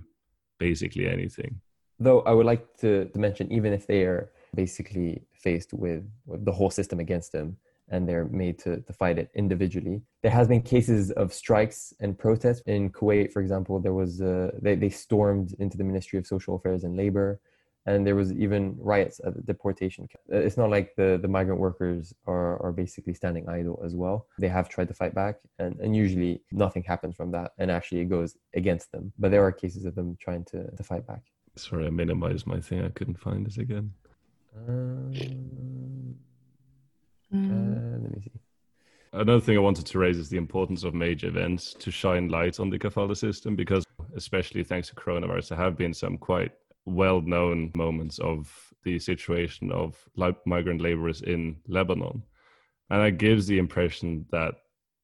basically 0.60 1.08
anything. 1.08 1.60
Though 2.00 2.22
I 2.22 2.32
would 2.32 2.46
like 2.46 2.78
to, 2.78 3.06
to 3.06 3.20
mention, 3.20 3.52
even 3.52 3.74
if 3.74 3.88
they 3.88 4.04
are 4.04 4.32
basically 4.56 5.24
faced 5.34 5.74
with, 5.74 6.10
with 6.26 6.46
the 6.46 6.52
whole 6.52 6.70
system 6.70 7.00
against 7.00 7.32
them, 7.32 7.58
and 7.90 8.08
they're 8.08 8.26
made 8.26 8.60
to, 8.60 8.82
to 8.82 8.94
fight 8.94 9.18
it 9.18 9.30
individually. 9.36 10.02
There 10.22 10.32
has 10.32 10.48
been 10.48 10.62
cases 10.62 11.12
of 11.12 11.34
strikes 11.34 11.94
and 12.00 12.18
protests 12.18 12.62
in 12.66 12.92
Kuwait, 12.92 13.32
for 13.32 13.42
example. 13.42 13.80
There 13.80 13.94
was 13.94 14.22
uh, 14.22 14.52
they, 14.62 14.76
they 14.76 14.90
stormed 14.90 15.56
into 15.60 15.78
the 15.78 15.84
Ministry 15.84 16.20
of 16.20 16.28
Social 16.28 16.56
Affairs 16.56 16.84
and 16.84 16.96
Labor, 16.96 17.40
and 17.86 18.06
there 18.06 18.16
was 18.16 18.32
even 18.34 18.76
riots 18.78 19.20
at 19.26 19.34
the 19.36 19.42
deportation. 19.42 20.08
Uh, 20.32 20.38
it's 20.38 20.58
not 20.58 20.70
like 20.70 20.94
the, 20.96 21.18
the 21.22 21.28
migrant 21.28 21.60
workers 21.60 22.14
are, 22.28 22.62
are 22.62 22.72
basically 22.72 23.14
standing 23.14 23.48
idle 23.50 23.82
as 23.86 23.96
well. 23.96 24.28
They 24.38 24.50
have 24.50 24.70
tried 24.70 24.90
to 24.90 24.94
fight 24.94 25.16
back, 25.16 25.38
and, 25.58 25.80
and 25.80 25.96
usually 25.96 26.42
nothing 26.52 26.84
happens 26.84 27.16
from 27.16 27.32
that, 27.32 27.52
and 27.58 27.72
actually 27.72 28.02
it 28.02 28.10
goes 28.10 28.36
against 28.54 28.92
them. 28.92 29.12
But 29.18 29.32
there 29.32 29.44
are 29.44 29.52
cases 29.52 29.86
of 29.86 29.96
them 29.96 30.18
trying 30.20 30.46
to, 30.46 30.70
to 30.70 30.84
fight 30.84 31.08
back. 31.08 31.22
Sorry, 31.56 31.88
I 31.88 31.90
minimized 31.90 32.46
my 32.46 32.60
thing. 32.60 32.84
I 32.86 32.90
couldn't 32.90 33.20
find 33.20 33.46
this 33.46 33.58
again. 33.58 33.92
Um, 34.68 35.14
Um, 37.34 37.52
uh, 37.52 38.00
let 38.02 38.16
me 38.16 38.22
see. 38.22 38.32
Another 39.12 39.42
thing 39.42 39.58
I 39.58 39.62
wanted 39.62 39.88
to 39.88 40.00
raise 40.00 40.18
is 40.18 40.30
the 40.30 40.38
importance 40.38 40.84
of 40.84 40.94
major 40.94 41.28
events 41.28 41.74
to 41.80 41.90
shine 41.90 42.30
light 42.30 42.60
on 42.60 42.70
the 42.70 42.78
kafala 42.78 43.18
system 43.18 43.56
because, 43.56 43.84
especially 44.16 44.64
thanks 44.64 44.90
to 44.90 44.96
coronavirus, 44.96 45.50
there 45.50 45.58
have 45.58 45.76
been 45.76 45.94
some 45.94 46.18
quite 46.18 46.52
well 46.86 47.22
known 47.22 47.72
moments 47.76 48.20
of 48.20 48.74
the 48.84 49.00
situation 49.00 49.72
of 49.72 49.98
migrant 50.46 50.82
laborers 50.82 51.22
in 51.22 51.58
Lebanon. 51.68 52.24
And 52.92 53.02
it 53.04 53.18
gives 53.18 53.48
the 53.48 53.58
impression 53.58 54.26
that 54.32 54.56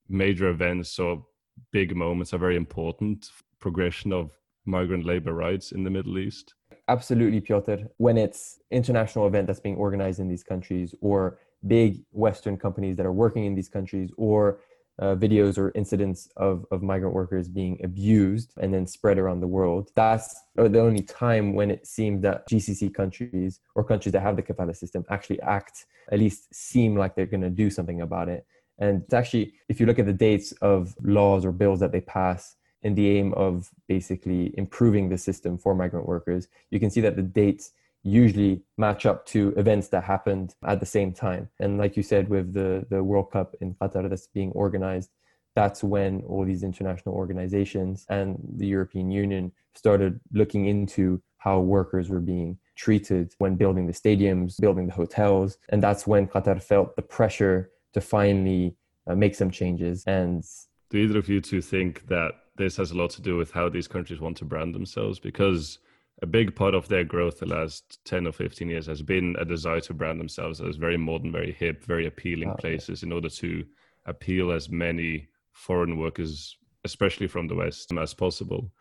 major 0.07 0.49
events 0.49 0.97
or 0.99 1.25
big 1.71 1.95
moments 1.95 2.33
are 2.33 2.37
very 2.37 2.55
important 2.55 3.29
progression 3.59 4.13
of 4.13 4.31
migrant 4.65 5.05
labor 5.05 5.33
rights 5.33 5.71
in 5.71 5.83
the 5.83 5.89
Middle 5.89 6.17
East. 6.17 6.53
Absolutely, 6.87 7.41
Piotr. 7.41 7.85
When 7.97 8.17
it's 8.17 8.59
international 8.69 9.27
event 9.27 9.47
that's 9.47 9.59
being 9.59 9.75
organized 9.75 10.19
in 10.19 10.27
these 10.27 10.43
countries 10.43 10.93
or 11.01 11.39
big 11.67 12.03
Western 12.11 12.57
companies 12.57 12.95
that 12.97 13.05
are 13.05 13.13
working 13.13 13.45
in 13.45 13.55
these 13.55 13.69
countries 13.69 14.11
or 14.17 14.59
uh, 14.99 15.15
videos 15.15 15.57
or 15.57 15.71
incidents 15.75 16.29
of, 16.37 16.65
of 16.71 16.81
migrant 16.81 17.13
workers 17.13 17.49
being 17.49 17.79
abused 17.83 18.53
and 18.61 18.73
then 18.73 18.87
spread 18.87 19.17
around 19.17 19.41
the 19.41 19.47
world. 19.47 19.89
That's 19.95 20.33
the 20.55 20.79
only 20.79 21.01
time 21.01 21.53
when 21.53 21.69
it 21.69 21.85
seems 21.85 22.21
that 22.21 22.47
GCC 22.49 22.93
countries 22.93 23.59
or 23.75 23.83
countries 23.83 24.13
that 24.13 24.21
have 24.21 24.37
the 24.37 24.43
kafala 24.43 24.75
system 24.75 25.03
actually 25.09 25.41
act, 25.41 25.85
at 26.11 26.19
least 26.19 26.53
seem 26.53 26.95
like 26.95 27.15
they're 27.15 27.25
going 27.25 27.41
to 27.41 27.49
do 27.49 27.69
something 27.69 28.01
about 28.01 28.29
it. 28.29 28.45
And 28.77 29.03
it's 29.03 29.13
actually, 29.13 29.53
if 29.69 29.79
you 29.79 29.85
look 29.85 29.99
at 29.99 30.05
the 30.05 30.13
dates 30.13 30.51
of 30.61 30.95
laws 31.01 31.45
or 31.45 31.51
bills 31.51 31.79
that 31.79 31.91
they 31.91 32.01
pass 32.01 32.55
in 32.81 32.95
the 32.95 33.17
aim 33.17 33.33
of 33.33 33.71
basically 33.87 34.53
improving 34.57 35.09
the 35.09 35.17
system 35.17 35.57
for 35.57 35.73
migrant 35.73 36.07
workers, 36.07 36.47
you 36.71 36.79
can 36.79 36.89
see 36.89 37.01
that 37.01 37.15
the 37.15 37.21
dates 37.21 37.71
usually 38.05 38.61
match 38.77 39.05
up 39.05 39.25
to 39.25 39.51
events 39.57 39.87
that 39.89 40.03
happened 40.03 40.53
at 40.65 40.79
the 40.79 40.85
same 40.85 41.11
time. 41.11 41.49
And 41.59 41.77
like 41.77 41.97
you 41.97 42.03
said, 42.03 42.29
with 42.29 42.53
the, 42.53 42.85
the 42.89 43.03
World 43.03 43.31
Cup 43.31 43.55
in 43.61 43.73
Qatar 43.73 44.07
that's 44.07 44.27
being 44.27 44.51
organized, 44.51 45.09
that's 45.55 45.83
when 45.83 46.21
all 46.27 46.45
these 46.45 46.63
international 46.63 47.15
organizations 47.15 48.05
and 48.09 48.37
the 48.57 48.67
European 48.67 49.09
Union 49.09 49.51
started 49.73 50.19
looking 50.31 50.67
into 50.67 51.21
how 51.37 51.59
workers 51.59 52.09
were 52.09 52.19
being 52.19 52.57
treated 52.75 53.33
when 53.39 53.55
building 53.55 53.87
the 53.87 53.93
stadiums, 53.93 54.59
building 54.59 54.85
the 54.87 54.93
hotels. 54.93 55.57
And 55.69 55.81
that's 55.81 56.05
when 56.05 56.27
Qatar 56.27 56.61
felt 56.61 56.95
the 56.95 57.01
pressure 57.01 57.71
to 57.93 58.01
finally 58.01 58.75
uh, 59.07 59.15
make 59.15 59.33
some 59.33 59.49
changes. 59.49 60.03
And 60.05 60.43
do 60.91 60.97
either 60.97 61.17
of 61.17 61.27
you 61.27 61.41
two 61.41 61.61
think 61.61 62.07
that 62.07 62.33
this 62.57 62.77
has 62.77 62.91
a 62.91 62.97
lot 62.97 63.09
to 63.11 63.21
do 63.21 63.35
with 63.35 63.51
how 63.51 63.69
these 63.69 63.87
countries 63.87 64.19
want 64.19 64.37
to 64.37 64.45
brand 64.45 64.75
themselves? 64.75 65.19
Because 65.19 65.79
a 66.25 66.27
big 66.27 66.55
part 66.55 66.73
of 66.73 66.87
their 66.87 67.03
growth 67.03 67.37
the 67.37 67.45
last 67.45 68.03
10 68.05 68.25
or 68.25 68.31
15 68.31 68.67
years 68.67 68.87
has 68.87 69.03
been 69.03 69.35
a 69.37 69.45
desire 69.45 69.79
to 69.79 69.93
brand 69.93 70.19
themselves 70.19 70.59
as 70.59 70.75
very 70.75 70.97
modern, 70.97 71.31
very 71.31 71.51
hip, 71.51 71.85
very 71.85 72.07
appealing 72.07 72.49
oh, 72.49 72.55
places 72.55 73.03
in 73.03 73.11
order 73.11 73.29
to 73.29 73.63
appeal 74.07 74.51
as 74.51 74.67
many 74.67 75.27
foreign 75.51 75.99
workers, 75.99 76.57
especially 76.83 77.27
from 77.27 77.47
the 77.47 77.53
West, 77.53 77.91
as 77.99 78.15
possible. 78.15 78.71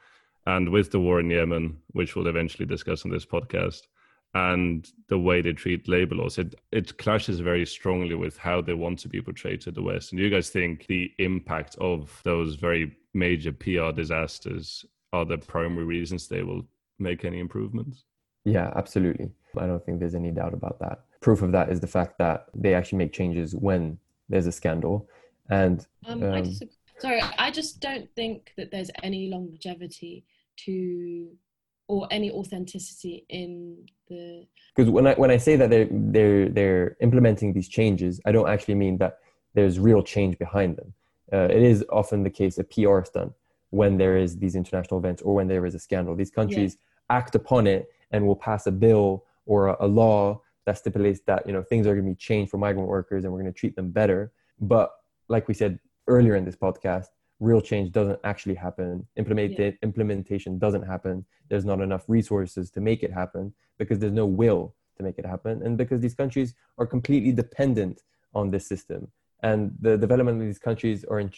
And 0.47 0.71
with 0.71 0.91
the 0.91 1.01
war 1.01 1.21
in 1.21 1.29
Yemen, 1.29 1.77
which 1.89 2.17
we'll 2.17 2.29
eventually 2.29 2.65
discuss 2.65 3.05
on 3.05 3.11
this 3.11 3.27
podcast, 3.27 3.83
and 4.33 4.91
the 5.09 5.19
way 5.19 5.43
they 5.43 5.53
treat 5.53 5.87
labor 5.87 6.15
laws, 6.15 6.39
it, 6.39 6.55
it 6.73 6.97
clashes 6.97 7.41
very 7.41 7.67
strongly 7.67 8.15
with 8.15 8.39
how 8.39 8.63
they 8.63 8.73
want 8.73 9.01
to 9.01 9.09
be 9.11 9.21
portrayed 9.21 9.61
to 9.61 9.71
the 9.71 9.83
West. 9.83 10.13
And 10.13 10.19
do 10.19 10.25
you 10.25 10.31
guys 10.31 10.49
think 10.49 10.87
the 10.87 11.13
impact 11.19 11.77
of 11.79 12.23
those 12.25 12.55
very 12.55 12.97
major 13.13 13.53
PR 13.53 13.93
disasters 13.95 14.87
are 15.13 15.27
the 15.27 15.37
primary 15.37 15.85
reasons 15.85 16.27
they 16.27 16.43
will 16.43 16.67
make 17.05 17.25
any 17.25 17.39
improvements? 17.39 18.05
Yeah, 18.45 18.73
absolutely. 18.75 19.31
I 19.57 19.67
don't 19.67 19.85
think 19.85 20.01
there's 20.01 20.17
any 20.17 20.33
doubt 20.33 20.55
about 20.55 20.81
that. 20.81 21.05
Proof 21.21 21.43
of 21.43 21.53
that 21.53 21.71
is 21.71 21.81
the 21.81 21.87
fact 21.87 22.19
that 22.19 22.47
they 22.55 22.75
actually 22.75 22.99
make 22.99 23.13
changes 23.13 23.55
when 23.55 23.99
there's 24.29 24.47
a 24.47 24.53
scandal. 24.53 25.09
And 25.49 25.87
um, 26.07 26.23
um, 26.23 26.33
I 26.33 26.41
just, 26.41 26.65
sorry, 26.99 27.23
I 27.39 27.51
just 27.51 27.81
don't 27.81 28.09
think 28.17 28.53
that 28.57 28.71
there's 28.71 28.91
any 29.03 29.31
longevity 29.31 30.25
to 30.65 31.29
or 31.87 32.09
any 32.11 32.31
authenticity 32.31 33.27
in 33.29 33.87
the 34.09 34.47
because 34.75 34.91
when 34.91 35.07
I 35.07 35.15
when 35.15 35.31
I 35.31 35.37
say 35.37 35.57
that 35.57 35.71
they're 35.71 35.89
they're 35.91 36.49
they're 36.49 36.97
implementing 37.01 37.53
these 37.53 37.69
changes, 37.69 38.21
I 38.25 38.33
don't 38.33 38.49
actually 38.49 38.75
mean 38.75 38.99
that 38.99 39.19
there's 39.55 39.79
real 39.79 40.03
change 40.03 40.39
behind 40.39 40.77
them. 40.77 40.95
Uh, 41.33 41.49
it 41.51 41.63
is 41.63 41.85
often 41.91 42.23
the 42.23 42.31
case 42.31 42.59
a 42.59 42.65
PR 42.65 43.05
stunt 43.05 43.33
when 43.71 43.99
there 43.99 44.17
is 44.17 44.39
these 44.39 44.55
international 44.55 44.99
events 44.99 45.21
or 45.23 45.35
when 45.35 45.49
there 45.49 45.67
is 45.67 45.75
a 45.75 45.79
scandal. 45.79 46.15
These 46.15 46.31
countries 46.31 46.77
yeah. 46.79 46.94
Act 47.11 47.35
upon 47.35 47.67
it 47.67 47.89
and 48.11 48.27
will 48.27 48.37
pass 48.37 48.67
a 48.67 48.73
bill 48.73 49.25
or 49.47 49.69
a, 49.69 49.77
a 49.81 49.87
law 49.87 50.41
that 50.67 50.79
stipulates 50.79 51.21
that 51.27 51.47
you 51.47 51.53
know 51.53 51.63
things 51.63 51.87
are 51.87 51.95
going 51.95 52.07
to 52.07 52.11
be 52.11 52.17
changed 52.17 52.51
for 52.51 52.59
migrant 52.59 52.89
workers 52.89 53.25
and 53.25 53.33
we're 53.33 53.41
going 53.41 53.53
to 53.53 53.59
treat 53.59 53.77
them 53.77 53.91
better. 53.91 54.33
But 54.61 54.91
like 55.29 55.49
we 55.49 55.55
said 55.55 55.79
earlier 56.07 56.37
in 56.37 56.45
this 56.45 56.57
podcast, 56.57 57.07
real 57.41 57.61
change 57.61 57.93
doesn't 57.93 58.21
actually 58.25 58.55
happen. 58.55 59.07
Implement- 59.17 59.59
yeah. 59.59 59.71
Implementation 59.83 60.59
doesn't 60.59 60.83
happen. 60.83 61.25
There's 61.49 61.65
not 61.65 61.81
enough 61.81 62.05
resources 62.09 62.71
to 62.71 62.81
make 62.81 63.03
it 63.03 63.13
happen 63.13 63.53
because 63.79 63.99
there's 63.99 64.13
no 64.13 64.27
will 64.27 64.75
to 64.97 65.03
make 65.03 65.19
it 65.19 65.27
happen, 65.27 65.63
and 65.65 65.77
because 65.77 66.01
these 66.01 66.15
countries 66.15 66.55
are 66.79 66.87
completely 66.87 67.33
dependent 67.33 68.03
on 68.33 68.51
this 68.51 68.67
system 68.67 69.09
and 69.45 69.77
the 69.79 69.99
development 69.99 70.41
of 70.41 70.47
these 70.47 70.59
countries 70.59 71.05
are 71.05 71.21
in, 71.21 71.31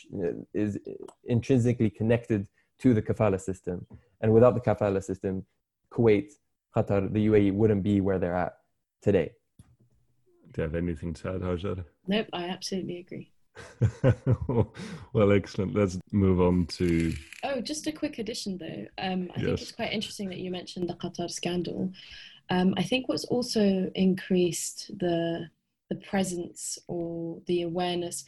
is 0.55 0.79
intrinsically 1.25 1.91
connected 1.91 2.47
to 2.79 2.95
the 2.95 3.03
kafala 3.03 3.41
system. 3.41 3.85
And 4.21 4.33
without 4.33 4.55
the 4.55 4.61
kafala 4.61 5.03
system, 5.03 5.45
Kuwait, 5.93 6.33
Qatar, 6.77 7.13
the 7.13 7.27
UAE 7.27 7.53
wouldn't 7.53 7.83
be 7.83 8.01
where 8.01 8.19
they're 8.19 8.37
at 8.37 8.55
today. 9.03 9.33
Do 10.53 10.63
you 10.63 10.63
have 10.63 10.75
anything 10.75 11.15
to 11.15 11.35
add, 11.35 11.41
Hajar? 11.43 11.85
Nope, 12.07 12.29
I 12.33 12.45
absolutely 12.45 12.99
agree. 12.99 13.33
well, 15.13 15.33
excellent. 15.33 15.75
Let's 15.75 15.99
move 16.13 16.41
on 16.41 16.67
to. 16.67 17.15
Oh, 17.45 17.61
just 17.61 17.87
a 17.87 17.93
quick 17.93 18.19
addition 18.19 18.59
though. 18.59 18.87
Um, 18.99 19.31
I 19.35 19.41
yes. 19.41 19.45
think 19.45 19.61
it's 19.61 19.73
quite 19.73 19.93
interesting 19.93 20.29
that 20.31 20.39
you 20.39 20.51
mentioned 20.51 20.89
the 20.89 20.95
Qatar 20.95 21.31
scandal. 21.31 21.91
Um, 22.51 22.75
I 22.77 22.83
think 22.83 23.09
what's 23.09 23.25
also 23.25 23.91
increased 23.95 24.91
the 24.99 25.49
the 25.89 25.97
presence 25.97 26.79
or 26.89 27.41
the 27.47 27.63
awareness 27.63 28.25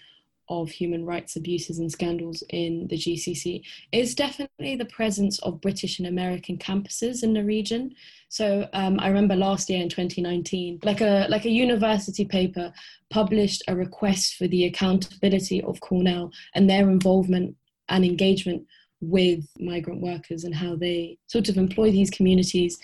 of 0.48 0.70
human 0.70 1.04
rights 1.04 1.36
abuses 1.36 1.78
and 1.78 1.90
scandals 1.90 2.42
in 2.50 2.86
the 2.88 2.96
GCC 2.96 3.62
is 3.92 4.14
definitely 4.14 4.76
the 4.76 4.84
presence 4.86 5.38
of 5.40 5.60
British 5.60 5.98
and 5.98 6.08
American 6.08 6.56
campuses 6.56 7.22
in 7.22 7.34
the 7.34 7.44
region. 7.44 7.94
So 8.28 8.68
um, 8.72 8.98
I 9.00 9.08
remember 9.08 9.36
last 9.36 9.70
year 9.70 9.82
in 9.82 9.88
2019, 9.88 10.80
like 10.82 11.00
a 11.00 11.26
like 11.28 11.44
a 11.44 11.50
university 11.50 12.24
paper 12.24 12.72
published 13.10 13.62
a 13.68 13.76
request 13.76 14.34
for 14.36 14.46
the 14.48 14.64
accountability 14.64 15.62
of 15.62 15.80
Cornell 15.80 16.30
and 16.54 16.68
their 16.68 16.90
involvement 16.90 17.56
and 17.88 18.04
engagement 18.04 18.66
with 19.00 19.46
migrant 19.58 20.00
workers 20.00 20.44
and 20.44 20.54
how 20.54 20.74
they 20.74 21.18
sort 21.26 21.48
of 21.48 21.56
employ 21.56 21.90
these 21.90 22.10
communities 22.10 22.78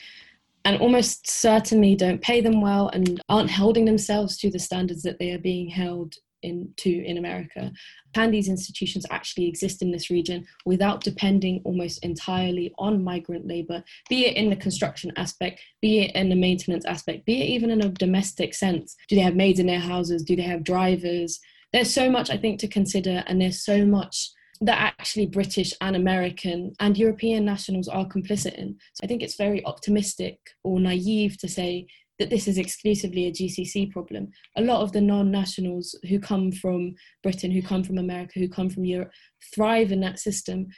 and 0.64 0.80
almost 0.80 1.28
certainly 1.28 1.94
don't 1.94 2.22
pay 2.22 2.40
them 2.40 2.60
well 2.60 2.88
and 2.88 3.20
aren't 3.28 3.50
holding 3.50 3.84
themselves 3.84 4.36
to 4.38 4.50
the 4.50 4.58
standards 4.58 5.02
that 5.02 5.18
they 5.18 5.32
are 5.32 5.38
being 5.38 5.68
held 5.68 6.14
into 6.45 7.03
in 7.05 7.18
America. 7.18 7.72
Can 8.14 8.30
these 8.30 8.49
institutions 8.49 9.05
actually 9.11 9.49
exist 9.49 9.82
in 9.82 9.90
this 9.90 10.11
region 10.11 10.47
without 10.64 11.03
depending 11.03 11.61
almost 11.64 12.05
entirely 12.05 12.72
on 12.78 13.03
migrant 13.03 13.47
labor, 13.47 13.82
be 14.09 14.26
it 14.26 14.36
in 14.36 14.51
the 14.51 14.57
construction 14.57 15.12
aspect, 15.16 15.61
be 15.80 16.03
it 16.03 16.14
in 16.14 16.28
the 16.28 16.36
maintenance 16.36 16.84
aspect, 16.84 17.24
be 17.24 17.42
it 17.42 17.47
even 17.47 17.70
in 17.70 17.82
a 17.82 17.88
domestic 17.88 18.55
sense? 18.55 18.95
Do 19.09 19.16
they 19.16 19.22
have 19.22 19.34
maids 19.34 19.59
in 19.59 19.66
their 19.66 19.80
houses? 19.80 20.22
Do 20.22 20.36
they 20.36 20.42
have 20.42 20.62
drivers? 20.62 21.40
There's 21.72 21.92
so 21.92 22.09
much, 22.11 22.30
I 22.30 22.36
think, 22.36 22.61
to 22.61 22.68
consider, 22.68 23.24
and 23.26 23.40
there's 23.40 23.64
so 23.64 23.84
much 23.84 24.30
that 24.61 24.78
actually 24.78 25.26
British 25.26 25.72
and 25.80 25.97
American 25.97 26.74
and 26.78 26.97
European 26.97 27.45
nationals 27.45 27.88
are 27.88 28.07
complicit 28.07 28.55
in. 28.55 28.76
So 28.92 29.01
I 29.03 29.07
think 29.07 29.22
it's 29.22 29.34
very 29.36 29.64
optimistic 29.64 30.38
or 30.62 30.78
naive 30.78 31.36
to 31.38 31.49
say 31.49 31.86
that 32.24 32.30
this 32.30 32.48
is 32.48 32.56
exclusively 32.56 33.26
a 33.26 33.32
GCC 33.32 33.92
problem. 33.92 34.30
A 34.56 34.62
lot 34.62 34.80
of 34.80 34.92
the 34.92 35.00
non 35.02 35.30
nationals 35.30 35.94
who 36.08 36.18
come 36.18 36.50
from 36.50 36.94
Britain, 37.22 37.50
who 37.50 37.60
come 37.60 37.84
from 37.84 37.98
America, 37.98 38.38
who 38.38 38.48
come 38.48 38.70
from 38.70 38.86
Europe 38.86 39.10
thrive 39.54 39.92
in 39.92 40.00
that 40.00 40.18
system, 40.18 40.68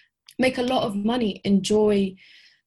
make 0.40 0.58
a 0.58 0.62
lot 0.62 0.82
of 0.82 0.96
money, 0.96 1.40
enjoy 1.44 2.16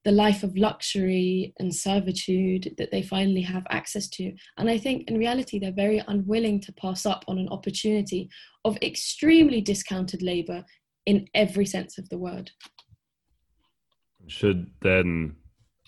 the 0.06 0.14
life 0.14 0.44
of 0.44 0.56
luxury 0.56 1.54
and 1.60 1.76
servitude 1.76 2.74
that 2.78 2.90
they 2.90 3.02
finally 3.02 3.42
have 3.42 3.68
access 3.70 4.08
to. 4.08 4.32
And 4.58 4.70
I 4.70 4.78
think 4.78 5.10
in 5.10 5.18
reality, 5.18 5.60
they're 5.60 5.74
very 5.74 6.02
unwilling 6.08 6.62
to 6.62 6.72
pass 6.72 7.06
up 7.06 7.26
on 7.28 7.38
an 7.38 7.50
opportunity 7.50 8.30
of 8.64 8.78
extremely 8.82 9.60
discounted 9.60 10.22
labor 10.22 10.64
in 11.06 11.28
every 11.34 11.66
sense 11.66 11.98
of 11.98 12.08
the 12.08 12.18
word. 12.18 12.50
Should 14.28 14.72
then 14.82 15.36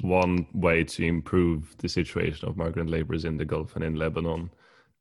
one 0.01 0.47
way 0.53 0.83
to 0.83 1.05
improve 1.05 1.75
the 1.77 1.89
situation 1.89 2.47
of 2.47 2.57
migrant 2.57 2.89
laborers 2.89 3.25
in 3.25 3.37
the 3.37 3.45
Gulf 3.45 3.75
and 3.75 3.83
in 3.83 3.95
Lebanon 3.95 4.49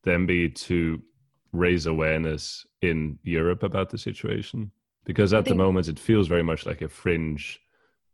then 0.03 0.27
be 0.27 0.49
to 0.49 1.01
raise 1.53 1.87
awareness 1.87 2.67
in 2.83 3.19
Europe 3.23 3.63
about 3.63 3.91
the 3.91 3.99
situation? 3.99 4.71
Because 5.05 5.33
at 5.33 5.45
the 5.45 5.55
moment, 5.55 5.89
it 5.89 5.99
feels 5.99 6.29
very 6.29 6.43
much 6.43 6.67
like 6.67 6.83
a 6.83 6.89
fringe 6.89 7.61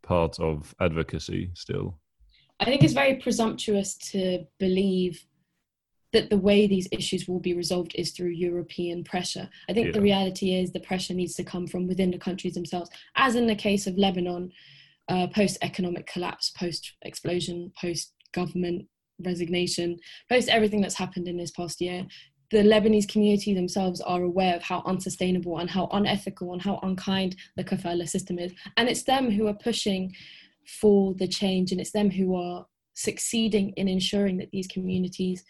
part 0.03 0.39
of 0.39 0.75
advocacy 0.81 1.51
still. 1.55 1.99
I 2.61 2.65
think 2.65 2.83
it's 2.83 2.95
very 2.95 3.17
presumptuous 3.17 3.97
to 4.13 4.47
believe 4.59 5.27
that 6.13 6.31
the 6.31 6.39
way 6.39 6.67
these 6.67 6.89
issues 6.93 7.29
will 7.29 7.41
be 7.41 7.53
resolved 7.53 7.93
is 7.97 8.13
through 8.13 8.29
European 8.29 9.05
pressure. 9.05 9.51
I 9.69 9.75
think 9.75 9.89
yeah. 9.89 9.93
the 9.93 10.01
reality 10.01 10.55
is 10.55 10.73
the 10.73 10.81
pressure 10.81 11.13
needs 11.13 11.35
to 11.35 11.45
come 11.45 11.67
from 11.67 11.87
within 11.87 12.11
the 12.11 12.19
countries 12.19 12.55
themselves, 12.55 12.89
as 13.17 13.35
in 13.35 13.47
the 13.47 13.57
case 13.57 13.87
of 13.87 13.99
Lebanon, 13.99 14.53
uh, 15.09 15.27
post 15.29 15.59
economic 15.63 16.07
collapse, 16.07 16.51
post 16.51 16.93
explosion, 17.03 17.73
post 17.81 18.13
government 18.33 18.87
resignation, 19.25 19.99
post 20.29 20.49
everything 20.49 20.81
that's 20.81 20.97
happened 20.97 21.27
in 21.27 21.37
this 21.37 21.51
past 21.51 21.81
year 21.81 22.07
the 22.51 22.59
Lebanese 22.59 23.09
community 23.09 23.55
themselves 23.55 24.01
are 24.01 24.23
aware 24.23 24.55
of 24.55 24.63
how 24.63 24.83
unsustainable 24.87 25.59
and 25.59 25.69
how 25.69 25.89
unethical 25.93 26.53
and 26.53 26.63
how 26.63 26.79
unkind 26.83 27.37
the 27.57 27.65
kafala 27.65 28.09
system 28.09 28.39
is. 28.39 28.53
And 28.77 28.89
it's 28.89 29.03
them 29.03 29.31
who 29.31 29.47
are 29.49 29.55
pushing 29.55 30.15
for 30.81 31.15
the 31.15 31.27
change 31.27 31.73
and 31.73 31.81
it's 31.81 31.93
them 31.93 32.11
who 32.11 32.37
are 32.37 32.67
succeeding 32.95 33.71
in 33.71 33.89
ensuring 33.89 34.37
that 34.39 34.51
these 34.53 34.67
communities 34.69 35.45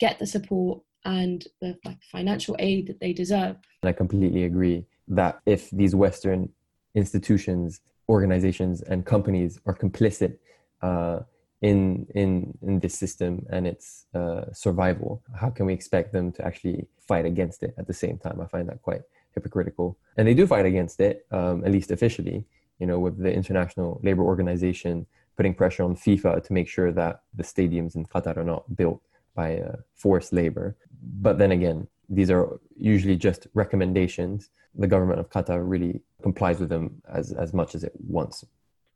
get 0.00 0.18
the 0.18 0.26
support 0.26 0.80
and 1.04 1.46
the 1.60 1.76
financial 2.10 2.56
aid 2.58 2.86
that 2.86 3.00
they 3.00 3.12
deserve. 3.12 3.56
I 3.82 3.92
completely 3.92 4.44
agree 4.44 4.84
that 5.08 5.40
if 5.46 5.70
these 5.70 5.94
Western 5.94 6.50
institutions, 6.94 7.80
organizations, 8.08 8.82
and 8.82 9.04
companies 9.04 9.60
are 9.66 9.74
complicit 9.74 10.38
uh, 10.82 11.20
in 11.60 12.06
in 12.14 12.56
in 12.62 12.80
this 12.80 12.94
system 12.94 13.44
and 13.50 13.66
its 13.66 14.06
uh, 14.14 14.44
survival. 14.52 15.22
How 15.34 15.50
can 15.50 15.66
we 15.66 15.72
expect 15.72 16.12
them 16.12 16.32
to 16.32 16.44
actually 16.44 16.86
fight 17.06 17.26
against 17.26 17.62
it 17.62 17.74
at 17.78 17.86
the 17.86 17.94
same 17.94 18.18
time? 18.18 18.40
I 18.40 18.46
find 18.46 18.68
that 18.68 18.82
quite 18.82 19.02
hypocritical. 19.34 19.96
And 20.16 20.26
they 20.26 20.34
do 20.34 20.46
fight 20.46 20.66
against 20.66 21.00
it 21.00 21.26
um, 21.30 21.64
at 21.64 21.70
least 21.70 21.90
officially 21.90 22.44
you 22.80 22.86
know 22.86 22.98
with 22.98 23.18
the 23.18 23.32
international 23.32 24.00
labor 24.02 24.22
organization 24.22 25.06
putting 25.36 25.54
pressure 25.54 25.84
on 25.84 25.94
fifa 25.96 26.42
to 26.42 26.52
make 26.52 26.68
sure 26.68 26.90
that 26.92 27.22
the 27.34 27.42
stadiums 27.42 27.94
in 27.96 28.04
qatar 28.06 28.36
are 28.36 28.44
not 28.44 28.64
built 28.76 29.00
by 29.34 29.58
uh, 29.58 29.76
forced 29.94 30.32
labor 30.32 30.76
but 31.20 31.38
then 31.38 31.52
again 31.52 31.86
these 32.08 32.30
are 32.30 32.58
usually 32.76 33.16
just 33.16 33.46
recommendations. 33.54 34.50
The 34.74 34.86
government 34.86 35.20
of 35.20 35.30
qatar 35.30 35.62
really 35.68 36.00
complies 36.22 36.60
with 36.60 36.68
them 36.68 37.00
as 37.08 37.32
as 37.32 37.52
much 37.52 37.74
as 37.74 37.84
it 37.84 37.92
wants. 37.98 38.44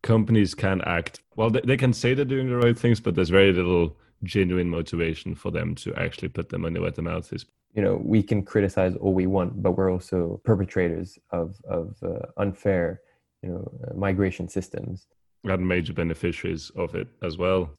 Companies 0.02 0.54
can 0.54 0.80
act 0.82 1.20
well 1.36 1.50
they, 1.50 1.60
they 1.60 1.76
can 1.76 1.92
say 1.92 2.14
they're 2.14 2.24
doing 2.24 2.48
the 2.48 2.56
right 2.56 2.78
things 2.78 3.00
but 3.00 3.14
there's 3.14 3.30
very 3.30 3.52
little 3.52 3.96
genuine 4.24 4.68
motivation 4.68 5.34
for 5.34 5.50
them 5.50 5.74
to 5.74 5.94
actually 5.94 6.28
put 6.28 6.48
their 6.48 6.58
money 6.58 6.78
where 6.78 6.90
their 6.90 7.04
mouth 7.04 7.32
is. 7.32 7.46
You 7.74 7.82
know 7.82 8.00
we 8.02 8.22
can 8.22 8.42
criticize 8.44 8.96
all 8.96 9.14
we 9.14 9.26
want 9.26 9.62
but 9.62 9.72
we're 9.72 9.92
also 9.92 10.40
perpetrators 10.44 11.18
of 11.30 11.56
of 11.68 11.96
uh, 12.02 12.26
unfair 12.36 13.00
you 13.42 13.50
know 13.50 13.72
uh, 13.86 13.94
migration 13.94 14.48
systems. 14.48 15.06
And 15.44 15.66
major 15.66 15.92
beneficiaries 15.92 16.70
of 16.76 16.94
it 16.94 17.08
as 17.22 17.36
well. 17.38 17.70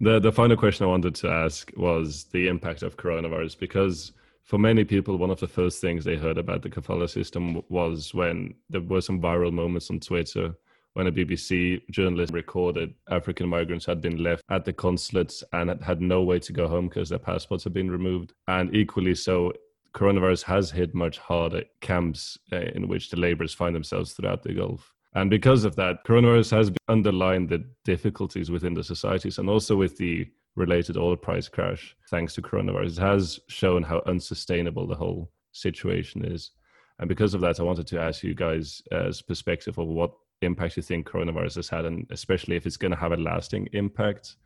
The 0.00 0.18
the 0.18 0.32
final 0.32 0.56
question 0.56 0.84
i 0.84 0.88
wanted 0.88 1.14
to 1.16 1.28
ask 1.28 1.70
was 1.76 2.24
the 2.32 2.48
impact 2.48 2.82
of 2.82 2.96
coronavirus 2.96 3.58
because 3.58 4.12
for 4.44 4.58
many 4.58 4.84
people, 4.84 5.16
one 5.16 5.30
of 5.30 5.40
the 5.40 5.48
first 5.48 5.80
things 5.80 6.04
they 6.04 6.16
heard 6.16 6.38
about 6.38 6.62
the 6.62 6.70
kafala 6.70 7.08
system 7.08 7.62
was 7.68 8.12
when 8.12 8.54
there 8.68 8.80
were 8.80 9.00
some 9.00 9.20
viral 9.20 9.52
moments 9.52 9.90
on 9.90 10.00
Twitter 10.00 10.54
when 10.94 11.06
a 11.06 11.12
BBC 11.12 11.80
journalist 11.90 12.32
recorded 12.32 12.92
African 13.08 13.48
migrants 13.48 13.86
had 13.86 14.00
been 14.00 14.22
left 14.22 14.42
at 14.50 14.64
the 14.64 14.72
consulates 14.72 15.42
and 15.52 15.82
had 15.82 16.02
no 16.02 16.22
way 16.22 16.38
to 16.40 16.52
go 16.52 16.68
home 16.68 16.88
because 16.88 17.08
their 17.08 17.18
passports 17.18 17.64
had 17.64 17.72
been 17.72 17.90
removed. 17.90 18.34
And 18.48 18.74
equally 18.74 19.14
so, 19.14 19.52
coronavirus 19.94 20.42
has 20.44 20.70
hit 20.70 20.94
much 20.94 21.18
harder 21.18 21.62
camps 21.80 22.38
uh, 22.52 22.56
in 22.74 22.88
which 22.88 23.10
the 23.10 23.18
laborers 23.18 23.54
find 23.54 23.74
themselves 23.74 24.12
throughout 24.12 24.42
the 24.42 24.54
Gulf. 24.54 24.92
And 25.14 25.28
because 25.28 25.64
of 25.64 25.76
that, 25.76 26.04
coronavirus 26.04 26.50
has 26.52 26.72
underlined 26.88 27.48
the 27.48 27.64
difficulties 27.84 28.50
within 28.50 28.74
the 28.74 28.84
societies 28.84 29.38
and 29.38 29.48
also 29.48 29.76
with 29.76 29.96
the 29.98 30.26
related 30.54 30.96
oil 30.96 31.16
price 31.16 31.48
crash, 31.48 31.96
thanks 32.10 32.34
to 32.34 32.42
coronavirus, 32.42 32.98
has 32.98 33.40
shown 33.48 33.82
how 33.82 34.02
unsustainable 34.06 34.86
the 34.86 34.94
whole 34.94 35.30
situation 35.52 36.24
is. 36.24 36.50
And 36.98 37.08
because 37.08 37.34
of 37.34 37.40
that, 37.40 37.58
I 37.58 37.62
wanted 37.62 37.86
to 37.88 38.00
ask 38.00 38.22
you 38.22 38.34
guys 38.34 38.82
as 38.92 39.22
perspective 39.22 39.78
of 39.78 39.88
what 39.88 40.12
impact 40.42 40.76
you 40.76 40.82
think 40.82 41.08
coronavirus 41.08 41.56
has 41.56 41.68
had, 41.68 41.84
and 41.84 42.06
especially 42.10 42.56
if 42.56 42.66
it's 42.66 42.76
going 42.76 42.92
to 42.92 42.98
have 42.98 43.12
a 43.12 43.16
lasting 43.16 43.68
impact, 43.72 44.36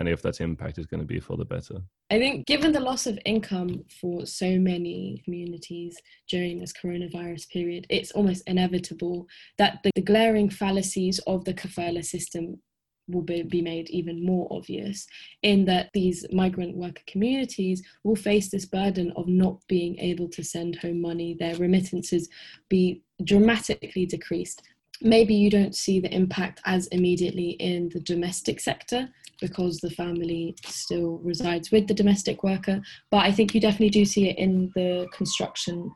and 0.00 0.08
if 0.08 0.22
that 0.22 0.40
impact 0.40 0.78
is 0.78 0.86
going 0.86 1.00
to 1.00 1.06
be 1.06 1.20
for 1.20 1.36
the 1.36 1.44
better? 1.44 1.76
I 2.10 2.18
think, 2.18 2.46
given 2.46 2.72
the 2.72 2.80
loss 2.80 3.06
of 3.06 3.18
income 3.24 3.84
for 4.00 4.26
so 4.26 4.58
many 4.58 5.22
communities 5.24 5.96
during 6.28 6.58
this 6.58 6.72
coronavirus 6.72 7.48
period, 7.48 7.86
it's 7.88 8.10
almost 8.12 8.42
inevitable 8.46 9.26
that 9.58 9.78
the, 9.82 9.90
the 9.94 10.02
glaring 10.02 10.50
fallacies 10.50 11.20
of 11.26 11.44
the 11.44 11.54
kafala 11.54 12.04
system 12.04 12.60
will 13.08 13.22
be, 13.22 13.42
be 13.42 13.60
made 13.60 13.90
even 13.90 14.24
more 14.24 14.48
obvious 14.50 15.06
in 15.42 15.64
that 15.66 15.90
these 15.92 16.24
migrant 16.32 16.76
worker 16.76 17.02
communities 17.06 17.82
will 18.02 18.16
face 18.16 18.50
this 18.50 18.64
burden 18.64 19.12
of 19.16 19.28
not 19.28 19.58
being 19.68 19.98
able 19.98 20.28
to 20.28 20.42
send 20.42 20.76
home 20.76 21.00
money, 21.00 21.36
their 21.38 21.56
remittances 21.56 22.28
be 22.68 23.02
dramatically 23.24 24.06
decreased. 24.06 24.62
Maybe 25.00 25.34
you 25.34 25.50
don't 25.50 25.74
see 25.74 26.00
the 26.00 26.14
impact 26.14 26.60
as 26.64 26.86
immediately 26.88 27.50
in 27.50 27.88
the 27.90 28.00
domestic 28.00 28.60
sector 28.60 29.08
because 29.40 29.78
the 29.78 29.90
family 29.90 30.54
still 30.64 31.18
resides 31.18 31.70
with 31.70 31.88
the 31.88 31.94
domestic 31.94 32.44
worker, 32.44 32.80
but 33.10 33.18
I 33.18 33.32
think 33.32 33.54
you 33.54 33.60
definitely 33.60 33.90
do 33.90 34.04
see 34.04 34.28
it 34.30 34.38
in 34.38 34.70
the 34.74 35.08
construction 35.12 35.90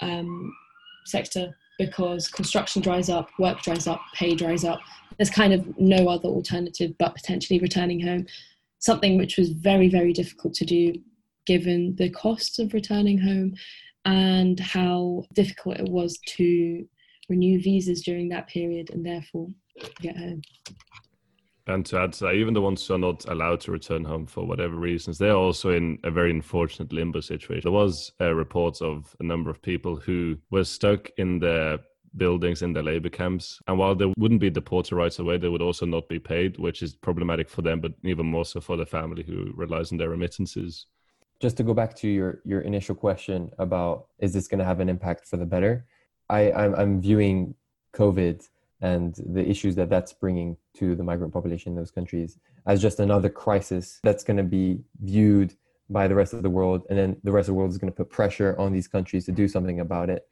um, 0.00 0.52
sector 1.04 1.54
because 1.78 2.28
construction 2.28 2.82
dries 2.82 3.08
up, 3.08 3.28
work 3.38 3.62
dries 3.62 3.86
up, 3.86 4.00
pay 4.14 4.34
dries 4.34 4.64
up. 4.64 4.80
There's 5.16 5.30
kind 5.30 5.52
of 5.52 5.78
no 5.78 6.08
other 6.08 6.28
alternative 6.28 6.92
but 6.98 7.14
potentially 7.14 7.58
returning 7.58 8.00
home, 8.00 8.26
something 8.78 9.16
which 9.16 9.36
was 9.36 9.50
very, 9.50 9.88
very 9.88 10.12
difficult 10.12 10.54
to 10.54 10.64
do 10.64 10.94
given 11.46 11.94
the 11.96 12.10
costs 12.10 12.58
of 12.58 12.74
returning 12.74 13.18
home 13.18 13.54
and 14.04 14.58
how 14.58 15.24
difficult 15.32 15.78
it 15.78 15.88
was 15.88 16.18
to 16.26 16.86
renew 17.28 17.60
visas 17.60 18.02
during 18.02 18.28
that 18.28 18.48
period 18.48 18.90
and 18.90 19.04
therefore 19.04 19.48
get 20.00 20.16
home. 20.16 20.42
And 21.68 21.84
to 21.86 21.98
add 21.98 22.12
to 22.14 22.24
that, 22.24 22.34
even 22.34 22.54
the 22.54 22.60
ones 22.60 22.86
who 22.86 22.94
are 22.94 22.98
not 22.98 23.24
allowed 23.28 23.60
to 23.62 23.72
return 23.72 24.04
home 24.04 24.26
for 24.26 24.46
whatever 24.46 24.76
reasons, 24.76 25.18
they're 25.18 25.34
also 25.34 25.70
in 25.70 25.98
a 26.04 26.10
very 26.10 26.30
unfortunate 26.30 26.92
limbo 26.92 27.20
situation. 27.20 27.62
There 27.64 27.72
was 27.72 28.12
reports 28.20 28.80
of 28.80 29.16
a 29.18 29.24
number 29.24 29.50
of 29.50 29.60
people 29.60 29.96
who 29.96 30.36
were 30.50 30.64
stuck 30.64 31.10
in 31.18 31.40
their 31.40 31.80
buildings 32.16 32.62
in 32.62 32.72
their 32.72 32.82
labor 32.82 33.08
camps. 33.08 33.60
And 33.66 33.78
while 33.78 33.94
they 33.94 34.12
wouldn't 34.16 34.40
be 34.40 34.50
deported 34.50 34.94
right 34.94 35.16
away, 35.18 35.38
they 35.38 35.48
would 35.48 35.62
also 35.62 35.86
not 35.86 36.08
be 36.08 36.18
paid, 36.18 36.58
which 36.58 36.82
is 36.82 36.94
problematic 36.94 37.48
for 37.48 37.62
them, 37.62 37.80
but 37.80 37.92
even 38.04 38.26
more 38.26 38.44
so 38.44 38.60
for 38.60 38.76
the 38.76 38.86
family 38.86 39.22
who 39.22 39.52
relies 39.54 39.92
on 39.92 39.98
their 39.98 40.10
remittances. 40.10 40.86
Just 41.40 41.56
to 41.58 41.62
go 41.62 41.74
back 41.74 41.94
to 41.96 42.08
your, 42.08 42.40
your 42.44 42.62
initial 42.62 42.94
question 42.94 43.50
about 43.58 44.06
is 44.18 44.32
this 44.32 44.48
going 44.48 44.58
to 44.58 44.64
have 44.64 44.80
an 44.80 44.88
impact 44.88 45.26
for 45.26 45.36
the 45.36 45.44
better? 45.44 45.86
I, 46.30 46.50
I'm, 46.52 46.74
I'm 46.74 47.00
viewing 47.00 47.54
COVID 47.92 48.46
and 48.86 49.16
the 49.36 49.44
issues 49.52 49.74
that 49.74 49.90
that's 49.90 50.12
bringing 50.12 50.56
to 50.78 50.94
the 50.94 51.02
migrant 51.02 51.32
population 51.32 51.72
in 51.72 51.76
those 51.76 51.90
countries 51.90 52.38
as 52.66 52.80
just 52.80 53.00
another 53.00 53.28
crisis 53.28 53.98
that's 54.04 54.22
going 54.22 54.36
to 54.36 54.48
be 54.58 54.78
viewed 55.02 55.50
by 55.90 56.06
the 56.06 56.14
rest 56.14 56.32
of 56.32 56.42
the 56.44 56.54
world. 56.58 56.82
And 56.88 56.96
then 56.98 57.16
the 57.24 57.32
rest 57.32 57.48
of 57.48 57.54
the 57.54 57.58
world 57.58 57.72
is 57.72 57.78
going 57.78 57.92
to 57.92 57.96
put 57.96 58.10
pressure 58.10 58.54
on 58.58 58.72
these 58.72 58.86
countries 58.86 59.24
to 59.26 59.32
do 59.32 59.48
something 59.48 59.80
about 59.80 60.08
it. 60.08 60.22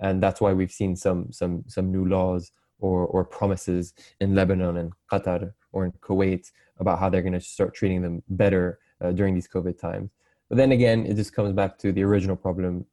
And 0.00 0.20
that's 0.20 0.40
why 0.40 0.52
we've 0.52 0.76
seen 0.80 0.96
some 0.96 1.20
some 1.30 1.62
some 1.68 1.92
new 1.92 2.04
laws 2.16 2.52
or 2.80 3.06
or 3.14 3.22
promises 3.24 3.94
in 4.20 4.34
Lebanon 4.34 4.76
and 4.76 4.92
Qatar 5.12 5.52
or 5.72 5.84
in 5.84 5.92
Kuwait 6.06 6.50
about 6.82 6.98
how 6.98 7.08
they're 7.10 7.28
going 7.28 7.40
to 7.40 7.48
start 7.56 7.74
treating 7.74 8.02
them 8.02 8.22
better 8.28 8.80
uh, 9.00 9.12
during 9.12 9.34
these 9.34 9.50
covid 9.54 9.78
times. 9.78 10.10
But 10.48 10.56
then 10.56 10.72
again 10.72 11.06
it 11.06 11.14
just 11.14 11.32
comes 11.36 11.52
back 11.52 11.78
to 11.82 11.92
the 11.92 12.02
original 12.02 12.36
problem. 12.36 12.86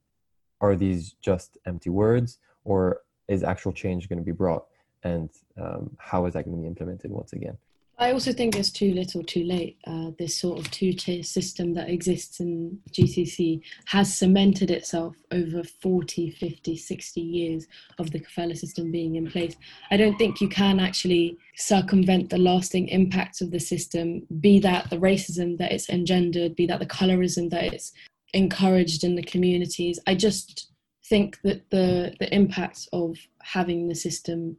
Are 0.59 0.76
these 0.76 1.13
just 1.30 1.57
empty 1.65 1.89
words 1.89 2.39
or 2.63 3.01
is 3.28 3.43
actual 3.43 3.74
change 3.84 4.09
going 4.09 4.24
to 4.26 4.32
be 4.34 4.39
brought 4.43 4.65
and 5.04 5.30
um, 5.62 5.95
how 6.00 6.26
is 6.26 6.34
that 6.34 6.45
going 6.45 6.58
to 6.58 6.62
be 6.62 6.68
implemented 6.68 7.12
once 7.12 7.34
again 7.34 7.58
I 8.00 8.12
also 8.12 8.32
think 8.32 8.56
it's 8.56 8.70
too 8.70 8.93
little 8.93 9.24
too 9.24 9.43
late. 9.43 9.80
Uh, 9.88 10.12
this 10.20 10.38
sort 10.38 10.60
of 10.60 10.70
two 10.70 10.93
tier 10.93 11.24
system 11.24 11.74
that 11.74 11.89
exists 11.89 12.39
in 12.39 12.78
GCC 12.91 13.62
has 13.86 14.16
cemented 14.16 14.70
itself 14.70 15.16
over 15.32 15.64
40, 15.64 16.30
50, 16.30 16.78
60 16.78 17.22
years 17.22 17.68
of 17.98 18.12
the 18.12 18.20
kafala 18.20 18.56
system 18.56 18.91
being 18.91 19.16
in 19.16 19.32
place. 19.32 19.56
I 19.89 19.98
don't 19.98 20.16
think 20.18 20.41
you 20.41 20.48
can 20.48 20.80
actually 20.80 21.38
circumvent 21.56 22.30
the 22.30 22.38
lasting 22.38 22.88
impacts 22.89 23.41
of 23.41 23.50
the 23.50 23.60
system, 23.60 24.28
be 24.39 24.60
that 24.60 24.91
the 24.91 24.98
racism 24.98 25.58
that 25.58 25.72
it's 25.72 25.89
engendered, 25.89 26.56
be 26.56 26.68
that 26.68 26.80
the 26.80 26.86
colorism 26.86 27.50
that 27.50 27.64
it's 27.64 27.93
encouraged 28.34 29.04
in 29.04 29.16
the 29.16 29.24
communities. 29.24 30.00
I 30.06 30.14
just 30.14 30.72
think 31.06 31.39
that 31.41 31.68
the, 31.72 32.14
the 32.20 32.32
impacts 32.32 32.88
of 32.93 33.18
having 33.41 33.88
the 33.88 33.95
system 33.95 34.58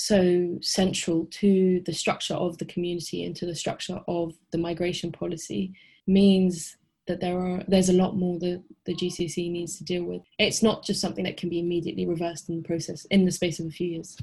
so 0.00 0.56
central 0.60 1.26
to 1.26 1.82
the 1.84 1.92
structure 1.92 2.34
of 2.34 2.56
the 2.58 2.64
community 2.66 3.24
and 3.24 3.34
to 3.34 3.44
the 3.44 3.54
structure 3.54 4.00
of 4.06 4.32
the 4.52 4.58
migration 4.58 5.10
policy 5.10 5.72
means 6.06 6.76
that 7.08 7.20
there 7.20 7.36
are 7.36 7.64
there's 7.66 7.88
a 7.88 8.00
lot 8.04 8.16
more 8.16 8.38
that 8.38 8.62
the 8.84 8.94
GCC 8.94 9.50
needs 9.50 9.76
to 9.76 9.82
deal 9.82 10.04
with. 10.04 10.22
It's 10.38 10.62
not 10.62 10.84
just 10.84 11.00
something 11.00 11.24
that 11.24 11.36
can 11.36 11.48
be 11.48 11.58
immediately 11.58 12.06
reversed 12.06 12.48
in 12.48 12.58
the 12.58 12.62
process 12.62 13.06
in 13.06 13.24
the 13.24 13.32
space 13.32 13.58
of 13.58 13.66
a 13.66 13.70
few 13.70 13.88
years. 13.88 14.16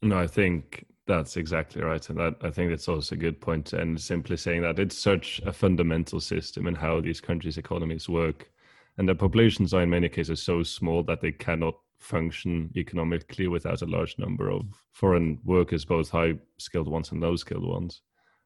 No, 0.00 0.18
I 0.18 0.26
think 0.26 0.86
that's 1.06 1.36
exactly 1.36 1.82
right, 1.82 2.08
and 2.08 2.18
that, 2.18 2.36
I 2.40 2.48
think 2.48 2.70
that's 2.70 2.88
also 2.88 3.14
a 3.14 3.18
good 3.18 3.42
point. 3.42 3.74
And 3.74 4.00
simply 4.00 4.38
saying 4.38 4.62
that 4.62 4.78
it's 4.78 4.96
such 4.96 5.42
a 5.44 5.52
fundamental 5.52 6.18
system 6.18 6.66
in 6.66 6.76
how 6.76 7.02
these 7.02 7.20
countries' 7.20 7.58
economies 7.58 8.08
work, 8.08 8.50
and 8.96 9.06
the 9.06 9.14
populations 9.14 9.74
are 9.74 9.82
in 9.82 9.90
many 9.90 10.08
cases 10.08 10.40
so 10.40 10.62
small 10.62 11.02
that 11.02 11.20
they 11.20 11.32
cannot 11.32 11.74
function 12.00 12.70
economically 12.76 13.46
without 13.46 13.82
a 13.82 13.86
large 13.86 14.18
number 14.18 14.50
of 14.50 14.64
foreign 14.92 15.38
workers, 15.44 15.84
both 15.84 16.10
high 16.10 16.34
skilled 16.58 16.88
ones 16.88 17.12
and 17.12 17.20
low 17.20 17.36
skilled 17.36 17.66
ones. 17.66 18.02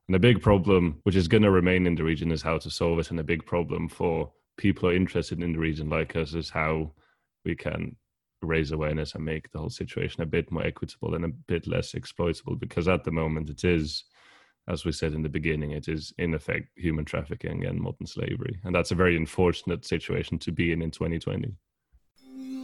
And 0.08 0.16
a 0.16 0.20
big 0.20 0.42
problem, 0.42 1.00
which 1.04 1.16
is 1.16 1.28
going 1.28 1.44
to 1.44 1.50
remain 1.50 1.86
in 1.86 1.94
the 1.94 2.04
region, 2.04 2.30
is 2.30 2.42
how 2.42 2.58
to 2.58 2.70
solve 2.70 2.98
it. 2.98 3.10
And 3.10 3.20
a 3.20 3.24
big 3.24 3.46
problem 3.46 3.88
for 3.88 4.30
people 4.58 4.90
interested 4.90 5.42
in 5.42 5.52
the 5.52 5.58
region 5.58 5.88
like 5.88 6.14
us 6.16 6.34
is 6.34 6.50
how 6.50 6.92
we 7.44 7.54
can 7.54 7.96
raise 8.42 8.72
awareness 8.72 9.14
and 9.14 9.24
make 9.24 9.50
the 9.50 9.58
whole 9.58 9.70
situation 9.70 10.22
a 10.22 10.26
bit 10.26 10.50
more 10.52 10.66
equitable 10.66 11.14
and 11.14 11.24
a 11.24 11.28
bit 11.28 11.66
less 11.66 11.94
exploitable. 11.94 12.56
Because 12.56 12.88
at 12.88 13.04
the 13.04 13.10
moment, 13.10 13.48
it 13.48 13.64
is, 13.64 14.04
as 14.68 14.84
we 14.84 14.92
said 14.92 15.14
in 15.14 15.22
the 15.22 15.28
beginning, 15.28 15.70
it 15.70 15.88
is 15.88 16.12
in 16.18 16.34
effect 16.34 16.68
human 16.76 17.06
trafficking 17.06 17.64
and 17.64 17.80
modern 17.80 18.06
slavery. 18.06 18.60
And 18.64 18.74
that's 18.74 18.90
a 18.90 18.96
very 18.96 19.16
unfortunate 19.16 19.86
situation 19.86 20.38
to 20.40 20.52
be 20.52 20.72
in 20.72 20.82
in 20.82 20.90
2020. 20.90 21.54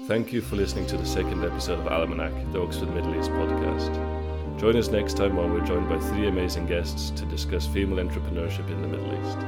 Thank 0.07 0.33
you 0.33 0.41
for 0.41 0.57
listening 0.57 0.87
to 0.87 0.97
the 0.97 1.07
second 1.07 1.45
episode 1.45 1.79
of 1.79 1.87
Almanac, 1.87 2.33
the 2.53 2.61
Oxford 2.61 2.93
Middle 2.95 3.15
East 3.19 3.31
podcast. 3.31 4.59
Join 4.59 4.77
us 4.77 4.89
next 4.89 5.17
time 5.17 5.37
when 5.37 5.53
we're 5.53 5.65
joined 5.65 5.89
by 5.89 5.99
three 5.99 6.27
amazing 6.27 6.67
guests 6.67 7.11
to 7.11 7.25
discuss 7.27 7.67
female 7.67 8.05
entrepreneurship 8.05 8.69
in 8.71 8.83
the 8.83 8.89
Middle 8.89 9.13
East. 9.21 9.39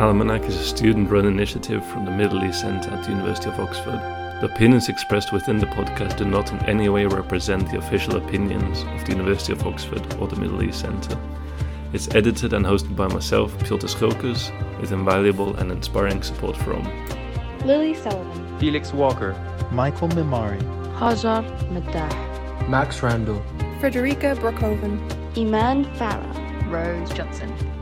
Almanac 0.00 0.42
is 0.44 0.56
a 0.56 0.64
student 0.64 1.10
run 1.10 1.26
initiative 1.26 1.84
from 1.86 2.04
the 2.04 2.10
Middle 2.10 2.44
East 2.44 2.60
Centre 2.60 2.90
at 2.90 3.04
the 3.04 3.10
University 3.10 3.48
of 3.48 3.58
Oxford. 3.58 4.00
The 4.40 4.50
opinions 4.52 4.88
expressed 4.88 5.32
within 5.32 5.58
the 5.58 5.66
podcast 5.66 6.18
do 6.18 6.24
not 6.24 6.52
in 6.52 6.58
any 6.66 6.88
way 6.88 7.06
represent 7.06 7.68
the 7.70 7.78
official 7.78 8.16
opinions 8.16 8.82
of 8.82 9.04
the 9.04 9.12
University 9.12 9.52
of 9.52 9.66
Oxford 9.66 10.14
or 10.20 10.28
the 10.28 10.36
Middle 10.36 10.62
East 10.62 10.80
Centre. 10.80 11.18
It's 11.92 12.14
edited 12.14 12.52
and 12.52 12.64
hosted 12.64 12.94
by 12.94 13.08
myself, 13.08 13.58
Piotr 13.64 13.86
Schokes, 13.86 14.52
with 14.80 14.92
invaluable 14.92 15.56
and 15.56 15.72
inspiring 15.72 16.22
support 16.22 16.56
from 16.58 16.84
Lily 17.64 17.94
Sullivan, 17.94 18.47
Felix 18.58 18.92
Walker, 18.92 19.34
Michael 19.70 20.08
Mimari, 20.08 20.60
Hazar 20.96 21.42
Maddah, 21.70 22.68
Max 22.68 23.02
Randall, 23.02 23.42
Frederica 23.78 24.34
Brookhoven, 24.34 24.98
Iman 25.36 25.84
Farah, 25.96 26.70
Rose 26.70 27.10
Johnson. 27.14 27.77